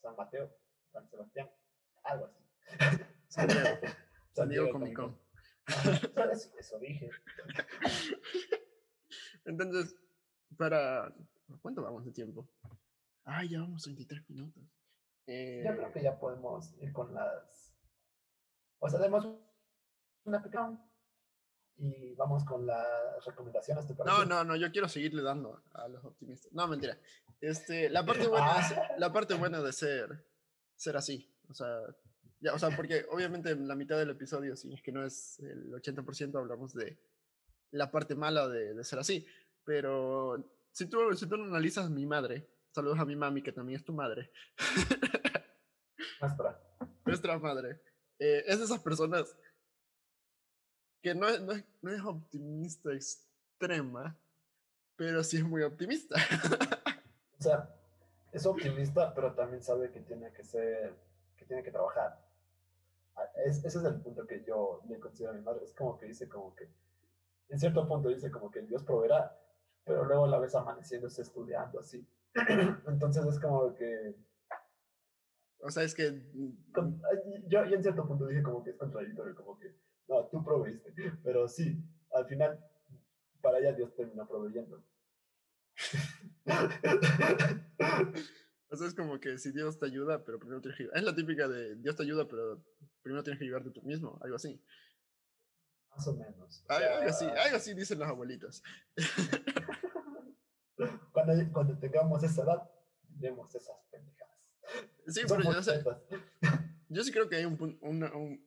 San 0.00 0.16
Mateo, 0.16 0.50
San 0.92 1.08
Sebastián, 1.08 1.50
algo 2.04 2.26
así. 2.26 2.40
San 3.28 3.48
Diego, 3.48 3.68
San 4.32 4.48
Diego 4.48 4.70
Comic 4.70 4.94
Con. 4.94 5.18
Eso, 6.58 6.78
dije. 6.78 7.10
Entonces, 9.44 9.96
para. 10.56 11.12
¿Cuánto 11.62 11.82
vamos 11.82 12.04
de 12.04 12.12
tiempo? 12.12 12.48
Ah, 13.24 13.44
ya 13.44 13.60
vamos 13.60 13.82
33 13.82 14.30
minutos. 14.30 14.62
Eh... 15.26 15.62
Yo 15.64 15.76
creo 15.76 15.92
que 15.92 16.02
ya 16.02 16.18
podemos 16.18 16.74
ir 16.80 16.92
con 16.92 17.12
las. 17.14 17.75
O 18.78 18.88
sea, 18.88 19.00
demos 19.00 19.26
una 20.24 20.42
pequeña 20.42 20.78
y 21.78 22.14
vamos 22.14 22.44
con 22.44 22.66
las 22.66 23.24
recomendaciones. 23.24 23.86
¿te 23.86 23.94
No, 24.04 24.24
no, 24.24 24.44
no, 24.44 24.56
yo 24.56 24.70
quiero 24.72 24.88
seguirle 24.88 25.22
dando 25.22 25.62
a 25.74 25.88
los 25.88 26.04
optimistas. 26.04 26.52
No, 26.52 26.66
mentira. 26.66 26.98
Este, 27.40 27.90
la 27.90 28.04
parte 28.04 28.26
buena, 28.28 28.60
es, 28.60 28.72
ah. 28.72 28.94
la 28.98 29.12
parte 29.12 29.34
buena 29.34 29.60
de 29.60 29.72
ser, 29.72 30.24
ser 30.74 30.96
así. 30.96 31.30
O 31.48 31.54
sea, 31.54 31.80
ya, 32.40 32.54
o 32.54 32.58
sea, 32.58 32.74
porque 32.74 33.06
obviamente 33.10 33.50
en 33.50 33.68
la 33.68 33.74
mitad 33.74 33.98
del 33.98 34.10
episodio, 34.10 34.56
si 34.56 34.72
es 34.72 34.82
que 34.82 34.92
no 34.92 35.04
es 35.04 35.38
el 35.40 35.72
80%, 35.72 36.38
hablamos 36.38 36.74
de 36.74 36.98
la 37.72 37.90
parte 37.90 38.14
mala 38.14 38.48
de, 38.48 38.74
de 38.74 38.84
ser 38.84 38.98
así. 38.98 39.26
Pero 39.64 40.56
si 40.72 40.86
tú, 40.86 40.98
si 41.14 41.26
tú 41.26 41.34
analizas 41.34 41.90
mi 41.90 42.06
madre, 42.06 42.48
saludos 42.70 42.98
a 42.98 43.04
mi 43.04 43.16
mami, 43.16 43.42
que 43.42 43.52
también 43.52 43.78
es 43.78 43.84
tu 43.84 43.92
madre. 43.92 44.30
Nuestra. 46.20 46.60
Nuestra 47.04 47.38
madre. 47.38 47.80
Eh, 48.18 48.44
es 48.46 48.58
de 48.58 48.64
esas 48.64 48.80
personas 48.80 49.36
que 51.02 51.14
no 51.14 51.26
no, 51.38 51.52
no 51.82 51.90
es 51.90 52.04
optimista 52.04 52.92
extrema, 52.92 54.16
pero 54.96 55.22
sí 55.22 55.36
es 55.36 55.44
muy 55.44 55.62
optimista. 55.62 56.16
o 57.38 57.42
sea, 57.42 57.70
es 58.32 58.46
optimista, 58.46 59.14
pero 59.14 59.32
también 59.34 59.62
sabe 59.62 59.90
que 59.90 60.00
tiene 60.00 60.32
que 60.32 60.44
ser, 60.44 60.94
que 61.36 61.44
tiene 61.44 61.62
que 61.62 61.70
trabajar. 61.70 62.18
Ah, 63.14 63.24
ese 63.46 63.68
es 63.68 63.76
el 63.76 64.00
punto 64.00 64.26
que 64.26 64.44
yo 64.44 64.82
le 64.88 64.98
considero 64.98 65.32
a 65.32 65.36
mi 65.36 65.42
madre. 65.42 65.64
Es 65.64 65.72
como 65.72 65.96
que 65.96 66.06
dice 66.06 66.28
como 66.28 66.54
que, 66.54 66.68
en 67.48 67.58
cierto 67.58 67.86
punto 67.86 68.08
dice 68.08 68.30
como 68.30 68.50
que 68.50 68.62
Dios 68.62 68.82
proveerá, 68.82 69.38
pero 69.84 70.04
luego 70.04 70.26
la 70.26 70.38
ves 70.38 70.54
amaneciéndose 70.54 71.22
estudiando 71.22 71.80
así. 71.80 72.06
Entonces 72.86 73.24
es 73.24 73.38
como 73.38 73.74
que... 73.74 74.14
O 75.60 75.70
sea, 75.70 75.82
es 75.82 75.94
que... 75.94 76.10
Mm, 76.10 77.48
yo, 77.48 77.64
yo 77.64 77.76
en 77.76 77.82
cierto 77.82 78.06
punto 78.06 78.26
dije 78.26 78.42
como 78.42 78.62
que 78.62 78.70
es 78.70 78.76
contradictorio, 78.76 79.34
como 79.34 79.58
que 79.58 79.74
no, 80.08 80.26
tú 80.26 80.44
proveíste. 80.44 80.92
Pero 81.24 81.48
sí, 81.48 81.82
al 82.12 82.26
final, 82.26 82.62
para 83.40 83.58
ella 83.58 83.72
Dios 83.72 83.94
termina 83.94 84.26
proveyendo. 84.26 84.82
O 88.68 88.76
sea, 88.76 88.88
es 88.88 88.94
como 88.94 89.20
que 89.20 89.38
si 89.38 89.52
Dios 89.52 89.78
te 89.78 89.86
ayuda, 89.86 90.24
pero 90.24 90.40
primero 90.40 90.60
tienes 90.60 90.76
que... 90.76 90.88
Es 90.92 91.02
la 91.02 91.14
típica 91.14 91.46
de 91.46 91.76
Dios 91.76 91.94
te 91.94 92.02
ayuda, 92.02 92.26
pero 92.26 92.60
primero 93.00 93.22
tienes 93.22 93.38
que 93.38 93.44
ayudarte 93.44 93.70
tú 93.70 93.80
mismo, 93.82 94.18
algo 94.20 94.36
así. 94.36 94.60
Más 95.90 96.06
o 96.08 96.14
menos. 96.14 96.64
algo 96.68 97.08
así, 97.08 97.24
algo 97.24 97.56
así 97.56 97.74
dicen 97.74 98.00
las 98.00 98.10
abuelitas. 98.10 98.62
cuando, 101.12 101.52
cuando 101.52 101.78
tengamos 101.78 102.22
esa 102.24 102.42
edad, 102.42 102.70
vemos 103.08 103.54
esas 103.54 103.76
pendejadas. 103.90 104.25
Sí, 105.06 105.22
pero 105.28 105.42
yo, 105.42 105.62
sé, 105.62 105.84
yo 106.88 107.04
sí 107.04 107.12
creo 107.12 107.28
que 107.28 107.36
hay 107.36 107.44
un, 107.44 107.78
un, 107.80 108.46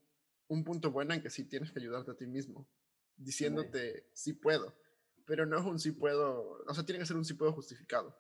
un 0.49 0.63
punto 0.63 0.91
bueno 0.91 1.13
en 1.13 1.21
que 1.21 1.29
sí 1.29 1.45
tienes 1.45 1.71
que 1.71 1.79
ayudarte 1.79 2.11
a 2.11 2.17
ti 2.17 2.25
mismo, 2.25 2.67
diciéndote 3.15 4.09
sí 4.13 4.33
puedo, 4.33 4.75
pero 5.25 5.45
no 5.45 5.59
es 5.59 5.65
un 5.65 5.79
sí 5.79 5.91
puedo, 5.91 6.63
o 6.65 6.73
sea, 6.73 6.85
tiene 6.85 6.99
que 6.99 7.05
ser 7.05 7.15
un 7.15 7.25
sí 7.25 7.35
puedo 7.35 7.53
justificado. 7.53 8.19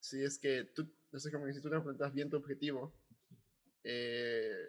Si 0.00 0.22
es 0.22 0.38
que 0.38 0.64
tú, 0.64 0.92
no 1.10 1.18
sé, 1.18 1.30
que 1.30 1.52
si 1.52 1.60
tú 1.60 1.70
te 1.70 1.76
enfrentas 1.76 2.12
bien 2.12 2.28
tu 2.28 2.36
objetivo 2.36 2.94
eh, 3.84 4.68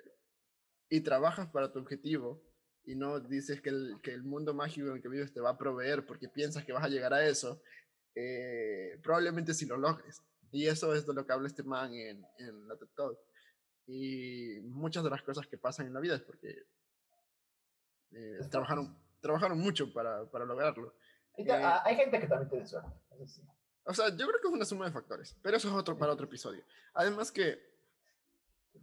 y 0.89 1.01
trabajas 1.01 1.49
para 1.49 1.71
tu 1.71 1.79
objetivo 1.79 2.43
y 2.85 2.95
no 2.95 3.19
dices 3.19 3.61
que 3.61 3.69
el, 3.69 3.99
que 4.01 4.13
el 4.13 4.23
mundo 4.23 4.53
mágico 4.53 4.87
en 4.87 4.95
el 4.95 5.01
que 5.01 5.09
vives 5.09 5.33
te 5.33 5.41
va 5.41 5.49
a 5.49 5.57
proveer 5.57 6.05
porque 6.05 6.29
piensas 6.29 6.63
que 6.63 6.71
vas 6.73 6.83
a 6.83 6.89
llegar 6.89 7.13
a 7.13 7.27
eso, 7.27 7.61
eh, 8.15 8.99
probablemente 9.03 9.53
si 9.53 9.65
lo 9.65 9.77
logres. 9.77 10.21
Y 10.51 10.67
eso 10.67 10.93
es 10.95 11.05
de 11.05 11.13
lo 11.13 11.25
que 11.25 11.33
habla 11.33 11.47
este 11.47 11.63
man 11.63 11.93
en, 11.93 12.25
en 12.39 12.67
la 12.67 12.75
TED 12.77 12.87
Talk. 12.95 13.17
Y 13.85 14.59
muchas 14.63 15.03
de 15.03 15.09
las 15.09 15.21
cosas 15.21 15.47
que 15.47 15.57
pasan 15.57 15.87
en 15.87 15.93
la 15.93 15.99
vida 15.99 16.15
es 16.15 16.21
porque 16.21 16.65
eh, 18.11 18.39
trabajaron, 18.49 18.97
trabajaron 19.21 19.59
mucho 19.59 19.91
para, 19.93 20.29
para 20.29 20.45
lograrlo. 20.45 20.93
Y 21.37 21.45
ta- 21.45 21.83
hay 21.85 21.95
gente 21.95 22.19
que 22.19 22.27
también 22.27 22.49
tiene 22.49 22.65
suerte, 22.67 22.89
eso 23.11 23.27
sí. 23.27 23.41
O 23.83 23.93
sea, 23.93 24.09
yo 24.09 24.27
creo 24.27 24.41
que 24.41 24.47
es 24.47 24.53
una 24.53 24.65
suma 24.65 24.85
de 24.85 24.91
factores, 24.91 25.37
pero 25.41 25.55
eso 25.55 25.69
es 25.69 25.73
otro 25.73 25.97
para 25.97 26.11
otro 26.11 26.25
episodio. 26.25 26.63
Además 26.93 27.31
que 27.31 27.57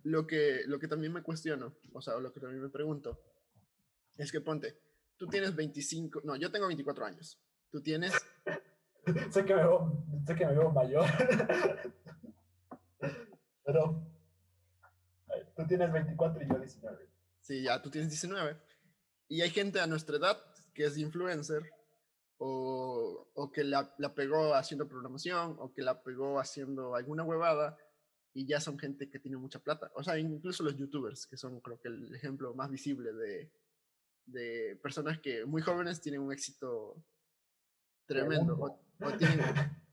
lo 0.03 0.27
que, 0.27 0.63
lo 0.67 0.79
que 0.79 0.89
también 0.89 1.13
me 1.13 1.23
cuestiono, 1.23 1.77
o 1.93 2.01
sea, 2.01 2.17
lo 2.19 2.33
que 2.33 2.41
también 2.41 2.63
me 2.63 2.71
pregunto, 2.71 3.21
es 4.17 4.33
que 4.33 4.41
ponte, 4.41 4.79
tú 5.19 5.27
tienes 5.27 5.55
25, 5.55 6.23
no, 6.25 6.37
yo 6.37 6.51
tengo 6.51 6.67
24 6.67 7.05
años, 7.05 7.39
tú 7.71 7.83
tienes, 7.83 8.15
sé, 9.31 9.45
que 9.45 9.55
me 9.55 9.63
veo, 9.63 10.05
sé 10.27 10.35
que 10.35 10.47
me 10.47 10.55
veo 10.55 10.71
mayor. 10.71 11.05
Pero 13.65 14.03
tú 15.57 15.67
tienes 15.67 15.93
24 15.93 16.43
y 16.43 16.49
yo 16.49 16.59
19. 16.59 17.09
sí, 17.41 17.63
ya 17.63 17.81
tú 17.81 17.91
tienes 17.91 18.11
19, 18.11 18.57
y 19.29 19.41
hay 19.41 19.51
gente 19.51 19.81
a 19.81 19.87
nuestra 19.87 20.17
edad 20.17 20.37
que 20.75 20.85
es 20.85 20.99
influencer, 20.99 21.63
o, 22.39 23.29
o 23.33 23.53
que 23.53 23.65
la, 23.65 23.95
la 23.99 24.15
pegó 24.15 24.55
haciendo 24.55 24.89
programación, 24.89 25.57
o 25.59 25.73
que 25.73 25.83
la 25.83 26.03
pegó 26.03 26.41
haciendo 26.41 26.95
alguna 26.95 27.23
huevada, 27.25 27.79
y 28.35 28.47
ya 28.47 28.61
son 28.61 28.79
gente 28.79 29.09
que 29.09 29.21
tiene 29.21 29.37
mucha 29.37 29.61
plata. 29.61 29.91
O 29.95 30.03
sea, 30.03 30.19
incluso 30.19 30.65
los 30.65 30.77
youtubers, 30.77 31.27
que 31.27 31.37
son 31.37 31.61
creo 31.61 31.81
que 31.81 31.89
el 31.89 32.13
ejemplo 32.15 32.53
más 32.55 32.69
visible 32.71 33.13
de, 33.13 33.51
de 34.27 34.79
personas 34.83 35.21
que 35.21 35.45
muy 35.45 35.63
jóvenes 35.63 36.01
tienen 36.01 36.21
un 36.21 36.33
éxito 36.33 36.97
tremendo, 38.07 38.57
o, 38.59 38.84
o 39.01 39.13
tienen, 39.17 39.41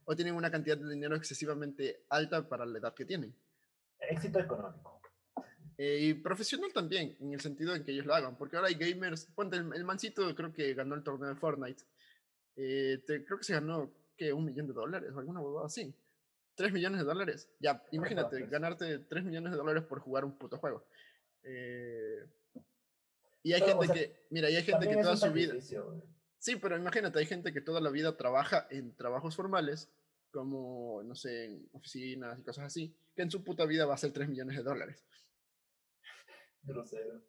o 0.04 0.16
tienen 0.16 0.34
una 0.34 0.50
cantidad 0.50 0.76
de 0.78 0.88
dinero 0.90 1.16
excesivamente 1.16 2.04
alta 2.08 2.48
para 2.48 2.64
la 2.66 2.78
edad 2.78 2.94
que 2.94 3.04
tienen. 3.04 3.34
Éxito 3.98 4.38
económico. 4.40 5.00
Eh, 5.78 5.98
y 6.00 6.14
profesional 6.14 6.72
también, 6.72 7.16
en 7.20 7.32
el 7.32 7.40
sentido 7.40 7.74
en 7.74 7.82
que 7.84 7.92
ellos 7.92 8.06
lo 8.06 8.14
hagan, 8.14 8.36
porque 8.36 8.56
ahora 8.56 8.68
hay 8.68 8.74
gamers, 8.74 9.26
ponte, 9.34 9.56
el, 9.56 9.72
el 9.74 9.84
mancito 9.84 10.34
creo 10.34 10.52
que 10.52 10.74
ganó 10.74 10.94
el 10.94 11.02
torneo 11.02 11.28
de 11.30 11.34
Fortnite, 11.36 11.82
eh, 12.56 13.02
te- 13.06 13.24
creo 13.24 13.38
que 13.38 13.44
se 13.44 13.54
ganó, 13.54 13.90
que 14.16 14.32
Un 14.32 14.44
millón 14.44 14.66
de 14.68 14.74
dólares 14.74 15.10
o 15.14 15.18
alguna 15.18 15.40
huevada 15.40 15.66
así. 15.66 15.92
3 16.54 16.70
millones 16.72 17.00
de 17.00 17.06
dólares. 17.06 17.48
Ya, 17.58 17.82
imagínate, 17.92 18.46
ganarte 18.46 18.98
3 18.98 19.24
millones 19.24 19.52
de 19.52 19.56
dólares 19.56 19.84
por 19.84 20.00
jugar 20.00 20.24
un 20.26 20.36
puto 20.36 20.58
juego. 20.58 20.86
Eh, 21.42 22.26
y 23.42 23.54
hay 23.54 23.60
Pero, 23.62 23.78
o 23.78 23.82
gente 23.82 23.86
sea, 23.86 23.94
que, 23.94 24.26
mira, 24.30 24.50
y 24.50 24.56
hay 24.56 24.62
gente 24.62 24.86
que 24.86 24.96
toda 24.96 25.16
su 25.16 25.32
vida... 25.32 25.54
Sí, 26.42 26.56
pero 26.56 26.76
imagínate, 26.76 27.20
hay 27.20 27.26
gente 27.26 27.52
que 27.52 27.60
toda 27.60 27.80
la 27.80 27.90
vida 27.90 28.16
trabaja 28.16 28.66
en 28.68 28.96
trabajos 28.96 29.36
formales, 29.36 29.88
como, 30.32 31.00
no 31.04 31.14
sé, 31.14 31.44
en 31.44 31.68
oficinas 31.72 32.36
y 32.36 32.42
cosas 32.42 32.64
así, 32.64 32.96
que 33.14 33.22
en 33.22 33.30
su 33.30 33.44
puta 33.44 33.64
vida 33.64 33.86
va 33.86 33.94
a 33.94 33.98
ser 33.98 34.10
3 34.12 34.28
millones 34.28 34.56
de 34.56 34.64
dólares. 34.64 35.04
Grosero. 36.64 37.22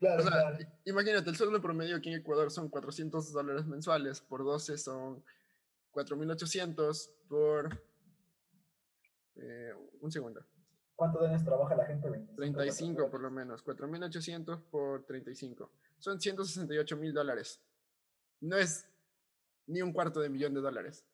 claro, 0.00 0.20
O 0.20 0.22
sea, 0.22 0.30
claro. 0.32 0.58
i- 0.60 0.90
imagínate, 0.90 1.30
el 1.30 1.36
sueldo 1.36 1.62
promedio 1.62 1.94
aquí 1.96 2.08
en 2.12 2.20
Ecuador 2.20 2.50
son 2.50 2.68
400 2.68 3.32
dólares 3.32 3.64
mensuales, 3.66 4.20
por 4.20 4.42
12 4.44 4.76
son 4.78 5.24
4.800, 5.92 7.10
por... 7.28 7.82
eh, 9.36 9.72
un 10.00 10.10
segundo, 10.10 10.44
¿Cuántos 10.96 11.22
años 11.22 11.44
trabaja 11.44 11.74
la 11.74 11.86
gente? 11.86 12.08
25, 12.08 12.36
35 12.36 13.10
por 13.10 13.20
lo 13.20 13.30
menos, 13.30 13.64
4.800 13.64 14.62
por 14.70 15.04
35, 15.04 15.70
son 15.98 16.20
168 16.20 16.96
mil 16.96 17.12
dólares. 17.12 17.60
No 18.40 18.56
es 18.56 18.86
ni 19.66 19.82
un 19.82 19.92
cuarto 19.92 20.20
de 20.20 20.28
millón 20.28 20.54
de 20.54 20.60
dólares. 20.60 21.04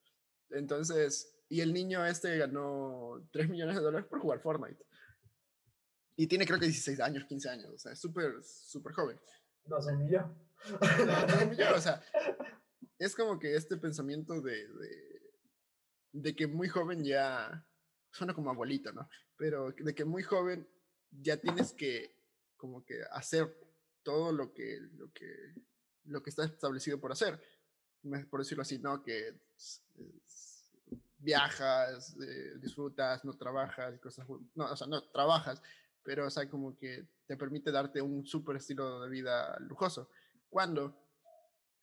Entonces, 0.51 1.41
y 1.49 1.61
el 1.61 1.73
niño 1.73 2.05
este 2.05 2.37
ganó 2.39 3.27
3 3.33 3.49
millones 3.49 3.77
de 3.77 3.83
dólares 3.83 4.07
por 4.09 4.21
jugar 4.21 4.41
Fortnite. 4.41 4.85
Y 6.17 6.27
tiene 6.27 6.47
creo 6.47 6.59
que 6.59 6.67
16 6.67 7.01
años, 7.01 7.25
15 7.25 7.49
años, 7.49 7.71
o 7.75 7.79
sea, 7.79 7.93
es 7.93 7.99
súper, 7.99 8.43
súper 8.43 8.93
joven. 8.93 9.19
No 9.67 9.81
sé, 9.81 9.97
ni 9.97 10.11
yo. 10.11 10.21
No, 10.21 11.75
o 11.75 11.81
sea, 11.81 12.03
es 12.99 13.17
como 13.17 13.39
que 13.39 13.57
este 13.57 13.79
pensamiento 13.79 14.41
de, 14.43 14.69
de, 14.69 15.23
de 16.13 16.37
que 16.37 16.47
muy 16.47 16.69
joven 16.69 17.03
ya, 17.03 17.67
suena 18.11 18.35
como 18.35 18.51
abuelito, 18.51 18.93
¿no? 18.93 19.09
Pero 19.37 19.71
de 19.73 19.95
que 19.95 20.05
muy 20.05 20.23
joven 20.23 20.67
ya 21.11 21.37
tienes 21.37 21.73
que 21.73 22.15
como 22.57 22.85
que 22.85 23.03
hacer 23.11 23.57
todo 24.03 24.33
lo 24.33 24.53
que, 24.53 24.81
lo 24.97 25.13
que, 25.13 25.55
lo 26.05 26.23
que 26.23 26.31
está 26.31 26.45
establecido 26.45 27.01
por 27.01 27.13
hacer, 27.13 27.41
por 28.31 28.41
decirlo 28.41 28.63
así, 28.63 28.79
¿no? 28.79 29.03
Que 29.03 29.29
s- 29.57 29.83
s- 30.27 30.71
viajas, 31.19 32.17
eh, 32.21 32.55
disfrutas, 32.59 33.25
no 33.25 33.35
trabajas 33.37 33.99
cosas, 34.01 34.27
no, 34.55 34.65
o 34.73 34.77
sea, 34.77 34.87
no 34.87 35.03
trabajas, 35.11 35.63
pero 36.03 36.27
o 36.27 36.31
sea, 36.31 36.49
como 36.49 36.77
que 36.77 37.07
te 37.27 37.37
permite 37.37 37.71
darte 37.71 38.01
un 38.01 38.25
súper 38.27 38.57
estilo 38.57 39.01
de 39.03 39.11
vida 39.11 39.59
lujoso. 39.61 40.11
Cuando, 40.49 40.97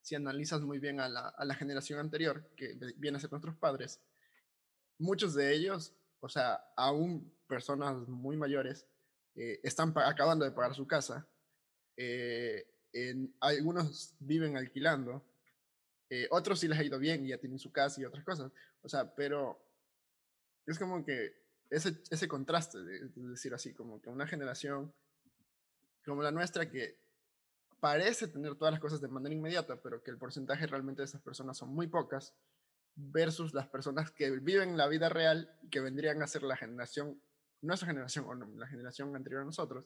si 0.01 0.15
analizas 0.15 0.61
muy 0.61 0.79
bien 0.79 0.99
a 0.99 1.07
la, 1.07 1.29
a 1.29 1.45
la 1.45 1.55
generación 1.55 1.99
anterior, 1.99 2.49
que 2.55 2.73
viene 2.97 3.17
a 3.17 3.21
ser 3.21 3.31
nuestros 3.31 3.55
padres, 3.57 3.99
muchos 4.97 5.33
de 5.35 5.53
ellos, 5.53 5.93
o 6.19 6.29
sea, 6.29 6.55
aún 6.75 7.33
personas 7.47 8.07
muy 8.07 8.37
mayores, 8.37 8.85
eh, 9.35 9.59
están 9.63 9.93
acabando 9.95 10.45
de 10.45 10.51
pagar 10.51 10.73
su 10.73 10.87
casa, 10.87 11.27
eh, 11.95 12.65
en, 12.93 13.35
algunos 13.39 14.15
viven 14.19 14.57
alquilando, 14.57 15.23
eh, 16.09 16.27
otros 16.31 16.59
sí 16.59 16.67
les 16.67 16.79
ha 16.79 16.83
ido 16.83 16.99
bien 16.99 17.25
y 17.25 17.29
ya 17.29 17.37
tienen 17.37 17.59
su 17.59 17.71
casa 17.71 18.01
y 18.01 18.05
otras 18.05 18.23
cosas, 18.23 18.51
o 18.81 18.89
sea, 18.89 19.13
pero 19.13 19.59
es 20.65 20.79
como 20.79 21.03
que 21.05 21.33
ese, 21.69 22.01
ese 22.09 22.27
contraste, 22.27 22.79
de, 22.79 23.09
de 23.09 23.29
decir 23.29 23.53
así, 23.53 23.73
como 23.73 24.01
que 24.01 24.09
una 24.09 24.27
generación 24.27 24.93
como 26.05 26.23
la 26.23 26.31
nuestra 26.31 26.69
que 26.69 26.97
parece 27.79 28.27
tener 28.27 28.55
todas 28.55 28.71
las 28.71 28.81
cosas 28.81 29.01
de 29.01 29.07
manera 29.07 29.35
inmediata, 29.35 29.75
pero 29.81 30.01
que 30.01 30.09
el 30.09 30.17
porcentaje 30.17 30.65
realmente 30.65 31.01
de 31.01 31.05
esas 31.05 31.21
personas 31.21 31.57
son 31.57 31.69
muy 31.69 31.87
pocas, 31.87 32.33
versus 32.97 33.53
las 33.53 33.67
personas 33.67 34.11
que 34.11 34.31
viven 34.31 34.75
la 34.75 34.87
vida 34.87 35.07
real 35.07 35.55
y 35.61 35.69
que 35.69 35.79
vendrían 35.79 36.21
a 36.21 36.27
ser 36.27 36.43
la 36.43 36.57
generación, 36.57 37.21
nuestra 37.61 37.87
generación 37.87 38.25
o 38.27 38.35
no, 38.35 38.47
la 38.57 38.67
generación 38.67 39.15
anterior 39.15 39.43
a 39.43 39.45
nosotros, 39.45 39.85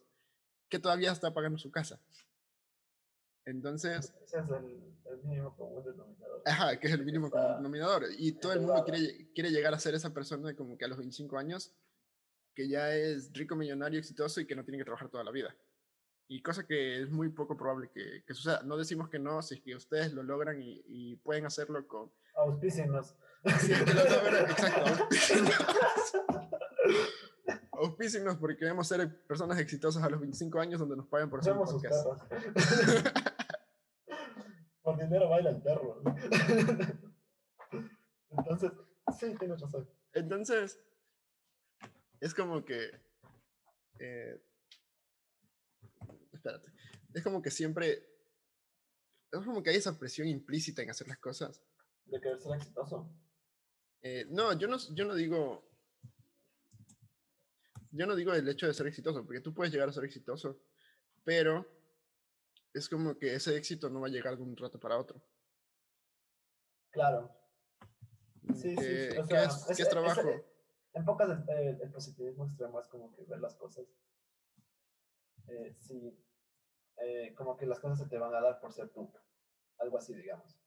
que 0.70 0.80
todavía 0.80 1.12
está 1.12 1.34
pagando 1.34 1.60
su 1.60 1.70
casa. 1.72 2.00
Entonces, 3.46 4.14
Ese 4.24 4.40
es 4.40 4.50
el, 4.50 4.82
el 5.12 5.24
mínimo 5.24 5.56
común 5.58 5.84
denominador. 5.84 6.42
ajá, 6.46 6.80
que 6.80 6.88
es 6.88 6.94
el 6.94 7.04
mínimo 7.04 7.30
común 7.30 7.58
denominador. 7.58 8.06
Y 8.18 8.32
todo 8.34 8.54
el 8.54 8.62
mundo 8.62 8.84
quiere, 8.86 9.30
quiere 9.34 9.52
llegar 9.52 9.74
a 9.74 9.80
ser 9.80 9.94
esa 9.94 10.14
persona 10.14 10.56
como 10.56 10.78
que 10.78 10.86
a 10.86 10.88
los 10.88 10.98
25 10.98 11.38
años, 11.38 11.74
que 12.56 12.70
ya 12.70 12.96
es 12.96 13.34
rico, 13.34 13.56
millonario, 13.56 14.00
exitoso 14.00 14.40
y 14.40 14.46
que 14.46 14.56
no 14.56 14.64
tiene 14.64 14.78
que 14.78 14.86
trabajar 14.86 15.10
toda 15.10 15.24
la 15.24 15.32
vida. 15.32 15.54
Y 16.30 16.42
cosa 16.42 16.66
que 16.66 17.02
es 17.02 17.10
muy 17.10 17.28
poco 17.30 17.58
probable 17.58 17.90
que, 17.94 18.24
que 18.26 18.34
suceda. 18.34 18.62
No 18.64 18.78
decimos 18.78 19.10
que 19.10 19.20
no, 19.20 19.42
si 19.42 19.56
es 19.56 19.62
que 19.62 19.76
ustedes 19.76 20.14
lo 20.14 20.24
logran 20.24 20.62
y, 20.62 20.82
y 20.86 21.16
pueden 21.18 21.46
hacerlo 21.46 21.86
con... 21.88 22.10
Auspícenos. 22.36 23.16
Logran, 23.44 24.50
exacto. 24.52 25.08
auspícenos. 27.72 28.38
Porque 28.38 28.58
queremos 28.58 28.88
ser 28.88 29.26
personas 29.26 29.60
exitosas 29.60 30.04
a 30.04 30.10
los 30.10 30.20
25 30.20 30.60
años 30.60 30.80
donde 30.80 30.96
nos 30.98 31.08
pagan 31.08 31.30
por 31.30 31.40
hacer 31.40 31.54
podcast. 31.56 32.08
Por 34.84 34.98
dinero 34.98 35.30
baila 35.30 35.52
el 35.52 35.62
perro. 35.62 36.02
Entonces, 38.32 38.72
sí, 39.20 39.36
tienes 39.38 39.62
razón. 39.62 39.88
Entonces, 40.14 40.82
es 42.20 42.34
como 42.34 42.66
que. 42.66 42.90
eh, 44.00 44.44
espérate. 46.34 46.72
Es 47.14 47.24
como 47.24 47.44
que 47.44 47.52
siempre. 47.52 48.08
Es 49.32 49.46
como 49.46 49.62
que 49.62 49.70
hay 49.70 49.76
esa 49.78 50.00
presión 50.00 50.28
implícita 50.28 50.82
en 50.82 50.90
hacer 50.90 51.08
las 51.08 51.20
cosas. 51.20 51.62
De 52.12 52.20
querer 52.22 52.40
ser 52.40 52.56
exitoso. 52.56 53.10
Eh, 54.02 54.26
no, 54.30 54.54
yo 54.54 54.68
no, 54.68 54.78
yo 54.94 55.06
no 55.06 55.16
digo. 55.16 55.68
Yo 57.92 58.06
no 58.06 58.16
digo 58.16 58.34
el 58.34 58.48
hecho 58.48 58.68
de 58.68 58.74
ser 58.74 58.88
exitoso, 58.88 59.26
porque 59.26 59.42
tú 59.42 59.54
puedes 59.54 59.74
llegar 59.74 59.90
a 59.90 59.94
ser 59.94 60.06
exitoso, 60.06 60.62
pero 61.24 61.66
es 62.74 62.88
como 62.88 63.18
que 63.18 63.36
ese 63.36 63.56
éxito 63.58 63.90
no 63.90 64.00
va 64.02 64.08
a 64.08 64.12
llegar 64.12 64.38
de 64.38 64.44
un 64.44 64.56
rato 64.56 64.80
para 64.80 64.98
otro. 64.98 65.22
Claro. 66.90 67.32
Sí, 68.56 68.76
sí, 68.76 68.78
sí, 68.78 69.18
o 69.18 69.26
sea, 69.26 69.44
es, 69.44 69.66
que 69.66 69.72
ese- 69.74 69.84
es 69.84 69.90
trabajo. 69.90 70.22
ese- 70.22 70.46
En 70.94 71.06
pocas, 71.06 71.30
el, 71.30 71.50
el- 71.58 71.82
el 71.82 71.92
positivismo 71.92 72.46
extremo 72.46 72.80
es 72.80 72.88
como 72.88 73.14
que 73.14 73.24
ver 73.26 73.40
las 73.40 73.56
cosas. 73.56 73.86
Eh, 75.48 75.76
sí, 75.80 76.18
eh, 76.98 77.34
como 77.36 77.56
que 77.58 77.66
las 77.66 77.80
cosas 77.80 78.00
se 78.00 78.08
te 78.08 78.18
van 78.18 78.34
a 78.36 78.42
dar 78.42 78.60
por 78.60 78.72
ser 78.74 78.90
tú. 78.90 79.12
Algo 79.80 79.98
así, 79.98 80.14
digamos. 80.14 80.61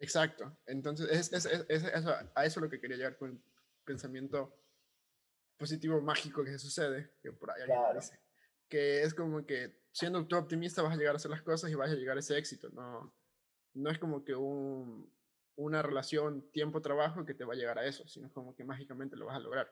Exacto. 0.00 0.56
Entonces, 0.66 1.08
es, 1.10 1.32
es- 1.32 1.46
es- 1.68 1.84
eso- 1.84 2.10
a 2.34 2.44
eso 2.44 2.60
es 2.60 2.62
lo 2.64 2.70
que 2.70 2.80
quería 2.80 2.96
llegar 2.96 3.16
con 3.16 3.30
el 3.30 3.40
pensamiento 3.84 4.56
positivo 5.58 6.00
mágico 6.00 6.42
que 6.42 6.58
sucede, 6.58 7.12
que 7.22 7.32
por 7.32 7.50
ahí 7.50 7.60
alguien 7.62 7.78
Claro. 7.78 8.00
dice. 8.00 8.18
que 8.68 9.02
es 9.02 9.14
como 9.14 9.44
que 9.44 9.76
siendo 9.90 10.24
tú 10.28 10.36
optimista 10.36 10.80
vas 10.82 10.92
a 10.94 10.96
llegar 10.96 11.14
a 11.14 11.16
hacer 11.16 11.30
las 11.32 11.42
cosas 11.42 11.70
y 11.70 11.74
vas 11.74 11.90
a 11.90 11.94
llegar 11.94 12.16
a 12.16 12.20
ese 12.20 12.38
éxito, 12.38 12.68
no, 12.70 13.12
no 13.74 13.90
es 13.90 13.98
como 13.98 14.24
que 14.24 14.32
un, 14.36 15.12
una 15.56 15.82
relación 15.82 16.48
tiempo-trabajo 16.52 17.26
que 17.26 17.34
te 17.34 17.44
va 17.44 17.54
a 17.54 17.56
llegar 17.56 17.78
a 17.80 17.84
eso, 17.84 18.06
sino 18.06 18.32
como 18.32 18.54
que 18.54 18.62
mágicamente 18.62 19.16
lo 19.16 19.26
vas 19.26 19.34
a 19.36 19.40
lograr. 19.40 19.68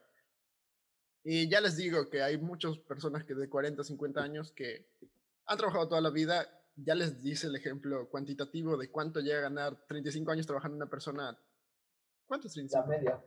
Y 1.23 1.49
ya 1.49 1.61
les 1.61 1.77
digo 1.77 2.11
que 2.11 2.23
hay 2.23 2.39
muchas 2.39 2.77
personas 2.79 3.23
que 3.25 3.35
de 3.37 3.49
40, 3.49 3.85
50 3.85 4.21
años 4.21 4.51
que 4.51 4.89
han 5.47 5.57
trabajado 5.59 5.89
toda 5.89 6.01
la 6.01 6.11
vida, 6.11 6.58
ya 6.85 6.95
les 6.95 7.23
dice 7.23 7.47
el 7.49 7.57
ejemplo 7.57 8.09
cuantitativo 8.09 8.77
de 8.77 8.91
cuánto 8.91 9.21
llega 9.21 9.39
a 9.39 9.43
ganar 9.43 9.87
35 9.87 10.31
años 10.31 10.47
trabajando 10.47 10.77
una 10.77 10.89
persona. 10.89 11.37
¿Cuánto 12.27 12.47
es 12.47 12.55
35? 12.55 12.81
La 12.91 12.97
media. 12.99 13.25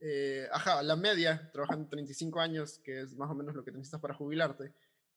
Eh, 0.00 0.48
ajá, 0.52 0.82
la 0.82 0.96
media, 0.96 1.50
trabajando 1.52 1.88
35 1.88 2.40
años, 2.40 2.78
que 2.80 3.00
es 3.00 3.14
más 3.16 3.30
o 3.30 3.34
menos 3.34 3.54
lo 3.54 3.64
que 3.64 3.72
necesitas 3.72 4.00
para 4.00 4.14
jubilarte, 4.14 4.72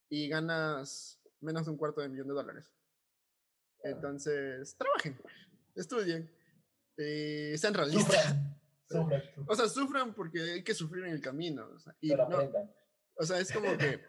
y 0.09 0.27
ganas 0.27 1.19
menos 1.39 1.65
de 1.65 1.71
un 1.71 1.77
cuarto 1.77 2.01
de 2.01 2.09
millón 2.09 2.27
de 2.27 2.33
dólares. 2.33 2.71
Entonces, 3.83 4.75
trabajen, 4.77 5.19
estudien, 5.75 6.29
eh, 6.97 7.55
sean 7.57 7.73
realistas. 7.73 8.35
Sufran, 8.89 9.23
O 9.47 9.55
sea, 9.55 9.67
sufran 9.69 10.13
porque 10.13 10.41
hay 10.41 10.63
que 10.63 10.73
sufrir 10.73 11.05
en 11.05 11.13
el 11.13 11.21
camino. 11.21 11.65
O 11.73 11.79
sea, 11.79 11.95
y 12.01 12.09
no- 12.09 12.27
o 13.15 13.23
sea, 13.25 13.39
es 13.39 13.51
como 13.51 13.77
que 13.77 14.01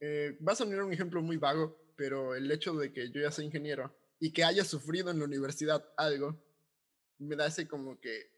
eh, 0.00 0.36
vas 0.40 0.60
a 0.60 0.64
poner 0.64 0.82
un 0.82 0.92
ejemplo 0.92 1.20
muy 1.22 1.36
vago, 1.36 1.83
pero 1.96 2.34
el 2.34 2.50
hecho 2.50 2.74
de 2.74 2.92
que 2.92 3.10
yo 3.10 3.20
ya 3.20 3.30
soy 3.30 3.46
ingeniero 3.46 3.96
y 4.18 4.32
que 4.32 4.44
haya 4.44 4.64
sufrido 4.64 5.10
en 5.10 5.18
la 5.18 5.24
universidad 5.24 5.92
algo, 5.96 6.42
me 7.18 7.36
da 7.36 7.46
ese 7.46 7.68
como 7.68 8.00
que 8.00 8.34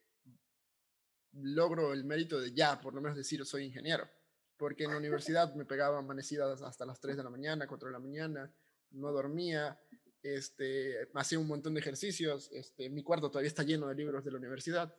logro 1.32 1.92
el 1.92 2.04
mérito 2.04 2.40
de 2.40 2.52
ya, 2.52 2.80
por 2.80 2.94
lo 2.94 3.00
menos 3.00 3.16
decir 3.16 3.44
soy 3.44 3.64
ingeniero. 3.64 4.08
Porque 4.56 4.84
en 4.84 4.92
la 4.92 4.96
universidad 4.96 5.54
me 5.54 5.66
pegaba 5.66 5.98
amanecidas 5.98 6.62
hasta 6.62 6.86
las 6.86 6.98
3 7.00 7.18
de 7.18 7.24
la 7.24 7.30
mañana, 7.30 7.66
4 7.66 7.88
de 7.88 7.92
la 7.92 7.98
mañana, 7.98 8.54
no 8.92 9.12
dormía, 9.12 9.78
este, 10.22 11.08
hacía 11.14 11.38
un 11.38 11.46
montón 11.46 11.74
de 11.74 11.80
ejercicios, 11.80 12.50
este, 12.52 12.88
mi 12.88 13.02
cuarto 13.02 13.30
todavía 13.30 13.48
está 13.48 13.64
lleno 13.64 13.88
de 13.88 13.94
libros 13.94 14.24
de 14.24 14.30
la 14.30 14.38
universidad, 14.38 14.94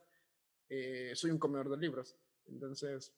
eh, 0.70 1.12
soy 1.16 1.32
un 1.32 1.40
comedor 1.40 1.70
de 1.70 1.78
libros. 1.78 2.16
Entonces, 2.46 3.14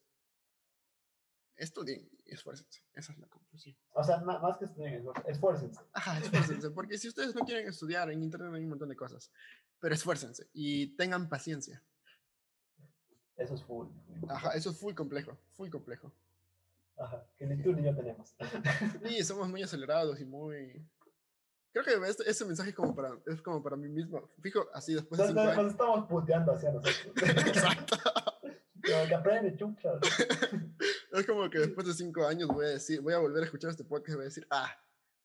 estudien 1.59 2.09
y 2.25 2.33
esfuércense. 2.33 2.81
Esa 2.93 3.11
es 3.11 3.19
la 3.19 3.27
conclusión. 3.27 3.75
O 3.93 4.03
sea, 4.03 4.19
más 4.21 4.57
que 4.57 4.65
estudien, 4.65 5.05
esfuércense. 5.25 5.79
Ajá, 5.93 6.17
esfuércense, 6.19 6.71
porque 6.71 6.97
si 6.97 7.09
ustedes 7.09 7.35
no 7.35 7.41
quieren 7.41 7.67
estudiar, 7.67 8.09
en 8.09 8.23
internet 8.23 8.53
hay 8.53 8.63
un 8.63 8.69
montón 8.69 8.89
de 8.89 8.95
cosas, 8.95 9.31
pero 9.79 9.93
esfuércense 9.93 10.49
y 10.53 10.95
tengan 10.95 11.29
paciencia. 11.29 11.83
Eso 13.37 13.53
es 13.55 13.63
full. 13.63 13.87
Ajá, 14.27 14.51
eso 14.51 14.71
es 14.71 14.77
full 14.77 14.93
complejo, 14.93 15.37
full 15.53 15.69
complejo. 15.69 16.11
Ajá, 16.97 17.25
que 17.37 17.45
ni 17.45 17.61
tú 17.61 17.71
ni 17.73 17.83
yo 17.83 17.95
tenemos. 17.95 18.35
Y 19.09 19.23
somos 19.23 19.47
muy 19.47 19.63
acelerados 19.63 20.19
y 20.19 20.25
muy... 20.25 20.85
Creo 21.71 21.85
que 21.85 22.09
este, 22.09 22.29
ese 22.29 22.45
mensaje 22.45 22.71
es 22.71 22.75
como, 22.75 22.95
para, 22.95 23.11
es 23.27 23.41
como 23.41 23.61
para 23.61 23.77
mí 23.77 23.87
mismo. 23.87 24.29
Fijo, 24.41 24.67
así 24.73 24.95
después 24.95 25.21
de 25.21 25.33
nos 25.33 25.71
estamos 25.71 26.07
puteando 26.07 26.53
hacia 26.53 26.71
nosotros. 26.71 27.13
Exacto. 27.47 27.95
Como 28.91 29.07
que 29.07 29.15
aprende, 29.15 29.55
chucha. 29.57 29.91
Es 31.11 31.25
como 31.25 31.49
que 31.49 31.59
después 31.59 31.87
de 31.87 31.93
cinco 31.93 32.25
años 32.25 32.47
voy 32.49 32.65
a 32.65 32.69
decir, 32.69 33.01
voy 33.01 33.13
a 33.13 33.17
volver 33.19 33.41
a 33.41 33.45
escuchar 33.45 33.71
este 33.71 33.83
podcast 33.83 34.09
y 34.09 34.15
voy 34.15 34.23
a 34.23 34.25
decir, 34.25 34.45
ah, 34.51 34.69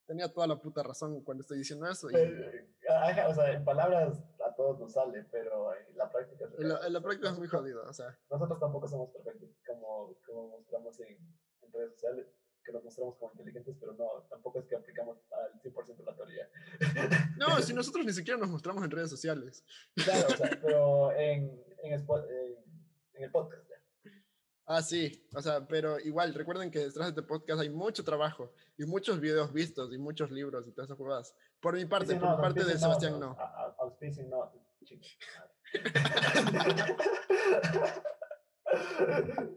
tenía 0.06 0.32
toda 0.32 0.46
la 0.46 0.60
puta 0.60 0.82
razón 0.82 1.22
cuando 1.22 1.42
estoy 1.42 1.58
diciendo 1.58 1.86
eso. 1.86 2.08
Y 2.10 2.14
Pero, 2.14 2.66
ajá, 2.88 3.28
o 3.28 3.34
sea, 3.34 3.52
en 3.52 3.64
palabras 3.64 4.18
a 4.46 4.54
todos 4.54 4.80
nos 4.80 4.92
sale, 4.94 5.24
pero 5.30 5.74
en 5.74 5.96
la 5.96 6.10
práctica... 6.10 6.46
en 6.58 6.68
la, 6.68 6.86
en 6.86 6.92
la 6.92 7.00
práctica 7.02 7.30
es 7.30 7.38
muy 7.38 7.48
jodido, 7.48 7.82
o 7.88 7.92
sea, 7.92 8.18
Nosotros 8.30 8.58
tampoco 8.58 8.88
somos 8.88 9.10
perfectos, 9.10 9.50
como, 9.66 10.16
como 10.26 10.48
mostramos 10.58 10.98
en, 11.00 11.18
en 11.62 11.72
redes 11.72 11.92
sociales, 11.92 12.26
que 12.64 12.72
nos 12.72 12.82
mostramos 12.82 13.16
como 13.18 13.30
inteligentes, 13.32 13.76
pero 13.78 13.92
no, 13.92 14.26
tampoco 14.30 14.60
es 14.60 14.66
que 14.66 14.76
aplicamos 14.76 15.18
al 15.32 15.60
100% 15.60 16.02
la 16.04 16.16
teoría. 16.16 16.48
no, 17.36 17.60
si 17.60 17.74
nosotros 17.74 18.06
ni 18.06 18.12
siquiera 18.14 18.40
nos 18.40 18.48
mostramos 18.48 18.82
en 18.84 18.90
redes 18.90 19.10
sociales. 19.10 19.62
Claro, 20.02 20.28
o 20.28 20.36
sea, 20.36 20.58
pero 20.62 21.12
en, 21.12 21.62
en, 21.82 21.92
en- 21.92 22.63
en 23.14 23.24
el 23.24 23.30
podcast 23.30 23.68
ya. 23.68 23.74
Ah, 24.66 24.80
sí, 24.82 25.28
o 25.34 25.42
sea, 25.42 25.66
pero 25.66 26.00
igual, 26.00 26.32
recuerden 26.32 26.70
que 26.70 26.78
detrás 26.78 27.06
de 27.06 27.10
este 27.10 27.22
podcast 27.22 27.60
hay 27.60 27.68
mucho 27.68 28.02
trabajo 28.02 28.54
y 28.78 28.86
muchos 28.86 29.20
videos 29.20 29.52
vistos 29.52 29.92
y 29.92 29.98
muchos 29.98 30.30
libros 30.30 30.66
y 30.66 30.72
todas 30.72 30.88
esas 30.88 30.96
jugadas. 30.96 31.34
Por 31.60 31.74
mi 31.74 31.84
parte, 31.84 32.14
Auspicio 32.14 32.28
por 32.28 32.36
no, 32.38 32.42
parte 32.42 32.60
de 32.60 32.72
auspicio 32.72 32.88
Sebastián 32.88 33.20
no. 33.20 33.34
no. 33.34 33.38
a- 33.38 33.44
a- 33.44 33.76
Auspicio 33.80 34.24
no. 34.26 34.52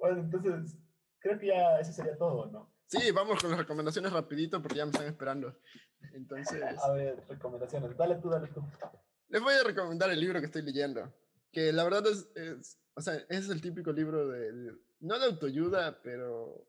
bueno, 0.00 0.20
entonces, 0.20 0.76
creo 1.20 1.38
que 1.38 1.46
ya 1.48 1.78
eso 1.80 1.92
sería 1.92 2.16
todo, 2.16 2.46
¿no? 2.50 2.72
Sí, 2.86 3.10
vamos 3.10 3.40
con 3.40 3.50
las 3.50 3.58
recomendaciones 3.60 4.12
rapidito 4.12 4.60
porque 4.60 4.76
ya 4.78 4.84
me 4.84 4.90
están 4.90 5.06
esperando. 5.06 5.56
Entonces, 6.12 6.62
A 6.82 6.92
ver, 6.92 7.22
recomendaciones. 7.28 7.96
Dale 7.96 8.16
tú, 8.16 8.28
dale 8.28 8.48
tú. 8.48 8.62
les 9.28 9.40
voy 9.42 9.54
a 9.54 9.62
recomendar 9.62 10.10
el 10.10 10.20
libro 10.20 10.40
que 10.40 10.46
estoy 10.46 10.62
leyendo, 10.62 11.10
que 11.52 11.72
la 11.72 11.84
verdad 11.84 12.06
es, 12.06 12.28
es- 12.34 12.78
o 12.94 13.00
sea, 13.00 13.14
es 13.28 13.48
el 13.48 13.60
típico 13.62 13.92
libro 13.92 14.28
de, 14.28 14.76
no 15.00 15.18
de 15.18 15.24
autoayuda, 15.26 16.00
pero 16.02 16.66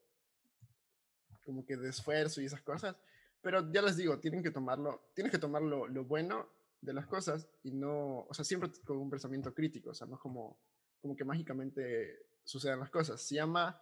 como 1.45 1.65
que 1.65 1.75
de 1.75 1.89
esfuerzo 1.89 2.41
y 2.41 2.45
esas 2.45 2.61
cosas. 2.61 2.95
Pero 3.41 3.69
ya 3.71 3.81
les 3.81 3.97
digo, 3.97 4.19
tienen 4.19 4.41
que 4.41 4.51
tomarlo, 4.51 5.09
tienes 5.13 5.31
que 5.31 5.37
tomar 5.39 5.61
lo, 5.61 5.87
lo 5.87 6.05
bueno 6.05 6.47
de 6.79 6.93
las 6.93 7.07
cosas 7.07 7.47
y 7.63 7.71
no, 7.71 8.21
o 8.21 8.33
sea, 8.33 8.45
siempre 8.45 8.69
con 8.85 8.97
un 8.97 9.09
pensamiento 9.09 9.53
crítico, 9.53 9.89
o 9.89 9.93
sea, 9.93 10.07
no 10.07 10.17
como, 10.17 10.57
como 11.01 11.15
que 11.15 11.25
mágicamente 11.25 12.25
sucedan 12.45 12.79
las 12.79 12.89
cosas. 12.89 13.21
Se 13.21 13.35
llama 13.35 13.81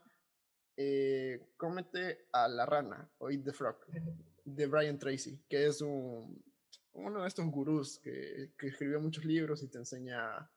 eh, 0.77 1.53
Cómete 1.57 2.25
a 2.31 2.47
la 2.47 2.65
rana 2.65 3.07
o 3.19 3.29
Eat 3.29 3.43
the 3.43 3.53
Frog 3.53 3.77
de 4.45 4.65
Brian 4.65 4.97
Tracy, 4.97 5.39
que 5.47 5.67
es 5.67 5.81
un, 5.81 6.43
uno 6.93 7.21
de 7.21 7.27
estos 7.27 7.45
gurús 7.51 7.99
que, 7.99 8.51
que 8.57 8.67
escribió 8.67 8.99
muchos 8.99 9.25
libros 9.25 9.61
y 9.61 9.67
te 9.67 9.77
enseña, 9.77 10.49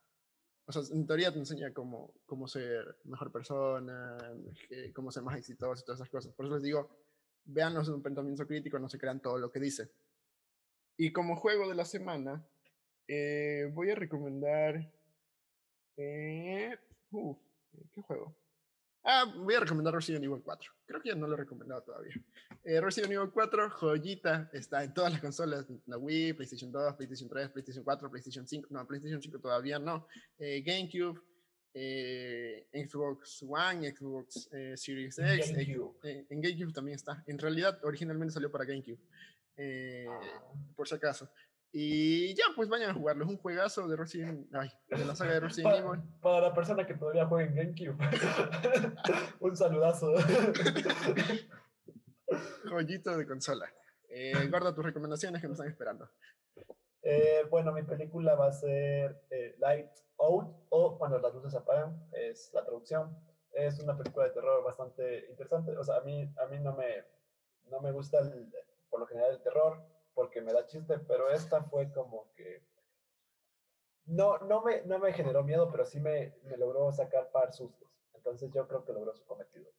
o 0.66 0.72
sea, 0.72 0.82
en 0.96 1.06
teoría 1.06 1.32
te 1.32 1.38
enseña 1.38 1.72
cómo, 1.72 2.12
cómo 2.26 2.48
ser 2.48 2.98
mejor 3.04 3.30
persona, 3.30 4.16
que- 4.68 4.92
cómo 4.92 5.10
ser 5.10 5.22
más 5.22 5.36
exitoso 5.38 5.82
y 5.82 5.84
todas 5.84 6.00
esas 6.00 6.10
cosas. 6.10 6.32
Por 6.34 6.46
eso 6.46 6.54
les 6.54 6.62
digo, 6.62 6.88
véanlos 7.44 7.88
en 7.88 7.94
un 7.94 8.02
pensamiento 8.02 8.46
crítico, 8.46 8.78
no 8.78 8.88
se 8.88 8.98
crean 8.98 9.20
todo 9.20 9.38
lo 9.38 9.50
que 9.50 9.60
dice. 9.60 9.90
Y 10.96 11.12
como 11.12 11.36
juego 11.36 11.68
de 11.68 11.74
la 11.74 11.84
semana, 11.84 12.46
eh, 13.08 13.70
voy 13.74 13.90
a 13.90 13.94
recomendar... 13.94 14.90
eh, 15.96 16.78
¿Qué 17.92 18.02
juego? 18.02 18.34
Ah, 19.04 19.24
voy 19.36 19.54
a 19.54 19.60
recomendar 19.60 19.94
Resident 19.94 20.24
Evil 20.24 20.40
4. 20.42 20.72
Creo 20.86 21.02
que 21.02 21.10
ya 21.10 21.14
no 21.14 21.26
lo 21.26 21.34
he 21.34 21.38
recomendado 21.38 21.82
todavía. 21.82 22.14
Eh, 22.64 22.80
Resident 22.80 23.12
Evil 23.12 23.30
4, 23.30 23.70
joyita, 23.70 24.48
está 24.52 24.82
en 24.82 24.94
todas 24.94 25.12
las 25.12 25.20
consolas, 25.20 25.66
la 25.86 25.98
Wii, 25.98 26.32
PlayStation 26.32 26.72
2, 26.72 26.94
PlayStation 26.94 27.28
3, 27.28 27.50
PlayStation 27.50 27.84
4, 27.84 28.10
PlayStation 28.10 28.48
5, 28.48 28.68
no, 28.70 28.86
PlayStation 28.86 29.20
5 29.20 29.38
todavía 29.40 29.78
no, 29.78 30.06
eh, 30.38 30.62
GameCube, 30.62 31.20
eh, 31.74 32.66
Xbox 32.72 33.42
One, 33.46 33.92
Xbox 33.94 34.48
eh, 34.52 34.74
Series 34.76 35.18
X, 35.18 35.50
eh, 35.50 35.52
GameCube. 35.64 35.98
eh, 36.04 36.26
en 36.30 36.40
GameCube 36.40 36.72
también 36.72 36.94
está. 36.96 37.22
En 37.26 37.38
realidad, 37.38 37.78
originalmente 37.84 38.32
salió 38.32 38.50
para 38.50 38.64
GameCube, 38.64 38.98
Ah, 39.56 40.20
por 40.74 40.88
si 40.88 40.94
acaso. 40.96 41.30
Y 41.76 42.32
ya, 42.36 42.44
pues 42.54 42.68
vayan 42.68 42.90
a 42.90 42.94
jugarlo. 42.94 43.24
Es 43.24 43.30
un 43.30 43.36
juegazo 43.38 43.88
de 43.88 43.96
Resident 43.96 44.46
ay, 44.54 44.70
de 44.90 45.04
la 45.04 45.16
saga 45.16 45.32
de 45.34 45.40
Resident 45.48 45.72
Pa- 45.74 45.78
Evil. 45.78 46.00
para 46.22 46.40
la 46.40 46.54
persona 46.54 46.86
que 46.86 46.94
todavía 46.94 47.26
juega 47.26 47.50
en 47.50 47.56
GameCube. 47.56 47.98
Un 49.40 49.56
saludazo. 49.56 50.12
Joyito 52.70 53.16
de 53.16 53.26
consola. 53.26 53.66
Eh, 54.08 54.32
guarda 54.48 54.72
tus 54.74 54.84
recomendaciones 54.84 55.40
que 55.40 55.48
me 55.48 55.54
están 55.54 55.68
esperando. 55.68 56.08
Eh, 57.02 57.42
bueno, 57.50 57.72
mi 57.72 57.82
película 57.82 58.34
va 58.36 58.46
a 58.48 58.52
ser 58.52 59.24
eh, 59.30 59.56
Light 59.58 59.90
Out 60.18 60.54
o 60.70 60.96
Cuando 60.96 61.18
las 61.18 61.34
luces 61.34 61.54
apagan, 61.54 62.08
es 62.12 62.50
la 62.54 62.62
traducción. 62.64 63.18
Es 63.52 63.78
una 63.80 63.96
película 63.96 64.26
de 64.26 64.32
terror 64.32 64.62
bastante 64.64 65.26
interesante. 65.28 65.76
O 65.76 65.82
sea, 65.84 65.96
a 65.96 66.00
mí, 66.02 66.32
a 66.40 66.46
mí 66.46 66.58
no, 66.60 66.72
me, 66.74 67.04
no 67.68 67.80
me 67.80 67.90
gusta 67.92 68.20
el- 68.20 68.52
por 68.88 69.00
lo 69.00 69.06
general 69.06 69.32
el 69.32 69.42
terror 69.42 69.82
porque 70.14 70.40
me 70.40 70.52
da 70.52 70.66
chiste, 70.66 70.98
pero 71.00 71.30
esta 71.30 71.62
fue 71.64 71.90
como 71.92 72.32
que... 72.34 72.62
No, 74.06 74.38
no, 74.38 74.62
me, 74.62 74.82
no 74.82 74.98
me 74.98 75.12
generó 75.12 75.42
miedo, 75.42 75.70
pero 75.70 75.84
sí 75.86 75.98
me, 75.98 76.36
me 76.44 76.56
logró 76.56 76.92
sacar 76.92 77.30
par 77.30 77.52
sustos. 77.52 77.88
Entonces 78.14 78.50
yo 78.52 78.66
creo 78.68 78.84
que 78.84 78.92
logró 78.92 79.14
su 79.14 79.24
cometido. 79.24 79.70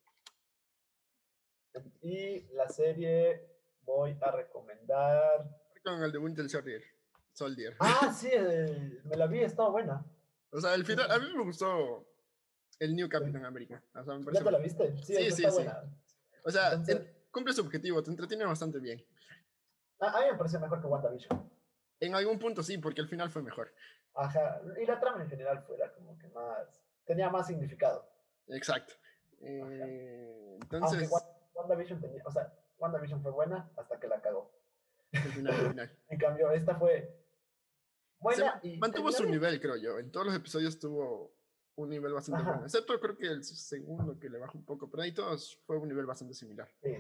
Y 2.01 2.41
la 2.53 2.67
serie 2.69 3.45
voy 3.81 4.17
a 4.21 4.31
recomendar 4.31 5.49
Con 5.83 6.01
el 6.01 6.11
de 6.11 6.17
Winter 6.17 6.49
Soldier. 6.49 6.81
Soldier. 7.33 7.75
Ah, 7.79 8.13
sí, 8.13 8.29
eh, 8.31 8.99
me 9.03 9.15
la 9.17 9.27
vi, 9.27 9.39
estaba 9.41 9.69
buena. 9.69 10.05
O 10.51 10.59
sea, 10.61 10.73
el 10.73 10.85
final, 10.85 11.11
a 11.11 11.19
mí 11.19 11.25
me 11.35 11.43
gustó 11.43 12.07
el 12.79 12.95
New 12.95 13.09
Captain 13.09 13.43
America. 13.43 13.83
O 13.93 14.03
sea, 14.03 14.15
me 14.15 14.31
¿Ya 14.33 14.43
te 14.43 14.51
la 14.51 14.59
viste? 14.59 14.95
Sí, 14.97 15.15
Sí, 15.15 15.31
sí, 15.31 15.43
está 15.43 15.51
sí. 15.51 15.55
buena. 15.57 15.83
o 16.43 16.49
sea, 16.51 16.69
Entonces- 16.73 16.95
en- 16.95 17.15
cumple 17.31 17.53
su 17.53 17.61
objetivo, 17.61 18.01
te 18.01 18.09
entretiene 18.11 18.45
bastante 18.45 18.79
bien. 18.79 19.05
A, 19.99 20.07
a 20.17 20.21
mí 20.21 20.31
me 20.31 20.37
pareció 20.37 20.59
mejor 20.59 20.81
que 20.81 20.87
WandaVision. 20.87 21.51
En 21.99 22.15
algún 22.15 22.37
punto 22.39 22.61
sí, 22.63 22.77
porque 22.77 23.01
el 23.01 23.07
final 23.07 23.29
fue 23.29 23.41
mejor. 23.41 23.73
Ajá, 24.13 24.61
y 24.81 24.85
la 24.85 24.99
trama 24.99 25.23
en 25.23 25.29
general 25.29 25.61
fuera 25.63 25.91
como 25.93 26.17
que 26.17 26.27
más, 26.29 26.81
tenía 27.05 27.29
más 27.29 27.47
significado. 27.47 28.07
Exacto. 28.47 28.93
Eh, 29.41 29.59
Aunque 29.61 30.75
entonces, 30.77 31.09
Wa- 31.11 31.21
WandaVision 31.53 31.99
tenía, 32.01 32.23
o 32.25 32.31
sea, 32.31 32.53
WandaVision 32.79 33.21
fue 33.21 33.31
buena 33.31 33.69
hasta 33.77 33.99
que 33.99 34.07
la 34.07 34.21
cagó. 34.21 34.51
al 35.13 35.21
final, 35.21 35.53
al 35.53 35.69
final. 35.69 35.97
En 36.09 36.17
cambio, 36.19 36.51
esta 36.51 36.75
fue 36.75 37.13
buena 38.19 38.59
y 38.63 38.77
mantuvo 38.77 39.11
su 39.11 39.25
nivel, 39.25 39.59
creo 39.59 39.75
yo. 39.77 39.99
En 39.99 40.11
todos 40.11 40.25
los 40.27 40.35
episodios 40.35 40.79
tuvo 40.79 41.33
un 41.75 41.89
nivel 41.89 42.13
bastante 42.13 42.41
Ajá. 42.41 42.51
bueno. 42.51 42.65
Excepto 42.65 42.99
creo 42.99 43.17
que 43.17 43.27
el 43.27 43.43
segundo 43.43 44.17
que 44.19 44.29
le 44.29 44.37
bajó 44.39 44.57
un 44.57 44.65
poco, 44.65 44.89
pero 44.89 45.03
ahí 45.03 45.13
todos 45.13 45.57
fue 45.65 45.77
un 45.77 45.87
nivel 45.89 46.05
bastante 46.05 46.33
similar. 46.33 46.69
Sí. 46.81 46.95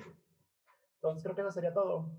Entonces 0.95 1.23
creo 1.23 1.35
que 1.35 1.41
eso 1.41 1.51
sería 1.51 1.73
todo. 1.73 2.09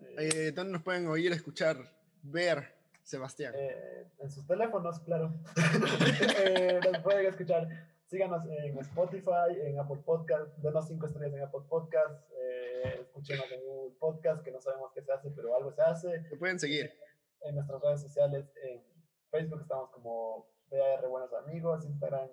Eh, 0.00 0.14
Eh, 0.48 0.52
¿Dónde 0.52 0.72
nos 0.72 0.82
pueden 0.82 1.06
oír, 1.08 1.32
escuchar, 1.32 1.76
ver, 2.22 2.72
Sebastián? 3.02 3.54
eh, 3.56 4.06
en 4.18 4.30
sus 4.30 4.46
teléfonos, 4.46 4.98
claro. 5.00 5.32
Eh, 6.44 6.80
nos 6.84 7.02
pueden 7.02 7.26
escuchar. 7.26 7.68
Síganos 8.06 8.44
en 8.48 8.78
Spotify, 8.78 9.50
en 9.62 9.80
Apple 9.80 10.00
Podcast, 10.04 10.56
denos 10.58 10.86
cinco 10.86 11.06
estrellas 11.06 11.34
en 11.34 11.42
Apple 11.42 11.62
Podcast, 11.68 12.30
eh, 12.38 12.98
escúchenos 13.00 13.50
en 13.50 13.60
Google 13.64 13.96
Podcast, 13.98 14.44
que 14.44 14.52
no 14.52 14.60
sabemos 14.60 14.92
qué 14.94 15.02
se 15.02 15.10
hace, 15.12 15.30
pero 15.30 15.56
algo 15.56 15.72
se 15.72 15.82
hace. 15.82 16.20
Te 16.20 16.36
pueden 16.36 16.60
seguir. 16.60 16.92
En 17.40 17.56
nuestras 17.56 17.82
redes 17.82 18.00
sociales, 18.02 18.44
en 18.62 18.80
Facebook 19.30 19.62
estamos 19.62 19.90
como 19.90 20.48
BAR 20.70 21.06
Buenos 21.08 21.32
Amigos, 21.34 21.84
Instagram, 21.84 22.28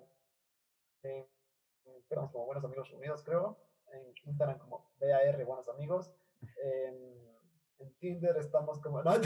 en, 1.02 1.26
estamos 1.98 2.30
como 2.30 2.46
Buenos 2.46 2.64
Amigos 2.64 2.88
Reunidos, 2.90 3.24
creo. 3.24 3.58
En 3.92 4.02
Instagram 4.26 4.58
como 4.58 4.92
BAR 5.00 5.44
Buenos 5.44 5.68
Amigos. 5.68 6.12
En, 6.62 7.33
en 7.78 7.92
Tinder 7.98 8.36
estamos 8.38 8.80
como... 8.80 9.02
no, 9.02 9.12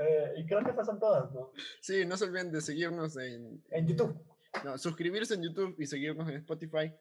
Eh, 0.00 0.34
y 0.36 0.46
creo 0.46 0.62
que 0.62 0.70
esas 0.70 0.86
son 0.86 1.00
todas, 1.00 1.32
¿no? 1.32 1.52
Sí, 1.80 2.06
no 2.06 2.16
se 2.16 2.24
olviden 2.24 2.52
de 2.52 2.60
seguirnos 2.60 3.16
en, 3.16 3.64
En 3.70 3.86
YouTube. 3.86 4.16
no, 4.64 4.78
suscribirse 4.78 5.34
en 5.34 5.42
YouTube 5.42 5.74
y 5.78 5.86
seguirnos 5.86 6.28
en 6.28 6.36
Spotify, 6.36 6.92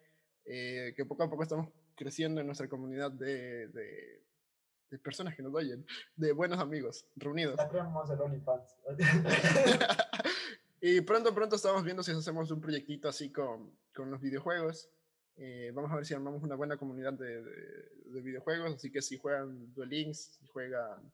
eh, 0.46 0.94
que 0.96 1.06
poco 1.06 1.24
a 1.24 1.30
poco 1.30 1.44
estamos 1.44 1.70
creciendo 1.96 2.42
en 2.42 2.48
nuestra 2.48 2.68
comunidad 2.68 3.12
de, 3.12 3.68
de, 3.68 4.24
de 4.90 5.00
personas 5.00 5.36
que 5.36 5.44
nos 5.44 5.54
oyen, 5.54 5.86
de 6.16 6.32
buenos 6.32 6.60
amigos 6.60 7.06
reunidos. 7.16 7.58
Ya 7.58 7.70
creamos 7.70 8.10
el 8.10 8.20
OnlyFans. 8.20 8.76
y 10.82 11.02
pronto, 11.02 11.36
pronto 11.36 11.56
estamos 11.56 11.84
viendo 11.84 12.02
si 12.02 12.12
hacemos 12.12 12.50
un 12.50 12.62
proyectito 12.62 13.10
así 13.10 13.32
con, 13.32 13.78
con 13.94 14.10
los 14.10 14.22
videojuegos. 14.22 14.90
Eh, 15.38 15.72
vamos 15.74 15.92
a 15.92 15.96
ver 15.96 16.06
si 16.06 16.14
armamos 16.14 16.42
una 16.44 16.56
buena 16.56 16.78
comunidad 16.78 17.14
de, 17.14 17.44
de- 17.44 17.90
de 18.06 18.22
videojuegos, 18.22 18.74
así 18.76 18.92
que 18.92 19.02
si 19.02 19.18
juegan 19.18 19.72
Duel 19.74 19.90
Links, 19.90 20.38
si 20.40 20.48
juegan... 20.48 21.12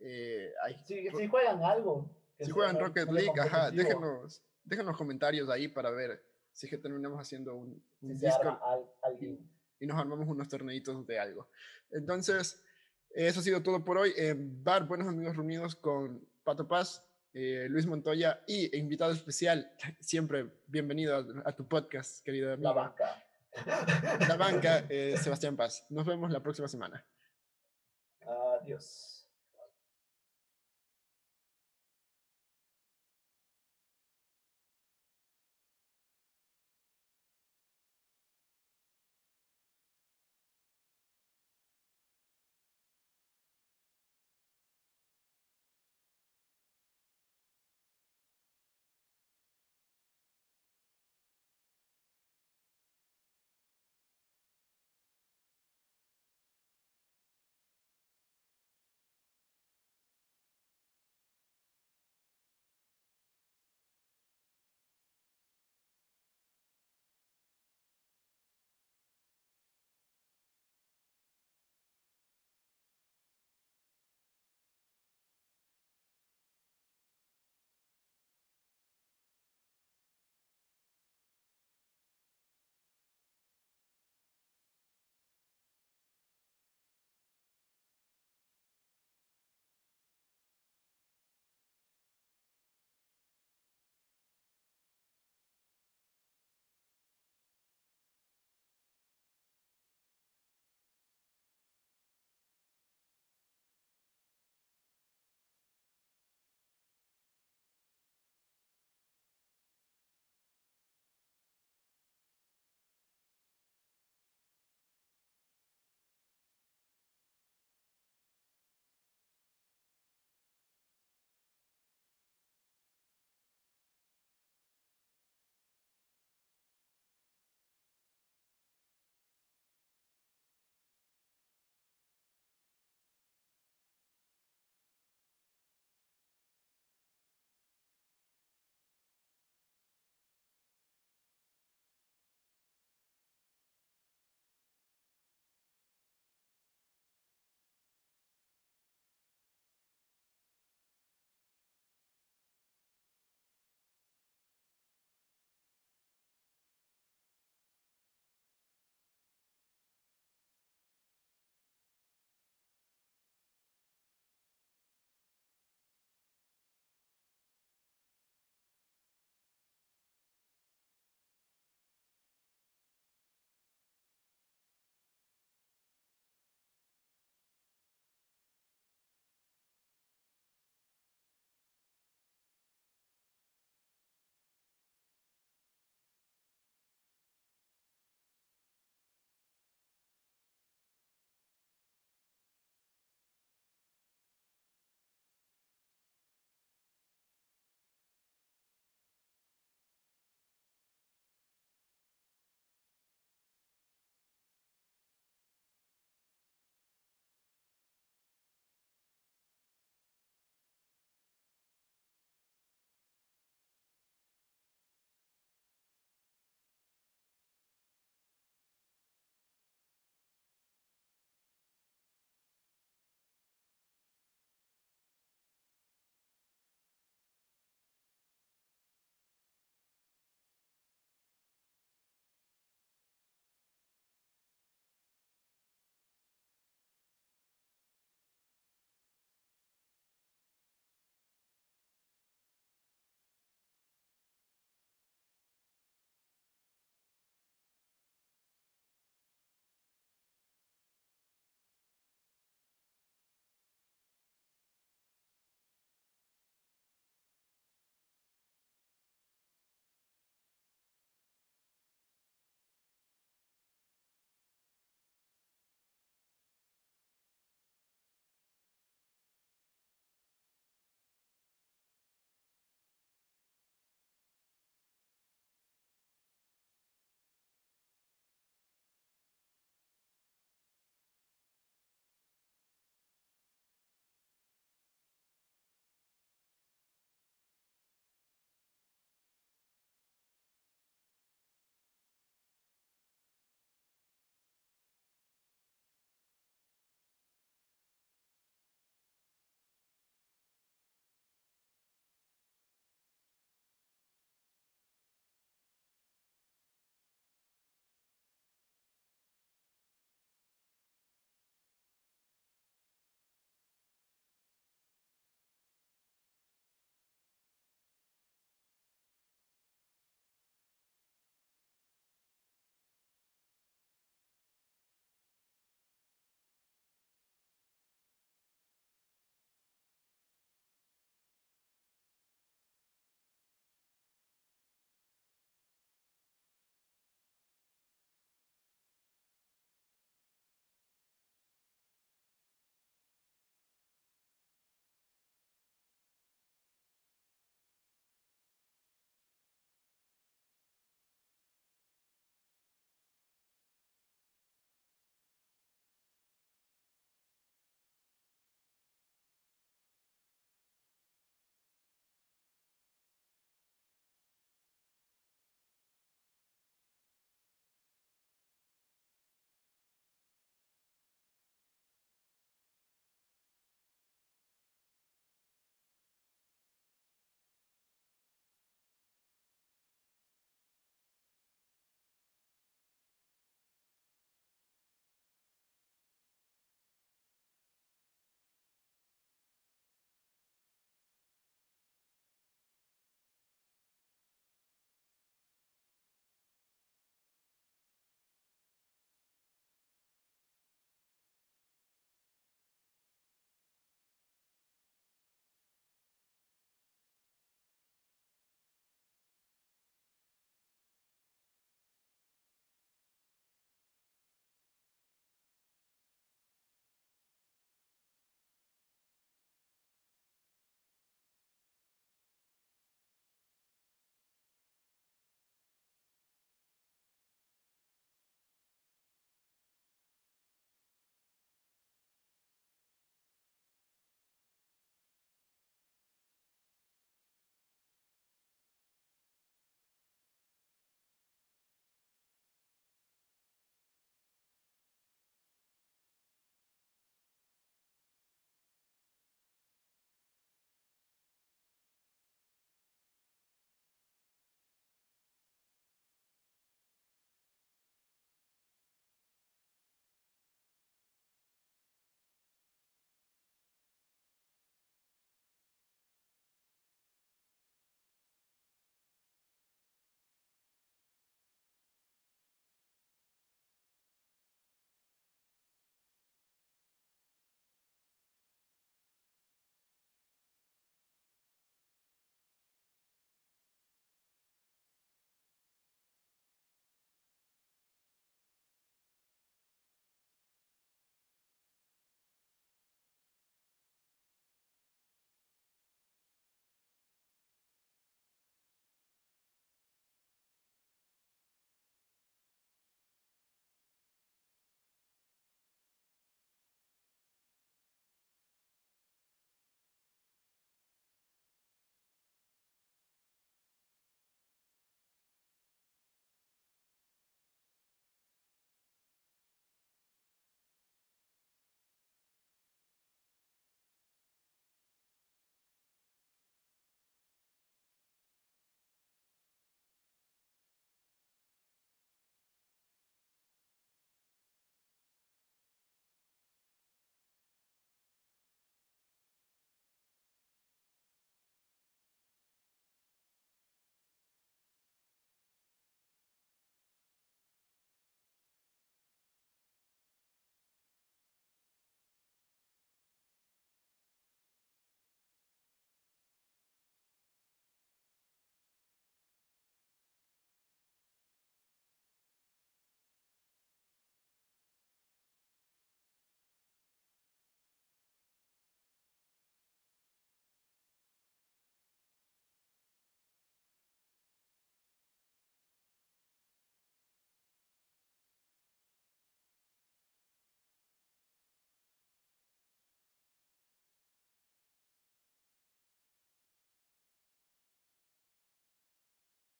eh, 0.00 0.52
ay, 0.64 0.76
si, 0.86 1.08
si 1.10 1.26
juegan 1.26 1.62
algo. 1.62 2.08
si 2.40 2.50
juegan 2.50 2.78
Rocket 2.78 3.10
League, 3.10 3.32
ajá, 3.38 3.70
déjenos, 3.70 4.42
déjenos 4.64 4.96
comentarios 4.96 5.50
ahí 5.50 5.68
para 5.68 5.90
ver 5.90 6.22
si 6.52 6.66
es 6.66 6.70
que 6.70 6.78
terminamos 6.78 7.20
haciendo 7.20 7.54
un, 7.54 7.82
un 8.00 8.18
Si 8.18 8.24
Discord 8.24 8.58
al- 8.62 8.86
alguien. 9.02 9.38
y 9.80 9.86
nos 9.86 9.98
armamos 9.98 10.26
unos 10.28 10.48
torneitos 10.48 11.06
de 11.06 11.18
algo. 11.18 11.48
Entonces, 11.90 12.62
eso 13.10 13.40
ha 13.40 13.42
sido 13.42 13.62
todo 13.62 13.84
por 13.84 13.98
hoy. 13.98 14.12
En 14.16 14.62
Bar 14.64 14.86
Buenos 14.86 15.08
Amigos 15.08 15.36
Reunidos 15.36 15.74
con 15.76 16.26
Pato 16.44 16.66
Paz, 16.66 17.04
eh, 17.34 17.66
Luis 17.68 17.86
Montoya 17.86 18.40
y 18.46 18.74
invitado 18.78 19.12
especial, 19.12 19.70
siempre 20.00 20.50
bienvenido 20.66 21.16
a, 21.16 21.48
a 21.48 21.54
tu 21.54 21.66
podcast, 21.68 22.24
querido 22.24 22.52
amigo. 22.52 22.68
La 22.68 22.74
banca. 22.74 23.24
La 24.28 24.36
banca, 24.36 24.84
eh, 24.88 25.16
Sebastián 25.20 25.56
Paz. 25.56 25.86
Nos 25.90 26.06
vemos 26.06 26.30
la 26.30 26.40
próxima 26.40 26.68
semana. 26.68 27.04
Adiós. 28.60 29.17